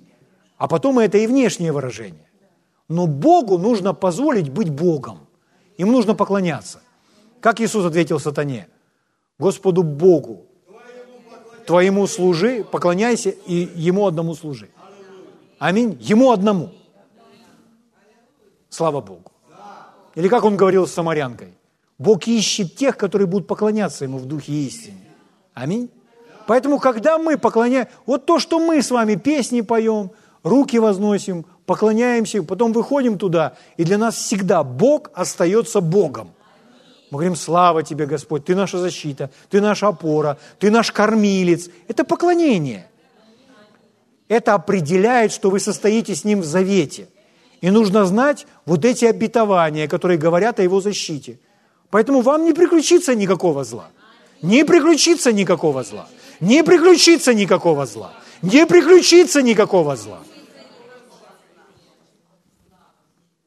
а 0.58 0.68
потом 0.68 0.98
это 0.98 1.16
и 1.18 1.26
внешнее 1.26 1.72
выражение. 1.72 2.28
Но 2.88 3.06
Богу 3.06 3.56
нужно 3.56 3.94
позволить 3.94 4.50
быть 4.50 4.68
Богом. 4.68 5.20
Ему 5.78 5.92
нужно 5.92 6.14
поклоняться. 6.14 6.80
Как 7.40 7.60
Иисус 7.60 7.86
ответил 7.86 8.20
сатане? 8.20 8.68
Господу 9.38 9.82
Богу, 9.82 10.49
твоему 11.70 12.08
служи, 12.08 12.64
поклоняйся 12.64 13.30
и 13.30 13.68
Ему 13.76 14.04
одному 14.06 14.34
служи. 14.34 14.68
Аминь. 15.60 15.96
Ему 16.00 16.32
одному. 16.32 16.70
Слава 18.68 19.00
Богу. 19.00 19.30
Или 20.16 20.26
как 20.28 20.44
он 20.44 20.56
говорил 20.56 20.88
с 20.88 20.92
самарянкой? 20.92 21.54
Бог 21.96 22.26
ищет 22.26 22.74
тех, 22.74 22.96
которые 22.96 23.28
будут 23.28 23.46
поклоняться 23.46 24.04
Ему 24.04 24.18
в 24.18 24.26
духе 24.26 24.52
истины. 24.52 24.98
Аминь. 25.54 25.88
Поэтому, 26.48 26.80
когда 26.80 27.18
мы 27.18 27.38
поклоняем, 27.38 27.86
вот 28.04 28.26
то, 28.26 28.40
что 28.40 28.58
мы 28.58 28.82
с 28.82 28.90
вами 28.90 29.14
песни 29.14 29.60
поем, 29.60 30.10
руки 30.42 30.80
возносим, 30.80 31.46
поклоняемся, 31.66 32.42
потом 32.42 32.72
выходим 32.72 33.16
туда, 33.16 33.52
и 33.76 33.84
для 33.84 33.96
нас 33.96 34.16
всегда 34.16 34.64
Бог 34.64 35.10
остается 35.14 35.80
Богом. 35.80 36.30
Мы 37.10 37.16
говорим, 37.16 37.36
слава 37.36 37.82
тебе, 37.82 38.06
Господь, 38.06 38.44
ты 38.44 38.54
наша 38.54 38.78
защита, 38.78 39.30
ты 39.48 39.60
наша 39.60 39.88
опора, 39.88 40.38
ты 40.58 40.70
наш 40.70 40.92
кормилец. 40.92 41.68
Это 41.88 42.04
поклонение. 42.04 42.88
Это 44.28 44.54
определяет, 44.54 45.32
что 45.32 45.50
вы 45.50 45.58
состоите 45.58 46.14
с 46.14 46.24
Ним 46.24 46.40
в 46.40 46.44
завете– 46.44 47.08
и 47.60 47.70
нужно 47.70 48.06
знать 48.06 48.46
вот 48.64 48.84
эти 48.84 49.04
обетования, 49.04 49.86
которые 49.86 50.18
говорят 50.18 50.60
о 50.60 50.62
его 50.62 50.80
защите. 50.80 51.38
Поэтому 51.90 52.22
вам 52.22 52.44
не 52.44 52.52
приключится 52.52 53.14
никакого 53.14 53.64
зла. 53.64 53.90
Не 54.42 54.64
приключится 54.64 55.32
никакого 55.32 55.82
зла. 55.82 56.08
Не 56.40 56.64
приключится 56.64 57.34
никакого 57.34 57.86
зла. 57.86 58.12
Не 58.42 58.66
приключится 58.66 59.42
никакого 59.42 59.96
зла. 59.96 60.20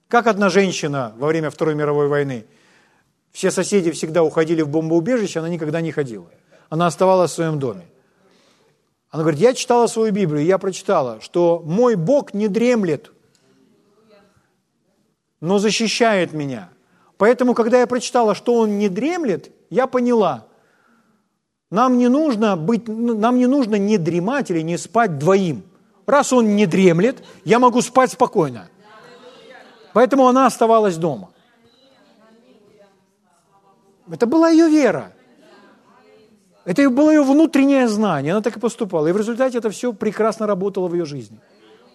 Как 0.07 0.27
одна 0.27 0.49
женщина 0.49 1.13
во 1.17 1.27
время 1.27 1.49
Второй 1.49 1.73
мировой 1.73 2.07
войны, 2.07 2.45
все 3.33 3.51
соседи 3.51 3.91
всегда 3.91 4.23
уходили 4.23 4.61
в 4.61 4.69
бомбоубежище, 4.69 5.39
она 5.39 5.49
никогда 5.49 5.81
не 5.81 5.91
ходила. 5.91 6.29
Она 6.69 6.87
оставалась 6.87 7.31
в 7.31 7.35
своем 7.35 7.59
доме. 7.59 7.85
Она 9.09 9.23
говорит, 9.23 9.41
я 9.41 9.53
читала 9.53 9.87
свою 9.87 10.13
Библию, 10.13 10.45
я 10.45 10.57
прочитала, 10.57 11.19
что 11.19 11.61
мой 11.65 11.95
Бог 11.95 12.33
не 12.33 12.47
дремлет– 12.47 13.11
но 15.43 15.59
защищает 15.59 16.31
меня. 16.31 16.69
Поэтому, 17.17 17.53
когда 17.53 17.81
я 17.81 17.85
прочитала, 17.85 18.33
что 18.33 18.55
он 18.55 18.77
не 18.77 18.87
дремлет 18.87 19.51
я 19.69 19.87
поняла. 19.87 20.45
Нам 21.69 21.97
не 21.97 22.07
нужно 22.07 22.55
быть, 22.55 22.87
нам 22.87 23.37
не 23.37 23.45
нужно 23.45 23.75
не 23.75 23.97
дремать 23.97 24.51
или 24.51 24.61
не 24.61 24.77
спать 24.77 25.17
двоим. 25.19 25.63
Раз 26.05 26.31
он 26.31 26.55
не 26.55 26.65
дремлет, 26.65 27.25
я 27.43 27.59
могу 27.59 27.81
спать 27.81 28.13
спокойно. 28.13 28.69
Поэтому 29.91 30.29
она 30.29 30.45
оставалась 30.45 30.95
дома. 30.95 31.31
Это 34.11 34.25
была 34.25 34.49
ее 34.49 34.69
вера. 34.69 35.13
Это 36.65 36.89
было 36.89 37.09
ее 37.11 37.23
внутреннее 37.23 37.87
знание. 37.87 38.33
Она 38.33 38.41
так 38.41 38.57
и 38.57 38.59
поступала. 38.59 39.07
И 39.07 39.11
в 39.11 39.17
результате 39.17 39.57
это 39.57 39.69
все 39.69 39.93
прекрасно 39.93 40.47
работало 40.47 40.87
в 40.87 40.93
ее 40.93 41.05
жизни. 41.05 41.39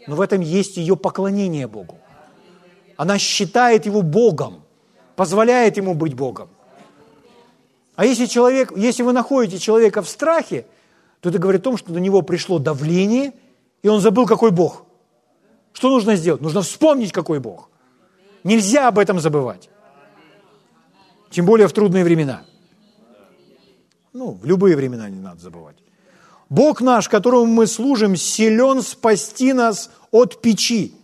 Но 0.06 0.16
в 0.16 0.20
этом 0.20 0.40
есть 0.40 0.76
ее 0.76 0.96
поклонение 0.96 1.66
Богу. 1.66 1.98
Она 2.96 3.18
считает 3.18 3.86
его 3.86 4.02
Богом, 4.02 4.62
позволяет 5.16 5.76
ему 5.76 5.94
быть 5.94 6.14
Богом. 6.14 6.48
А 7.94 8.04
если, 8.04 8.26
человек, 8.26 8.72
если 8.76 9.02
вы 9.02 9.12
находите 9.12 9.58
человека 9.58 10.02
в 10.02 10.08
страхе, 10.08 10.66
то 11.20 11.30
это 11.30 11.38
говорит 11.38 11.62
о 11.62 11.64
том, 11.64 11.76
что 11.76 11.92
на 11.92 11.98
него 11.98 12.22
пришло 12.22 12.58
давление, 12.58 13.32
и 13.82 13.88
он 13.88 14.00
забыл, 14.00 14.26
какой 14.26 14.50
Бог. 14.50 14.84
Что 15.72 15.90
нужно 15.90 16.16
сделать? 16.16 16.40
Нужно 16.40 16.62
вспомнить, 16.62 17.12
какой 17.12 17.40
Бог. 17.40 17.70
Нельзя 18.44 18.88
об 18.88 18.98
этом 18.98 19.20
забывать. 19.20 19.68
Тем 21.30 21.46
более 21.46 21.68
в 21.68 21.72
трудные 21.72 22.04
времена. 22.04 22.42
Ну, 24.12 24.32
в 24.32 24.44
любые 24.44 24.76
времена 24.76 25.08
не 25.08 25.20
надо 25.20 25.40
забывать. 25.40 25.76
Бог 26.48 26.80
наш, 26.80 27.08
которому 27.08 27.46
мы 27.46 27.66
служим, 27.66 28.16
силен 28.16 28.82
спасти 28.82 29.52
нас 29.52 29.90
от 30.10 30.40
печи. 30.40 30.94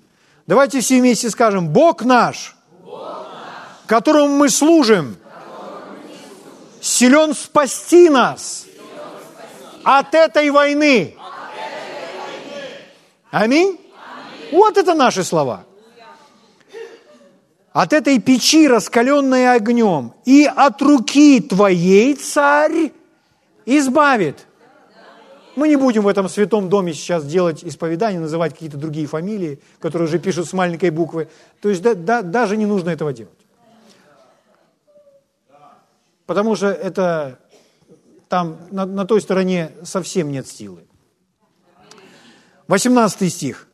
Давайте 0.46 0.80
все 0.80 1.00
вместе 1.00 1.30
скажем, 1.30 1.68
Бог 1.68 2.02
наш, 2.02 2.56
Бог 2.82 3.00
наш 3.00 3.86
которому 3.86 4.36
мы 4.36 4.48
служим, 4.48 5.16
силен 6.80 7.34
спасти 7.34 8.08
нас 8.08 8.66
от 9.84 10.14
этой 10.14 10.50
войны. 10.50 11.14
Аминь? 13.30 13.78
Вот 14.50 14.78
это 14.78 14.94
наши 14.94 15.24
слова 15.24 15.64
от 17.74 17.92
этой 17.92 18.20
печи, 18.20 18.68
раскаленной 18.68 19.52
огнем, 19.52 20.14
и 20.24 20.44
от 20.44 20.80
руки 20.80 21.40
твоей 21.40 22.14
царь 22.14 22.92
избавит. 23.66 24.46
Мы 25.56 25.68
не 25.68 25.74
будем 25.74 26.02
в 26.02 26.08
этом 26.08 26.28
святом 26.28 26.68
доме 26.68 26.94
сейчас 26.94 27.26
делать 27.26 27.64
исповедание, 27.64 28.20
называть 28.20 28.52
какие-то 28.52 28.76
другие 28.76 29.08
фамилии, 29.08 29.60
которые 29.80 30.06
уже 30.06 30.20
пишут 30.20 30.46
с 30.46 30.52
маленькой 30.52 30.90
буквы. 30.90 31.28
То 31.60 31.68
есть 31.68 31.82
да, 31.82 31.94
да, 31.94 32.22
даже 32.22 32.56
не 32.56 32.64
нужно 32.64 32.90
этого 32.90 33.12
делать. 33.12 33.34
Потому 36.26 36.54
что 36.54 36.68
это 36.68 37.40
там 38.28 38.56
на, 38.70 38.86
на 38.86 39.04
той 39.04 39.20
стороне 39.20 39.72
совсем 39.82 40.30
нет 40.30 40.46
силы. 40.46 40.84
18 42.68 43.32
стих. 43.32 43.66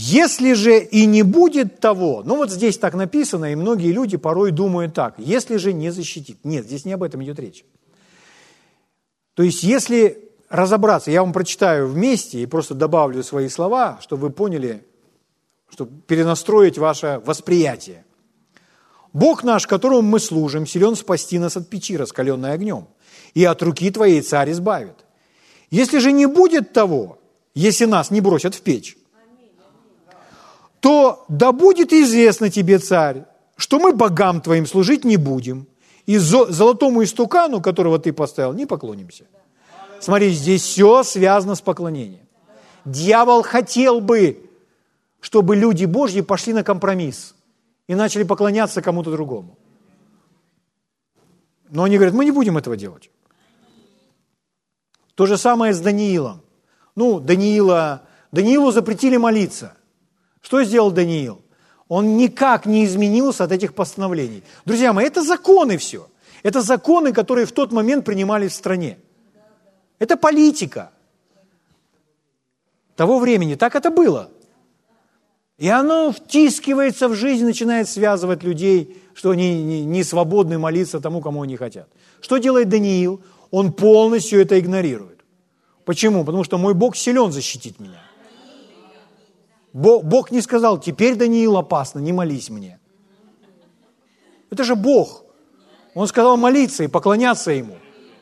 Если 0.00 0.52
же 0.52 0.78
и 0.78 1.06
не 1.06 1.24
будет 1.24 1.80
того, 1.80 2.22
ну 2.24 2.36
вот 2.36 2.52
здесь 2.52 2.78
так 2.78 2.94
написано, 2.94 3.50
и 3.50 3.56
многие 3.56 3.90
люди 3.90 4.16
порой 4.16 4.52
думают 4.52 4.94
так, 4.94 5.16
если 5.18 5.56
же 5.56 5.72
не 5.72 5.90
защитит. 5.90 6.38
Нет, 6.44 6.66
здесь 6.66 6.84
не 6.84 6.92
об 6.92 7.02
этом 7.02 7.24
идет 7.24 7.40
речь. 7.40 7.64
То 9.34 9.42
есть 9.42 9.64
если 9.64 10.30
разобраться, 10.48 11.10
я 11.10 11.20
вам 11.20 11.32
прочитаю 11.32 11.88
вместе 11.88 12.40
и 12.40 12.46
просто 12.46 12.74
добавлю 12.74 13.24
свои 13.24 13.48
слова, 13.48 13.98
чтобы 14.00 14.28
вы 14.28 14.30
поняли, 14.30 14.86
чтобы 15.68 15.90
перенастроить 16.02 16.78
ваше 16.78 17.20
восприятие. 17.24 18.04
Бог 19.12 19.42
наш, 19.42 19.66
которому 19.66 20.02
мы 20.02 20.20
служим, 20.20 20.64
силен 20.64 20.94
спасти 20.94 21.40
нас 21.40 21.56
от 21.56 21.68
печи, 21.68 21.96
раскаленной 21.96 22.52
огнем, 22.52 22.86
и 23.34 23.44
от 23.44 23.60
руки 23.64 23.90
твоей 23.90 24.20
царь 24.20 24.52
избавит. 24.52 25.04
Если 25.72 25.98
же 25.98 26.12
не 26.12 26.26
будет 26.26 26.72
того, 26.72 27.18
если 27.52 27.86
нас 27.86 28.12
не 28.12 28.20
бросят 28.20 28.54
в 28.54 28.60
печь, 28.60 28.96
то 30.80 31.24
да 31.28 31.52
будет 31.52 31.92
известно 31.92 32.50
тебе, 32.50 32.78
царь, 32.78 33.24
что 33.56 33.78
мы 33.78 33.92
богам 33.92 34.40
твоим 34.40 34.66
служить 34.66 35.04
не 35.04 35.16
будем, 35.16 35.66
и 36.06 36.16
золотому 36.16 37.02
истукану, 37.02 37.60
которого 37.60 37.98
ты 37.98 38.12
поставил, 38.12 38.54
не 38.54 38.66
поклонимся. 38.66 39.24
Смотри, 40.00 40.30
здесь 40.30 40.62
все 40.62 41.02
связано 41.02 41.54
с 41.54 41.60
поклонением. 41.60 42.26
Дьявол 42.84 43.42
хотел 43.42 44.00
бы, 44.00 44.48
чтобы 45.20 45.56
люди 45.56 45.84
Божьи 45.84 46.22
пошли 46.22 46.52
на 46.52 46.62
компромисс 46.62 47.34
и 47.88 47.94
начали 47.94 48.22
поклоняться 48.22 48.80
кому-то 48.80 49.10
другому. 49.10 49.58
Но 51.68 51.82
они 51.84 51.96
говорят, 51.96 52.14
мы 52.14 52.24
не 52.24 52.30
будем 52.30 52.56
этого 52.56 52.76
делать. 52.76 53.10
То 55.14 55.26
же 55.26 55.36
самое 55.36 55.74
с 55.74 55.80
Даниилом. 55.80 56.42
Ну, 56.94 57.20
Даниила, 57.20 58.02
Даниилу 58.32 58.70
запретили 58.70 59.16
молиться. 59.16 59.74
Что 60.40 60.62
сделал 60.64 60.90
Даниил? 60.90 61.42
Он 61.88 62.16
никак 62.16 62.66
не 62.66 62.84
изменился 62.84 63.44
от 63.44 63.52
этих 63.52 63.74
постановлений. 63.74 64.42
Друзья 64.64 64.92
мои, 64.92 65.06
это 65.06 65.22
законы 65.22 65.78
все. 65.78 66.08
Это 66.42 66.60
законы, 66.60 67.12
которые 67.12 67.46
в 67.46 67.52
тот 67.52 67.72
момент 67.72 68.04
принимались 68.04 68.52
в 68.52 68.56
стране. 68.56 68.98
Это 69.98 70.16
политика 70.16 70.90
того 72.94 73.18
времени. 73.18 73.54
Так 73.54 73.74
это 73.74 73.90
было. 73.90 74.30
И 75.56 75.68
оно 75.68 76.12
втискивается 76.12 77.08
в 77.08 77.14
жизнь, 77.14 77.44
начинает 77.44 77.88
связывать 77.88 78.44
людей, 78.44 79.02
что 79.14 79.30
они 79.30 79.84
не 79.84 80.04
свободны 80.04 80.58
молиться 80.58 81.00
тому, 81.00 81.20
кому 81.20 81.42
они 81.42 81.56
хотят. 81.56 81.88
Что 82.20 82.38
делает 82.38 82.68
Даниил? 82.68 83.20
Он 83.50 83.72
полностью 83.72 84.40
это 84.40 84.60
игнорирует. 84.60 85.20
Почему? 85.84 86.24
Потому 86.24 86.44
что 86.44 86.58
мой 86.58 86.74
Бог 86.74 86.96
силен 86.96 87.32
защитить 87.32 87.80
меня. 87.80 88.02
Бог 89.78 90.32
не 90.32 90.40
сказал, 90.40 90.80
теперь, 90.80 91.14
Даниил, 91.14 91.56
опасно, 91.56 92.00
не 92.00 92.12
молись 92.12 92.50
мне. 92.50 92.80
Это 94.50 94.64
же 94.64 94.74
Бог. 94.74 95.24
Он 95.94 96.08
сказал 96.08 96.36
молиться 96.36 96.82
и 96.82 96.88
поклоняться 96.88 97.52
Ему. 97.52 97.76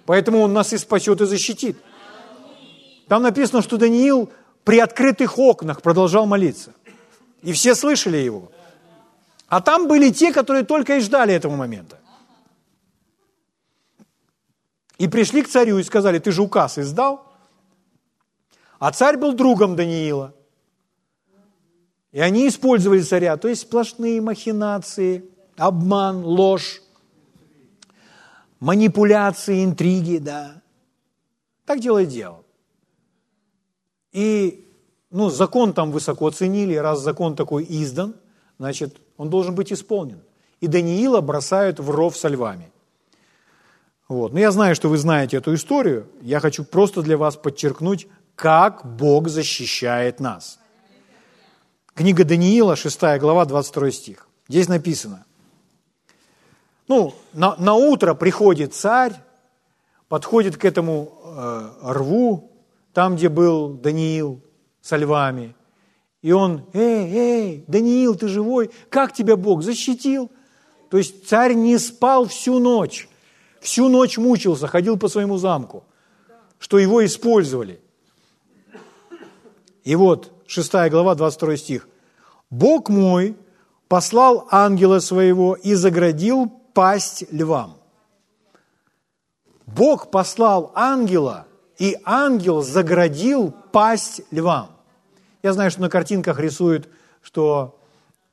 Поэтому 0.04 0.40
Он 0.40 0.52
нас 0.52 0.74
и 0.74 0.78
спасет, 0.78 1.22
и 1.22 1.26
защитит. 1.26 1.78
Там 3.08 3.22
написано, 3.22 3.62
что 3.62 3.78
Даниил 3.78 4.30
при 4.64 4.80
открытых 4.80 5.38
окнах 5.38 5.80
продолжал 5.80 6.26
молиться. 6.26 6.74
И 7.40 7.54
все 7.54 7.74
слышали 7.74 8.18
его. 8.18 8.50
А 9.48 9.62
там 9.62 9.88
были 9.88 10.10
те, 10.10 10.34
которые 10.34 10.64
только 10.64 10.96
и 10.96 11.00
ждали 11.00 11.32
этого 11.32 11.56
момента. 11.56 11.98
И 14.98 15.08
пришли 15.08 15.42
к 15.42 15.48
царю 15.48 15.78
и 15.78 15.84
сказали, 15.84 16.18
ты 16.18 16.32
же 16.32 16.42
указ 16.42 16.76
издал? 16.76 17.24
А 18.78 18.92
царь 18.92 19.16
был 19.16 19.32
другом 19.32 19.74
Даниила. 19.74 20.35
И 22.16 22.20
они 22.20 22.48
использовали 22.48 23.02
царя, 23.02 23.36
то 23.36 23.46
есть 23.46 23.60
сплошные 23.60 24.22
махинации, 24.22 25.26
обман, 25.58 26.24
ложь, 26.24 26.80
манипуляции, 28.58 29.62
интриги, 29.62 30.16
да. 30.16 30.62
Так 31.66 31.80
делает 31.80 32.08
дьявол. 32.08 32.42
И 34.12 34.66
ну, 35.10 35.28
закон 35.28 35.74
там 35.74 35.90
высоко 35.92 36.30
ценили, 36.30 36.74
раз 36.76 37.02
закон 37.02 37.36
такой 37.36 37.66
издан, 37.68 38.14
значит, 38.58 38.96
он 39.18 39.28
должен 39.28 39.54
быть 39.54 39.70
исполнен. 39.70 40.22
И 40.62 40.68
Даниила 40.68 41.20
бросают 41.20 41.80
в 41.80 41.90
ров 41.90 42.16
со 42.16 42.28
львами. 42.28 42.72
Вот. 44.08 44.32
Но 44.32 44.38
я 44.38 44.52
знаю, 44.52 44.74
что 44.74 44.88
вы 44.88 44.96
знаете 44.96 45.36
эту 45.36 45.52
историю. 45.52 46.08
Я 46.22 46.40
хочу 46.40 46.64
просто 46.64 47.02
для 47.02 47.18
вас 47.18 47.36
подчеркнуть, 47.36 48.06
как 48.36 48.86
Бог 48.96 49.28
защищает 49.28 50.18
нас– 50.18 50.60
Книга 51.96 52.24
Даниила, 52.24 52.76
6 52.76 53.00
глава, 53.18 53.46
22 53.46 53.90
стих. 53.90 54.28
Здесь 54.50 54.68
написано. 54.68 55.24
Ну, 56.88 57.14
на, 57.32 57.56
на 57.56 57.72
утро 57.72 58.12
приходит 58.12 58.74
царь, 58.74 59.14
подходит 60.10 60.58
к 60.58 60.66
этому 60.66 61.18
э, 61.24 61.70
рву, 61.94 62.52
там, 62.92 63.16
где 63.16 63.30
был 63.30 63.70
Даниил 63.70 64.42
со 64.82 64.96
львами, 64.96 65.56
и 66.20 66.32
он, 66.32 66.66
эй, 66.74 67.14
эй, 67.14 67.64
Даниил, 67.66 68.14
ты 68.14 68.28
живой? 68.28 68.70
Как 68.90 69.14
тебя 69.14 69.38
Бог 69.38 69.62
защитил? 69.62 70.30
То 70.90 70.98
есть 70.98 71.26
царь 71.26 71.54
не 71.54 71.78
спал 71.78 72.26
всю 72.26 72.58
ночь, 72.58 73.08
всю 73.58 73.88
ночь 73.88 74.18
мучился, 74.18 74.66
ходил 74.66 74.98
по 74.98 75.08
своему 75.08 75.38
замку, 75.38 75.82
что 76.58 76.78
его 76.78 77.02
использовали. 77.06 77.80
И 79.82 79.96
вот 79.96 80.35
6 80.46 80.72
глава, 80.90 81.14
22 81.14 81.56
стих. 81.56 81.88
«Бог 82.50 82.88
мой 82.88 83.36
послал 83.88 84.46
ангела 84.50 85.00
своего 85.00 85.54
и 85.54 85.74
заградил 85.74 86.48
пасть 86.74 87.24
львам». 87.32 87.78
Бог 89.66 90.10
послал 90.10 90.70
ангела, 90.74 91.46
и 91.78 91.96
ангел 92.04 92.62
заградил 92.62 93.54
пасть 93.72 94.22
львам. 94.30 94.70
Я 95.42 95.52
знаю, 95.52 95.70
что 95.70 95.82
на 95.82 95.90
картинках 95.90 96.40
рисуют, 96.40 96.88
что 97.20 97.78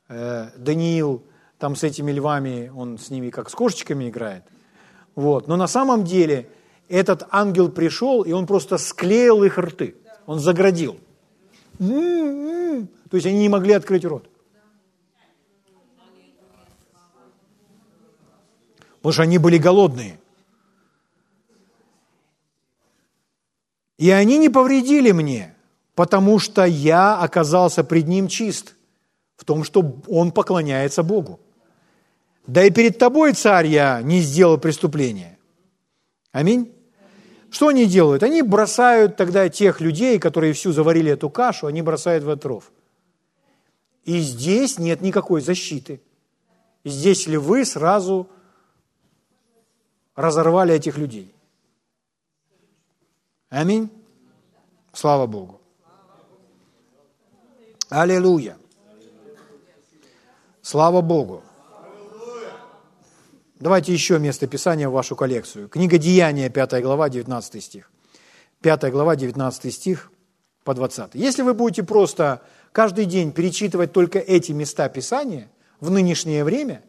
э, 0.08 0.50
Даниил 0.56 1.24
там 1.58 1.76
с 1.76 1.84
этими 1.84 2.12
львами, 2.12 2.72
он 2.76 2.98
с 2.98 3.10
ними 3.10 3.30
как 3.30 3.50
с 3.50 3.54
кошечками 3.54 4.10
играет. 4.10 4.44
Вот. 5.16 5.48
Но 5.48 5.58
на 5.58 5.68
самом 5.68 6.04
деле 6.04 6.50
этот 6.88 7.28
ангел 7.32 7.70
пришел, 7.70 8.22
и 8.22 8.32
он 8.32 8.46
просто 8.46 8.78
склеил 8.78 9.44
их 9.44 9.58
рты. 9.58 9.96
Он 10.26 10.40
заградил. 10.40 10.98
М-м-м. 11.80 12.88
То 13.10 13.18
есть 13.18 13.28
они 13.28 13.40
не 13.40 13.50
могли 13.50 13.74
открыть 13.74 14.06
рот. 14.06 14.30
Потому 18.98 19.14
что 19.14 19.24
они 19.24 19.38
были 19.38 19.58
голодные. 19.58 20.18
И 23.98 24.10
они 24.10 24.38
не 24.38 24.50
повредили 24.50 25.12
мне, 25.12 25.54
потому 25.94 26.40
что 26.40 26.66
я 26.66 27.20
оказался 27.20 27.84
пред 27.84 28.08
ним 28.08 28.28
чист 28.28 28.76
в 29.36 29.46
том, 29.46 29.64
что 29.64 29.98
он 30.08 30.32
поклоняется 30.32 31.04
Богу. 31.04 31.40
Да 32.48 32.64
и 32.64 32.72
перед 32.72 32.98
тобой, 32.98 33.34
царь, 33.34 33.68
я 33.68 34.02
не 34.02 34.22
сделал 34.22 34.58
преступления. 34.58 35.38
Аминь. 36.32 36.74
Что 37.54 37.68
они 37.68 37.86
делают? 37.86 38.24
Они 38.24 38.42
бросают 38.42 39.16
тогда 39.16 39.48
тех 39.48 39.80
людей, 39.80 40.18
которые 40.18 40.54
всю 40.54 40.72
заварили 40.72 41.12
эту 41.12 41.30
кашу, 41.30 41.68
они 41.68 41.84
бросают 41.84 42.24
в 42.24 42.30
отров. 42.32 42.72
И 44.06 44.18
здесь 44.22 44.80
нет 44.80 45.02
никакой 45.02 45.40
защиты. 45.40 46.02
Здесь 46.84 47.28
ли 47.28 47.38
вы 47.38 47.64
сразу 47.64 48.28
разорвали 50.16 50.74
этих 50.74 50.98
людей. 50.98 51.32
Аминь. 53.50 53.92
Слава 54.92 55.28
Богу. 55.28 55.62
Аллилуйя. 57.90 58.58
Слава 60.64 61.02
Богу. 61.02 61.44
Давайте 63.64 63.94
еще 63.94 64.20
место 64.20 64.46
Писания 64.46 64.90
в 64.90 64.92
вашу 64.92 65.16
коллекцию. 65.16 65.70
Книга 65.70 65.98
Деяния, 65.98 66.50
5 66.50 66.82
глава, 66.82 67.08
19 67.08 67.64
стих. 67.64 67.90
5 68.62 68.92
глава, 68.92 69.16
19 69.16 69.74
стих 69.74 70.12
по 70.66 70.74
20. 70.74 71.12
Если 71.14 71.44
вы 71.44 71.54
будете 71.54 71.82
просто 71.84 72.42
каждый 72.74 73.06
день 73.06 73.32
перечитывать 73.32 73.94
только 73.94 74.20
эти 74.20 74.52
места 74.52 74.90
Писания 74.90 75.50
в 75.80 75.92
нынешнее 75.92 76.44
время, 76.44 76.84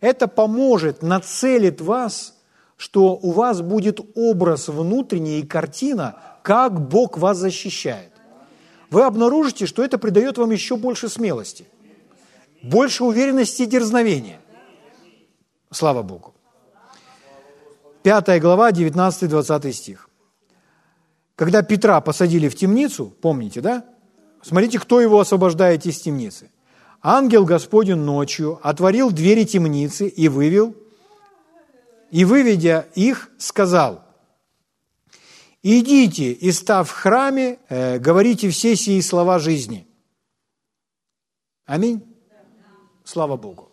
это 0.00 0.28
поможет, 0.28 1.02
нацелит 1.02 1.82
вас, 1.82 2.38
что 2.78 3.14
у 3.20 3.32
вас 3.32 3.60
будет 3.60 4.00
образ 4.14 4.68
внутренний 4.68 5.40
и 5.40 5.46
картина, 5.46 6.16
как 6.42 6.88
Бог 6.88 7.18
вас 7.18 7.36
защищает. 7.36 8.12
Вы 8.88 9.02
обнаружите, 9.02 9.66
что 9.66 9.84
это 9.84 9.98
придает 9.98 10.38
вам 10.38 10.52
еще 10.52 10.78
больше 10.78 11.10
смелости, 11.10 11.66
больше 12.62 13.04
уверенности 13.04 13.64
и 13.64 13.66
дерзновения. 13.66 14.40
Слава 15.70 16.02
Богу. 16.02 16.34
Пятая 18.02 18.40
глава, 18.40 18.70
19-20 18.70 19.72
стих. 19.72 20.08
Когда 21.36 21.62
Петра 21.62 22.00
посадили 22.00 22.48
в 22.48 22.56
темницу, 22.56 23.14
помните, 23.20 23.60
да? 23.60 23.84
Смотрите, 24.42 24.78
кто 24.78 25.00
его 25.00 25.20
освобождает 25.20 25.84
из 25.84 26.00
темницы. 26.00 26.50
Ангел 27.02 27.44
Господень 27.44 27.96
ночью 27.96 28.58
отворил 28.62 29.10
двери 29.10 29.44
темницы 29.44 30.08
и 30.08 30.28
вывел, 30.28 30.74
и, 32.10 32.24
выведя 32.24 32.88
их, 32.94 33.30
сказал, 33.38 34.02
«Идите 35.62 36.32
и, 36.32 36.50
став 36.50 36.88
в 36.88 36.92
храме, 36.92 37.58
э, 37.68 37.98
говорите 37.98 38.48
все 38.48 38.74
сии 38.74 39.00
слова 39.00 39.38
жизни». 39.38 39.86
Аминь. 41.66 42.02
Слава 43.04 43.36
Богу. 43.36 43.67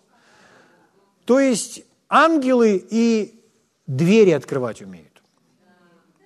То 1.25 1.39
есть 1.39 1.83
ангелы 2.07 2.85
и 2.89 3.43
двери 3.87 4.31
открывать 4.31 4.81
умеют. 4.81 5.21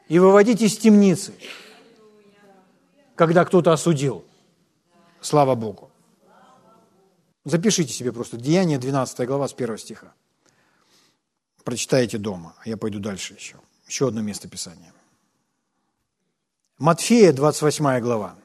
И 0.08 0.20
выводить 0.20 0.62
из 0.62 0.78
темницы, 0.78 1.34
когда 3.16 3.46
кто-то 3.46 3.72
осудил. 3.72 4.26
Слава 5.22 5.56
Богу. 5.56 5.92
Запишите 7.46 7.94
себе 7.94 8.12
просто 8.12 8.38
Деяние 8.38 8.78
12 8.78 9.28
глава 9.28 9.48
с 9.48 9.54
1 9.54 9.78
стиха. 9.78 10.14
Прочитайте 11.64 12.18
дома, 12.18 12.56
а 12.64 12.70
я 12.70 12.78
пойду 12.78 13.00
дальше 13.00 13.34
еще. 13.34 13.58
Еще 13.88 14.08
одно 14.08 14.22
место 14.22 14.48
Писания. 14.48 14.94
Матфея, 16.78 17.34
28 17.34 18.00
глава. 18.00 18.36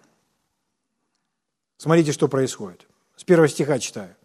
Смотрите, 1.77 2.13
что 2.13 2.29
происходит. 2.29 2.87
С 3.17 3.25
первого 3.25 3.49
стиха 3.49 3.79
читаю. 3.79 4.17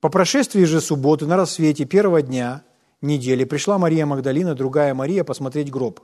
По 0.00 0.10
прошествии 0.10 0.62
же 0.64 0.80
субботы 0.80 1.26
на 1.26 1.36
рассвете 1.36 1.84
первого 1.84 2.22
дня 2.22 2.62
недели 3.02 3.44
пришла 3.44 3.78
Мария 3.78 4.06
Магдалина, 4.06 4.54
другая 4.54 4.94
Мария, 4.94 5.24
посмотреть 5.24 5.70
гроб. 5.70 6.00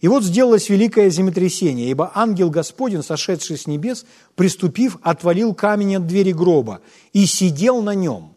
И 0.00 0.08
вот 0.08 0.24
сделалось 0.24 0.68
великое 0.68 1.08
землетрясение, 1.08 1.88
ибо 1.88 2.10
ангел 2.14 2.50
Господень, 2.50 3.02
сошедший 3.02 3.56
с 3.56 3.66
небес, 3.66 4.04
приступив, 4.34 4.98
отвалил 5.02 5.54
камень 5.54 5.96
от 5.96 6.06
двери 6.06 6.32
гроба 6.32 6.82
и 7.12 7.24
сидел 7.24 7.80
на 7.82 7.94
нем. 7.94 8.34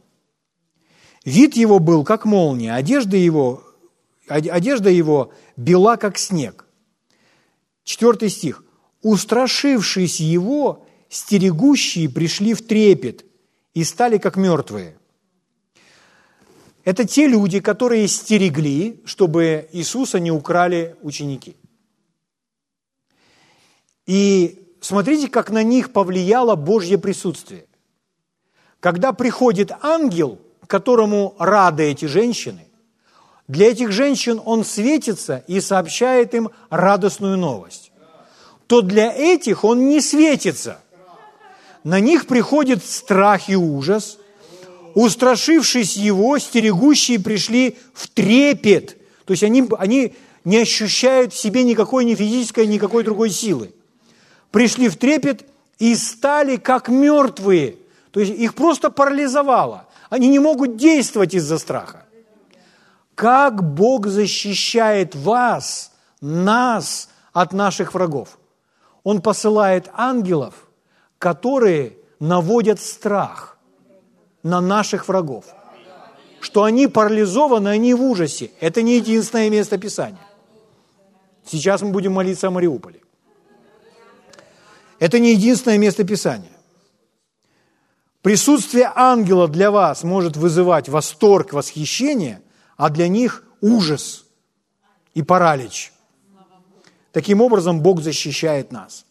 Вид 1.26 1.56
его 1.56 1.80
был, 1.80 2.04
как 2.04 2.24
молния, 2.24 2.76
одежда 2.76 3.18
его, 3.18 3.64
одежда 4.28 4.92
его 4.92 5.34
бела, 5.58 5.98
как 5.98 6.18
снег. 6.18 6.66
Четвертый 7.84 8.30
стих. 8.30 8.64
«Устрашившись 9.02 10.20
его, 10.20 10.86
стерегущие 11.10 12.10
пришли 12.10 12.54
в 12.54 12.66
трепет, 12.66 13.26
и 13.76 13.84
стали 13.84 14.18
как 14.18 14.38
мертвые. 14.38 14.98
Это 16.86 17.06
те 17.06 17.28
люди, 17.28 17.60
которые 17.60 18.08
стерегли, 18.08 19.02
чтобы 19.06 19.70
Иисуса 19.74 20.20
не 20.20 20.32
украли 20.32 20.96
ученики. 21.02 21.58
И 24.06 24.78
смотрите, 24.82 25.28
как 25.28 25.50
на 25.50 25.64
них 25.64 25.92
повлияло 25.92 26.56
Божье 26.56 26.98
присутствие. 26.98 27.66
Когда 28.80 29.14
приходит 29.14 29.72
ангел, 29.82 30.40
которому 30.68 31.36
рады 31.38 31.84
эти 31.84 32.06
женщины, 32.06 32.68
для 33.48 33.72
этих 33.72 33.92
женщин 33.92 34.42
он 34.44 34.64
светится 34.64 35.44
и 35.48 35.60
сообщает 35.60 36.34
им 36.34 36.52
радостную 36.70 37.38
новость, 37.38 37.92
то 38.68 38.82
для 38.82 39.12
этих 39.12 39.64
он 39.64 39.90
не 39.90 40.02
светится– 40.02 40.80
на 41.86 42.00
них 42.00 42.26
приходит 42.26 42.84
страх 42.84 43.48
и 43.48 43.56
ужас. 43.56 44.18
Устрашившись 44.96 45.96
его, 45.96 46.40
стерегущие 46.40 47.20
пришли 47.20 47.78
в 47.94 48.08
трепет. 48.08 48.98
То 49.26 49.32
есть 49.32 49.44
они, 49.44 49.70
они 49.78 50.16
не 50.44 50.58
ощущают 50.58 51.32
в 51.32 51.38
себе 51.38 51.64
никакой 51.64 52.04
ни 52.04 52.16
физической, 52.16 52.66
никакой 52.66 53.04
другой 53.04 53.30
силы. 53.30 53.72
Пришли 54.50 54.90
в 54.90 54.98
трепет 54.98 55.46
и 55.78 55.94
стали 55.96 56.56
как 56.56 56.90
мертвые. 56.90 57.76
То 58.10 58.20
есть 58.20 58.32
их 58.32 58.56
просто 58.56 58.90
парализовало. 58.90 59.86
Они 60.10 60.28
не 60.28 60.40
могут 60.40 60.78
действовать 60.78 61.36
из-за 61.36 61.60
страха. 61.60 62.06
Как 63.14 63.64
Бог 63.64 64.08
защищает 64.08 65.14
вас, 65.14 65.92
нас 66.20 67.10
от 67.32 67.54
наших 67.54 67.94
врагов? 67.94 68.40
Он 69.04 69.22
посылает 69.22 69.92
ангелов, 69.94 70.65
которые 71.26 71.98
наводят 72.20 72.80
страх 72.80 73.58
на 74.44 74.62
наших 74.62 75.08
врагов. 75.08 75.46
Что 76.40 76.62
они 76.62 76.86
парализованы, 76.86 77.70
они 77.70 77.96
в 77.96 78.04
ужасе. 78.04 78.52
Это 78.60 78.84
не 78.84 78.98
единственное 78.98 79.50
место 79.50 79.80
Писания. 79.80 80.22
Сейчас 81.44 81.82
мы 81.82 81.90
будем 81.90 82.14
молиться 82.14 82.50
о 82.50 82.52
Мариуполе. 82.52 83.02
Это 85.00 85.18
не 85.18 85.32
единственное 85.34 85.80
место 85.80 86.04
Писания. 86.04 86.56
Присутствие 88.22 88.92
ангела 88.96 89.48
для 89.48 89.72
вас 89.72 90.04
может 90.04 90.38
вызывать 90.38 90.90
восторг, 90.90 91.54
восхищение, 91.54 92.44
а 92.78 92.92
для 92.92 93.08
них 93.08 93.44
ужас 93.62 94.26
и 95.16 95.24
паралич. 95.24 95.92
Таким 97.12 97.42
образом, 97.42 97.82
Бог 97.82 98.02
защищает 98.02 98.72
нас 98.72 99.06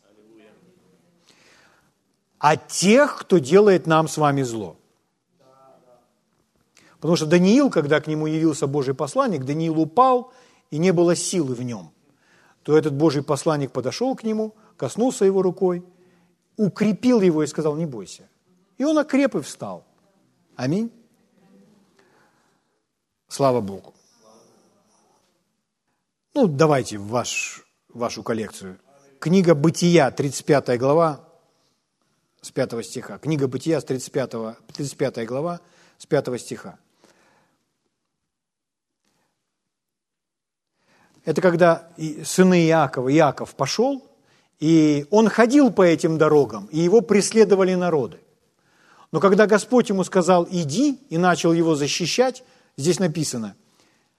а 2.45 2.59
тех, 2.59 3.21
кто 3.21 3.39
делает 3.39 3.87
нам 3.87 4.07
с 4.07 4.19
вами 4.19 4.43
зло. 4.43 4.77
Потому 7.01 7.17
что 7.17 7.25
Даниил, 7.25 7.71
когда 7.71 8.03
к 8.03 8.07
нему 8.07 8.27
явился 8.27 8.67
Божий 8.67 8.93
посланник, 8.93 9.47
Даниил 9.47 9.81
упал, 9.81 10.31
и 10.71 10.77
не 10.77 10.93
было 10.93 11.17
силы 11.17 11.55
в 11.55 11.63
нем. 11.63 11.91
То 12.63 12.77
этот 12.77 12.93
Божий 12.93 13.23
посланник 13.23 13.73
подошел 13.73 14.15
к 14.15 14.25
нему, 14.25 14.55
коснулся 14.77 15.25
его 15.25 15.41
рукой, 15.41 15.87
укрепил 16.59 17.23
его 17.23 17.43
и 17.43 17.47
сказал, 17.47 17.77
не 17.77 17.87
бойся. 17.87 18.29
И 18.77 18.85
он 18.85 18.99
окреп 18.99 19.37
и 19.37 19.41
встал. 19.41 19.87
Аминь. 20.55 20.93
Слава 23.27 23.63
Богу. 23.63 23.95
Ну, 26.35 26.47
давайте 26.47 26.99
в 26.99 27.09
ваш, 27.09 27.65
вашу 27.89 28.23
коллекцию. 28.23 28.79
Книга 29.19 29.55
«Бытия», 29.55 30.11
35 30.11 30.79
глава, 30.79 31.25
с 32.45 32.51
5 32.51 32.85
стиха. 32.85 33.19
Книга 33.19 33.49
Бытия 33.49 33.81
с 33.81 33.85
35, 33.85 34.31
35 34.75 35.27
глава 35.27 35.61
с 35.97 36.05
5 36.05 36.39
стиха. 36.39 36.79
Это 41.25 41.41
когда 41.41 41.89
сыны 42.23 42.67
Иакова, 42.67 43.11
Иаков 43.11 43.55
пошел, 43.55 44.05
и 44.61 45.07
он 45.11 45.31
ходил 45.31 45.73
по 45.73 45.81
этим 45.81 46.19
дорогам, 46.19 46.67
и 46.67 46.81
его 46.81 47.01
преследовали 47.01 47.75
народы. 47.75 48.21
Но 49.11 49.21
когда 49.21 49.47
Господь 49.47 49.89
ему 49.89 50.05
сказал 50.05 50.47
«иди» 50.51 50.99
и 51.09 51.17
начал 51.17 51.55
его 51.55 51.75
защищать, 51.75 52.45
здесь 52.77 52.99
написано, 52.99 53.57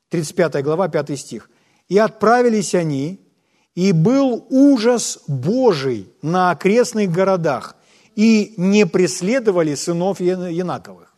35 0.10 0.64
глава, 0.64 0.88
5 0.88 1.20
стих, 1.20 1.52
«И 1.90 2.00
отправились 2.00 2.74
они, 2.74 3.20
и 3.76 3.92
был 3.92 4.48
ужас 4.50 5.20
Божий 5.28 6.10
на 6.24 6.50
окрестных 6.50 7.12
городах, 7.12 7.75
и 8.16 8.54
не 8.58 8.86
преследовали 8.86 9.76
сынов 9.76 10.20
Янаковых. 10.22 11.14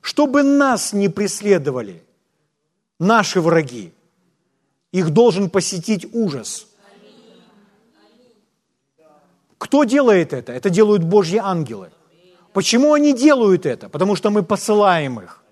Чтобы 0.00 0.42
нас 0.42 0.92
не 0.92 1.08
преследовали 1.08 2.02
наши 2.98 3.40
враги, 3.40 3.92
их 4.92 5.10
должен 5.10 5.50
посетить 5.50 6.06
ужас. 6.12 6.66
Кто 9.58 9.84
делает 9.84 10.32
это? 10.32 10.52
Это 10.52 10.70
делают 10.70 11.04
Божьи 11.04 11.38
ангелы. 11.38 11.90
Почему 12.52 12.94
они 12.94 13.12
делают 13.12 13.66
это? 13.66 13.88
Потому 13.88 14.16
что 14.16 14.30
мы 14.30 14.42
посылаем 14.42 15.20
их. 15.20 15.42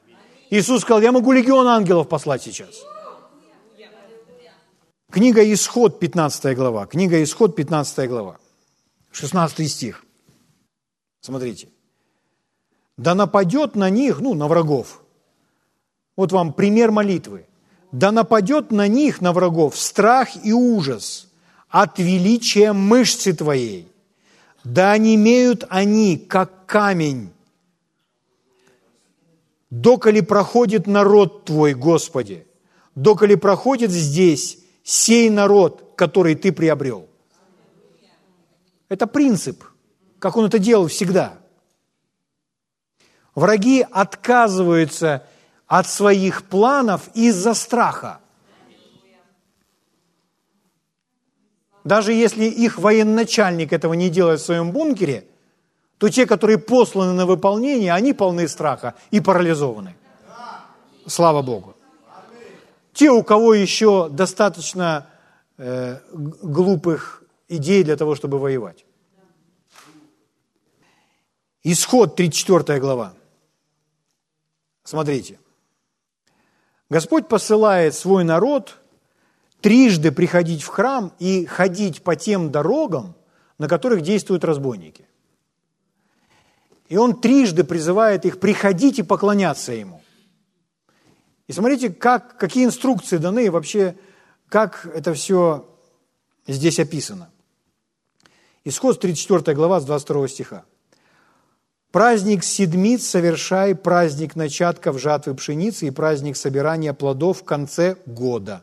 Иисус 0.50 0.80
сказал, 0.80 1.02
я 1.02 1.12
могу 1.12 1.32
легион 1.32 1.66
ангелов 1.66 2.08
послать 2.08 2.42
сейчас. 2.42 2.84
Книга 5.10 5.52
Исход, 5.52 6.00
15 6.00 6.56
глава. 6.56 6.86
Книга 6.86 7.22
Исход, 7.22 7.54
15 7.54 8.08
глава. 8.08 8.38
16 9.12 9.70
стих. 9.70 10.04
Смотрите. 11.20 11.68
Да 12.96 13.14
нападет 13.14 13.74
на 13.76 13.90
них, 13.90 14.20
ну, 14.20 14.34
на 14.34 14.48
врагов. 14.48 15.02
Вот 16.16 16.32
вам 16.32 16.52
пример 16.52 16.90
молитвы. 16.90 17.46
Да 17.92 18.12
нападет 18.12 18.70
на 18.70 18.88
них, 18.88 19.20
на 19.20 19.32
врагов, 19.32 19.78
страх 19.78 20.30
и 20.44 20.52
ужас 20.52 21.28
от 21.68 21.98
величия 21.98 22.72
мышцы 22.72 23.32
твоей. 23.32 23.88
Да 24.64 24.92
онемеют 24.92 25.64
они, 25.70 26.18
как 26.18 26.66
камень. 26.66 27.30
Доколи 29.70 30.20
проходит 30.20 30.86
народ 30.86 31.44
Твой, 31.44 31.74
Господи, 31.74 32.46
доколи 32.94 33.34
проходит 33.34 33.90
здесь 33.90 34.58
сей 34.82 35.30
народ, 35.30 35.92
который 35.94 36.34
Ты 36.34 36.52
приобрел. 36.52 37.06
Это 38.88 39.06
принцип– 39.06 39.62
как 40.18 40.36
он 40.36 40.46
это 40.46 40.58
делал 40.58 40.86
всегда. 40.88 41.38
Враги 43.34 43.86
отказываются 43.88 45.24
от 45.66 45.86
своих 45.86 46.44
планов 46.44 47.08
из-за 47.14 47.54
страха. 47.54 48.20
Даже 51.84 52.12
если 52.12 52.44
их 52.44 52.78
военачальник 52.78 53.72
этого 53.72 53.94
не 53.94 54.10
делает 54.10 54.40
в 54.40 54.44
своем 54.44 54.72
бункере, 54.72 55.24
то 55.98 56.08
те, 56.08 56.26
которые 56.26 56.58
посланы 56.58 57.12
на 57.12 57.26
выполнение, 57.26 57.92
они 57.92 58.12
полны 58.12 58.48
страха 58.48 58.94
и 59.10 59.20
парализованы. 59.20 59.96
Слава 61.06 61.42
Богу. 61.42 61.74
Те, 62.92 63.10
у 63.10 63.22
кого 63.22 63.54
еще 63.54 64.08
достаточно 64.10 65.06
э, 65.56 65.98
глупых 66.12 67.22
идей 67.48 67.84
для 67.84 67.96
того, 67.96 68.14
чтобы 68.14 68.38
воевать. 68.38 68.84
Исход 71.70 72.16
34 72.16 72.80
глава. 72.80 73.12
Смотрите. 74.84 75.38
Господь 76.88 77.28
посылает 77.28 77.94
свой 77.94 78.24
народ 78.24 78.78
трижды 79.60 80.10
приходить 80.10 80.62
в 80.62 80.68
храм 80.68 81.12
и 81.18 81.44
ходить 81.44 82.02
по 82.02 82.16
тем 82.16 82.50
дорогам, 82.50 83.14
на 83.58 83.68
которых 83.68 84.00
действуют 84.00 84.44
разбойники. 84.44 85.06
И 86.88 86.96
он 86.96 87.20
трижды 87.20 87.64
призывает 87.64 88.24
их 88.24 88.40
приходить 88.40 88.98
и 88.98 89.02
поклоняться 89.02 89.72
ему. 89.72 90.00
И 91.48 91.52
смотрите, 91.52 91.90
как, 91.90 92.38
какие 92.38 92.64
инструкции 92.64 93.18
даны 93.18 93.44
и 93.44 93.50
вообще, 93.50 93.98
как 94.48 94.86
это 94.86 95.12
все 95.12 95.68
здесь 96.46 96.80
описано. 96.80 97.30
Исход 98.64 98.98
34 98.98 99.54
глава 99.54 99.80
с 99.80 99.84
22 99.84 100.28
стиха. 100.28 100.64
Праздник 101.90 102.44
седмиц 102.44 103.06
совершай, 103.06 103.74
праздник 103.74 104.36
начатков 104.36 105.00
жатвы 105.00 105.34
пшеницы 105.34 105.86
и 105.86 105.90
праздник 105.90 106.36
собирания 106.36 106.92
плодов 106.92 107.40
в 107.40 107.44
конце 107.44 107.96
года. 108.04 108.62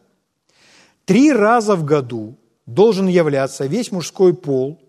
Три 1.06 1.32
раза 1.34 1.76
в 1.76 1.84
году 1.84 2.36
должен 2.68 3.08
являться 3.08 3.66
весь 3.66 3.92
мужской 3.92 4.36
пол 4.36 4.80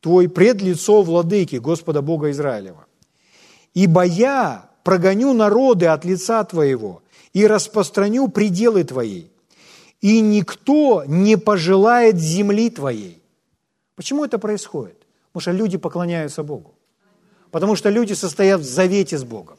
твой 0.00 0.28
пред 0.28 0.62
лицо 0.62 1.02
владыки 1.02 1.56
Господа 1.56 2.00
Бога 2.00 2.30
Израилева. 2.30 2.86
Ибо 3.74 4.04
я 4.04 4.70
прогоню 4.84 5.32
народы 5.32 5.86
от 5.86 6.04
лица 6.04 6.44
твоего 6.44 7.02
и 7.32 7.44
распространю 7.44 8.28
пределы 8.28 8.84
твои, 8.84 9.26
и 10.00 10.20
никто 10.20 11.04
не 11.06 11.36
пожелает 11.36 12.18
земли 12.18 12.70
твоей. 12.70 13.20
Почему 13.96 14.24
это 14.24 14.38
происходит? 14.38 14.98
Потому 15.32 15.40
что 15.42 15.50
люди 15.52 15.76
поклоняются 15.76 16.42
Богу. 16.42 16.74
Потому 17.50 17.76
что 17.76 17.90
люди 17.90 18.12
состоят 18.12 18.60
в 18.60 18.64
завете 18.64 19.18
с 19.18 19.24
Богом. 19.24 19.58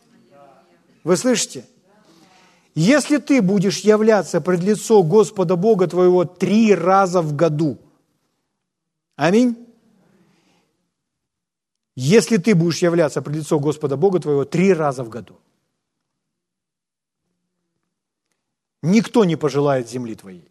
Вы 1.03 1.17
слышите? 1.17 1.65
Если 2.73 3.17
ты 3.17 3.41
будешь 3.41 3.79
являться 3.79 4.39
пред 4.39 4.61
лицо 4.61 5.03
Господа 5.03 5.55
Бога 5.55 5.87
твоего 5.87 6.23
три 6.23 6.73
раза 6.73 7.21
в 7.21 7.35
году, 7.35 7.77
аминь, 9.17 9.57
если 11.95 12.37
ты 12.37 12.55
будешь 12.55 12.81
являться 12.81 13.21
пред 13.21 13.37
лицо 13.37 13.59
Господа 13.59 13.97
Бога 13.97 14.19
твоего 14.19 14.45
три 14.45 14.73
раза 14.73 15.03
в 15.03 15.09
году, 15.09 15.37
никто 18.81 19.25
не 19.25 19.35
пожелает 19.35 19.89
земли 19.89 20.15
твоей. 20.15 20.50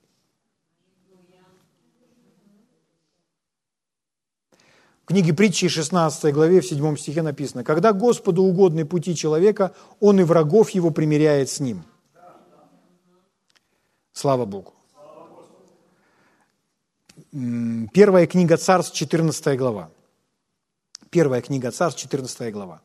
Книге 5.11 5.35
притчи 5.35 5.69
16 5.69 6.32
главе 6.32 6.61
в 6.61 6.66
7 6.66 6.97
стихе 6.97 7.23
написано, 7.23 7.65
«Когда 7.65 7.93
Господу 7.93 8.43
угодны 8.43 8.85
пути 8.85 9.16
человека, 9.16 9.73
он 9.99 10.20
и 10.20 10.23
врагов 10.23 10.70
его 10.70 10.93
примиряет 10.93 11.49
с 11.49 11.59
ним». 11.61 11.82
Слава 14.12 14.45
Богу. 14.45 14.73
Первая 17.93 18.27
книга 18.27 18.57
Царств, 18.57 18.95
14 18.95 19.59
глава. 19.59 19.91
Первая 21.11 21.43
книга 21.43 21.73
Царств, 21.73 22.01
14 22.01 22.53
глава. 22.53 22.81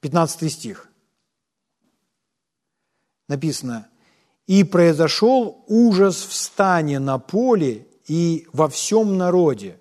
15 0.00 0.52
стих. 0.52 0.88
Написано, 3.28 3.88
«И 4.46 4.64
произошел 4.64 5.64
ужас 5.66 6.24
в 6.24 6.32
стане 6.32 6.98
на 6.98 7.18
поле 7.18 7.86
и 8.06 8.46
во 8.54 8.68
всем 8.68 9.18
народе, 9.18 9.78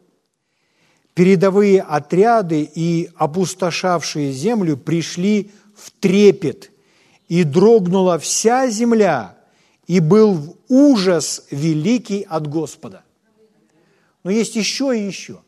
передовые 1.18 1.82
отряды 1.82 2.62
и 2.62 3.10
опустошавшие 3.16 4.32
землю 4.32 4.78
пришли 4.78 5.50
в 5.76 5.90
трепет, 5.90 6.72
и 7.28 7.44
дрогнула 7.44 8.20
вся 8.20 8.70
земля, 8.70 9.36
и 9.88 10.00
был 10.00 10.58
ужас 10.70 11.48
великий 11.50 12.22
от 12.22 12.46
Господа. 12.46 13.02
Но 14.24 14.30
есть 14.30 14.56
еще 14.56 14.96
и 14.96 15.08
еще. 15.08 15.42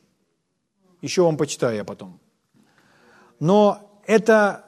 Еще 1.04 1.22
вам 1.22 1.38
почитаю 1.38 1.76
я 1.76 1.84
потом. 1.84 2.20
Но 3.40 4.02
это 4.08 4.66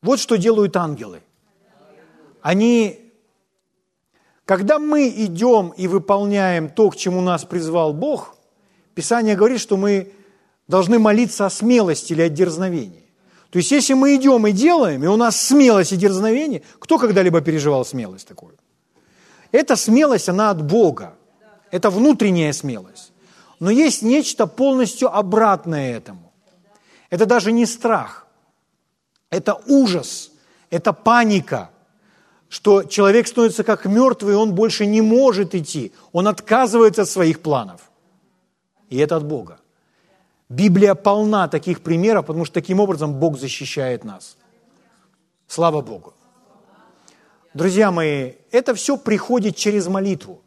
вот 0.00 0.20
что 0.20 0.38
делают 0.38 0.76
ангелы. 0.76 1.24
Они, 2.40 3.12
когда 4.44 4.78
мы 4.78 5.08
идем 5.08 5.70
и 5.70 5.88
выполняем 5.88 6.70
то, 6.70 6.88
к 6.88 6.94
чему 6.94 7.20
нас 7.20 7.44
призвал 7.44 7.92
Бог– 7.92 8.36
Писание 8.94 9.36
говорит, 9.36 9.60
что 9.60 9.76
мы 9.76 10.12
должны 10.68 10.98
молиться 10.98 11.46
о 11.46 11.50
смелости 11.50 12.12
или 12.12 12.22
о 12.22 12.28
дерзновении. 12.28 13.04
То 13.50 13.58
есть, 13.58 13.70
если 13.70 13.94
мы 13.94 14.16
идем 14.16 14.46
и 14.46 14.52
делаем, 14.52 15.04
и 15.04 15.06
у 15.06 15.16
нас 15.16 15.40
смелость 15.40 15.92
и 15.92 15.96
дерзновение, 15.96 16.62
кто 16.78 16.98
когда-либо 16.98 17.40
переживал 17.40 17.84
смелость 17.84 18.26
такую? 18.26 18.56
Эта 19.50 19.76
смелость, 19.76 20.28
она 20.28 20.50
от 20.50 20.62
Бога. 20.62 21.14
Это 21.70 21.90
внутренняя 21.90 22.52
смелость. 22.52 23.12
Но 23.60 23.70
есть 23.70 24.02
нечто 24.02 24.46
полностью 24.46 25.14
обратное 25.14 25.94
этому. 25.96 26.32
Это 27.10 27.26
даже 27.26 27.52
не 27.52 27.66
страх. 27.66 28.26
Это 29.28 29.60
ужас. 29.66 30.30
Это 30.70 30.94
паника. 30.94 31.70
Что 32.48 32.82
человек 32.84 33.26
становится 33.26 33.64
как 33.64 33.84
мертвый, 33.84 34.32
и 34.32 34.36
он 34.36 34.54
больше 34.54 34.86
не 34.86 35.02
может 35.02 35.54
идти. 35.54 35.92
Он 36.12 36.28
отказывается 36.28 37.02
от 37.02 37.08
своих 37.08 37.40
планов 37.40 37.91
и 38.92 38.98
это 38.98 39.16
от 39.16 39.24
Бога. 39.24 39.58
Библия 40.50 40.94
полна 40.94 41.48
таких 41.48 41.80
примеров, 41.80 42.26
потому 42.26 42.44
что 42.44 42.52
таким 42.52 42.78
образом 42.78 43.14
Бог 43.14 43.38
защищает 43.38 44.04
нас. 44.04 44.36
Слава 45.46 45.80
Богу. 45.80 46.12
Друзья 47.54 47.90
мои, 47.90 48.34
это 48.50 48.74
все 48.74 48.98
приходит 48.98 49.56
через 49.56 49.86
молитву. 49.86 50.42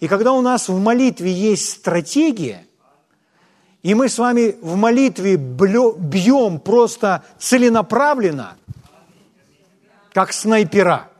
И 0.00 0.08
когда 0.08 0.32
у 0.32 0.40
нас 0.40 0.70
в 0.70 0.78
молитве 0.78 1.30
есть 1.30 1.70
стратегия, 1.70 2.66
и 3.82 3.94
мы 3.94 4.08
с 4.08 4.18
вами 4.18 4.56
в 4.62 4.76
молитве 4.76 5.36
бьем 5.36 6.60
просто 6.60 7.24
целенаправленно, 7.38 8.56
как 10.14 10.32
снайпера, 10.32 11.10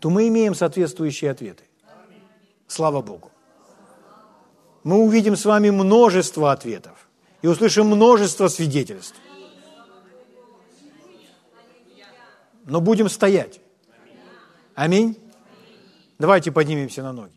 то 0.00 0.10
мы 0.10 0.28
имеем 0.28 0.54
соответствующие 0.54 1.30
ответы. 1.30 1.64
Слава 2.66 3.00
Богу. 3.00 3.30
Мы 4.84 4.98
увидим 4.98 5.34
с 5.34 5.46
вами 5.46 5.70
множество 5.70 6.52
ответов 6.52 7.08
и 7.40 7.46
услышим 7.46 7.86
множество 7.86 8.48
свидетельств. 8.48 9.16
Но 12.66 12.80
будем 12.80 13.08
стоять. 13.08 13.60
Аминь. 14.74 15.18
Давайте 16.18 16.52
поднимемся 16.52 17.02
на 17.02 17.12
ноги. 17.12 17.34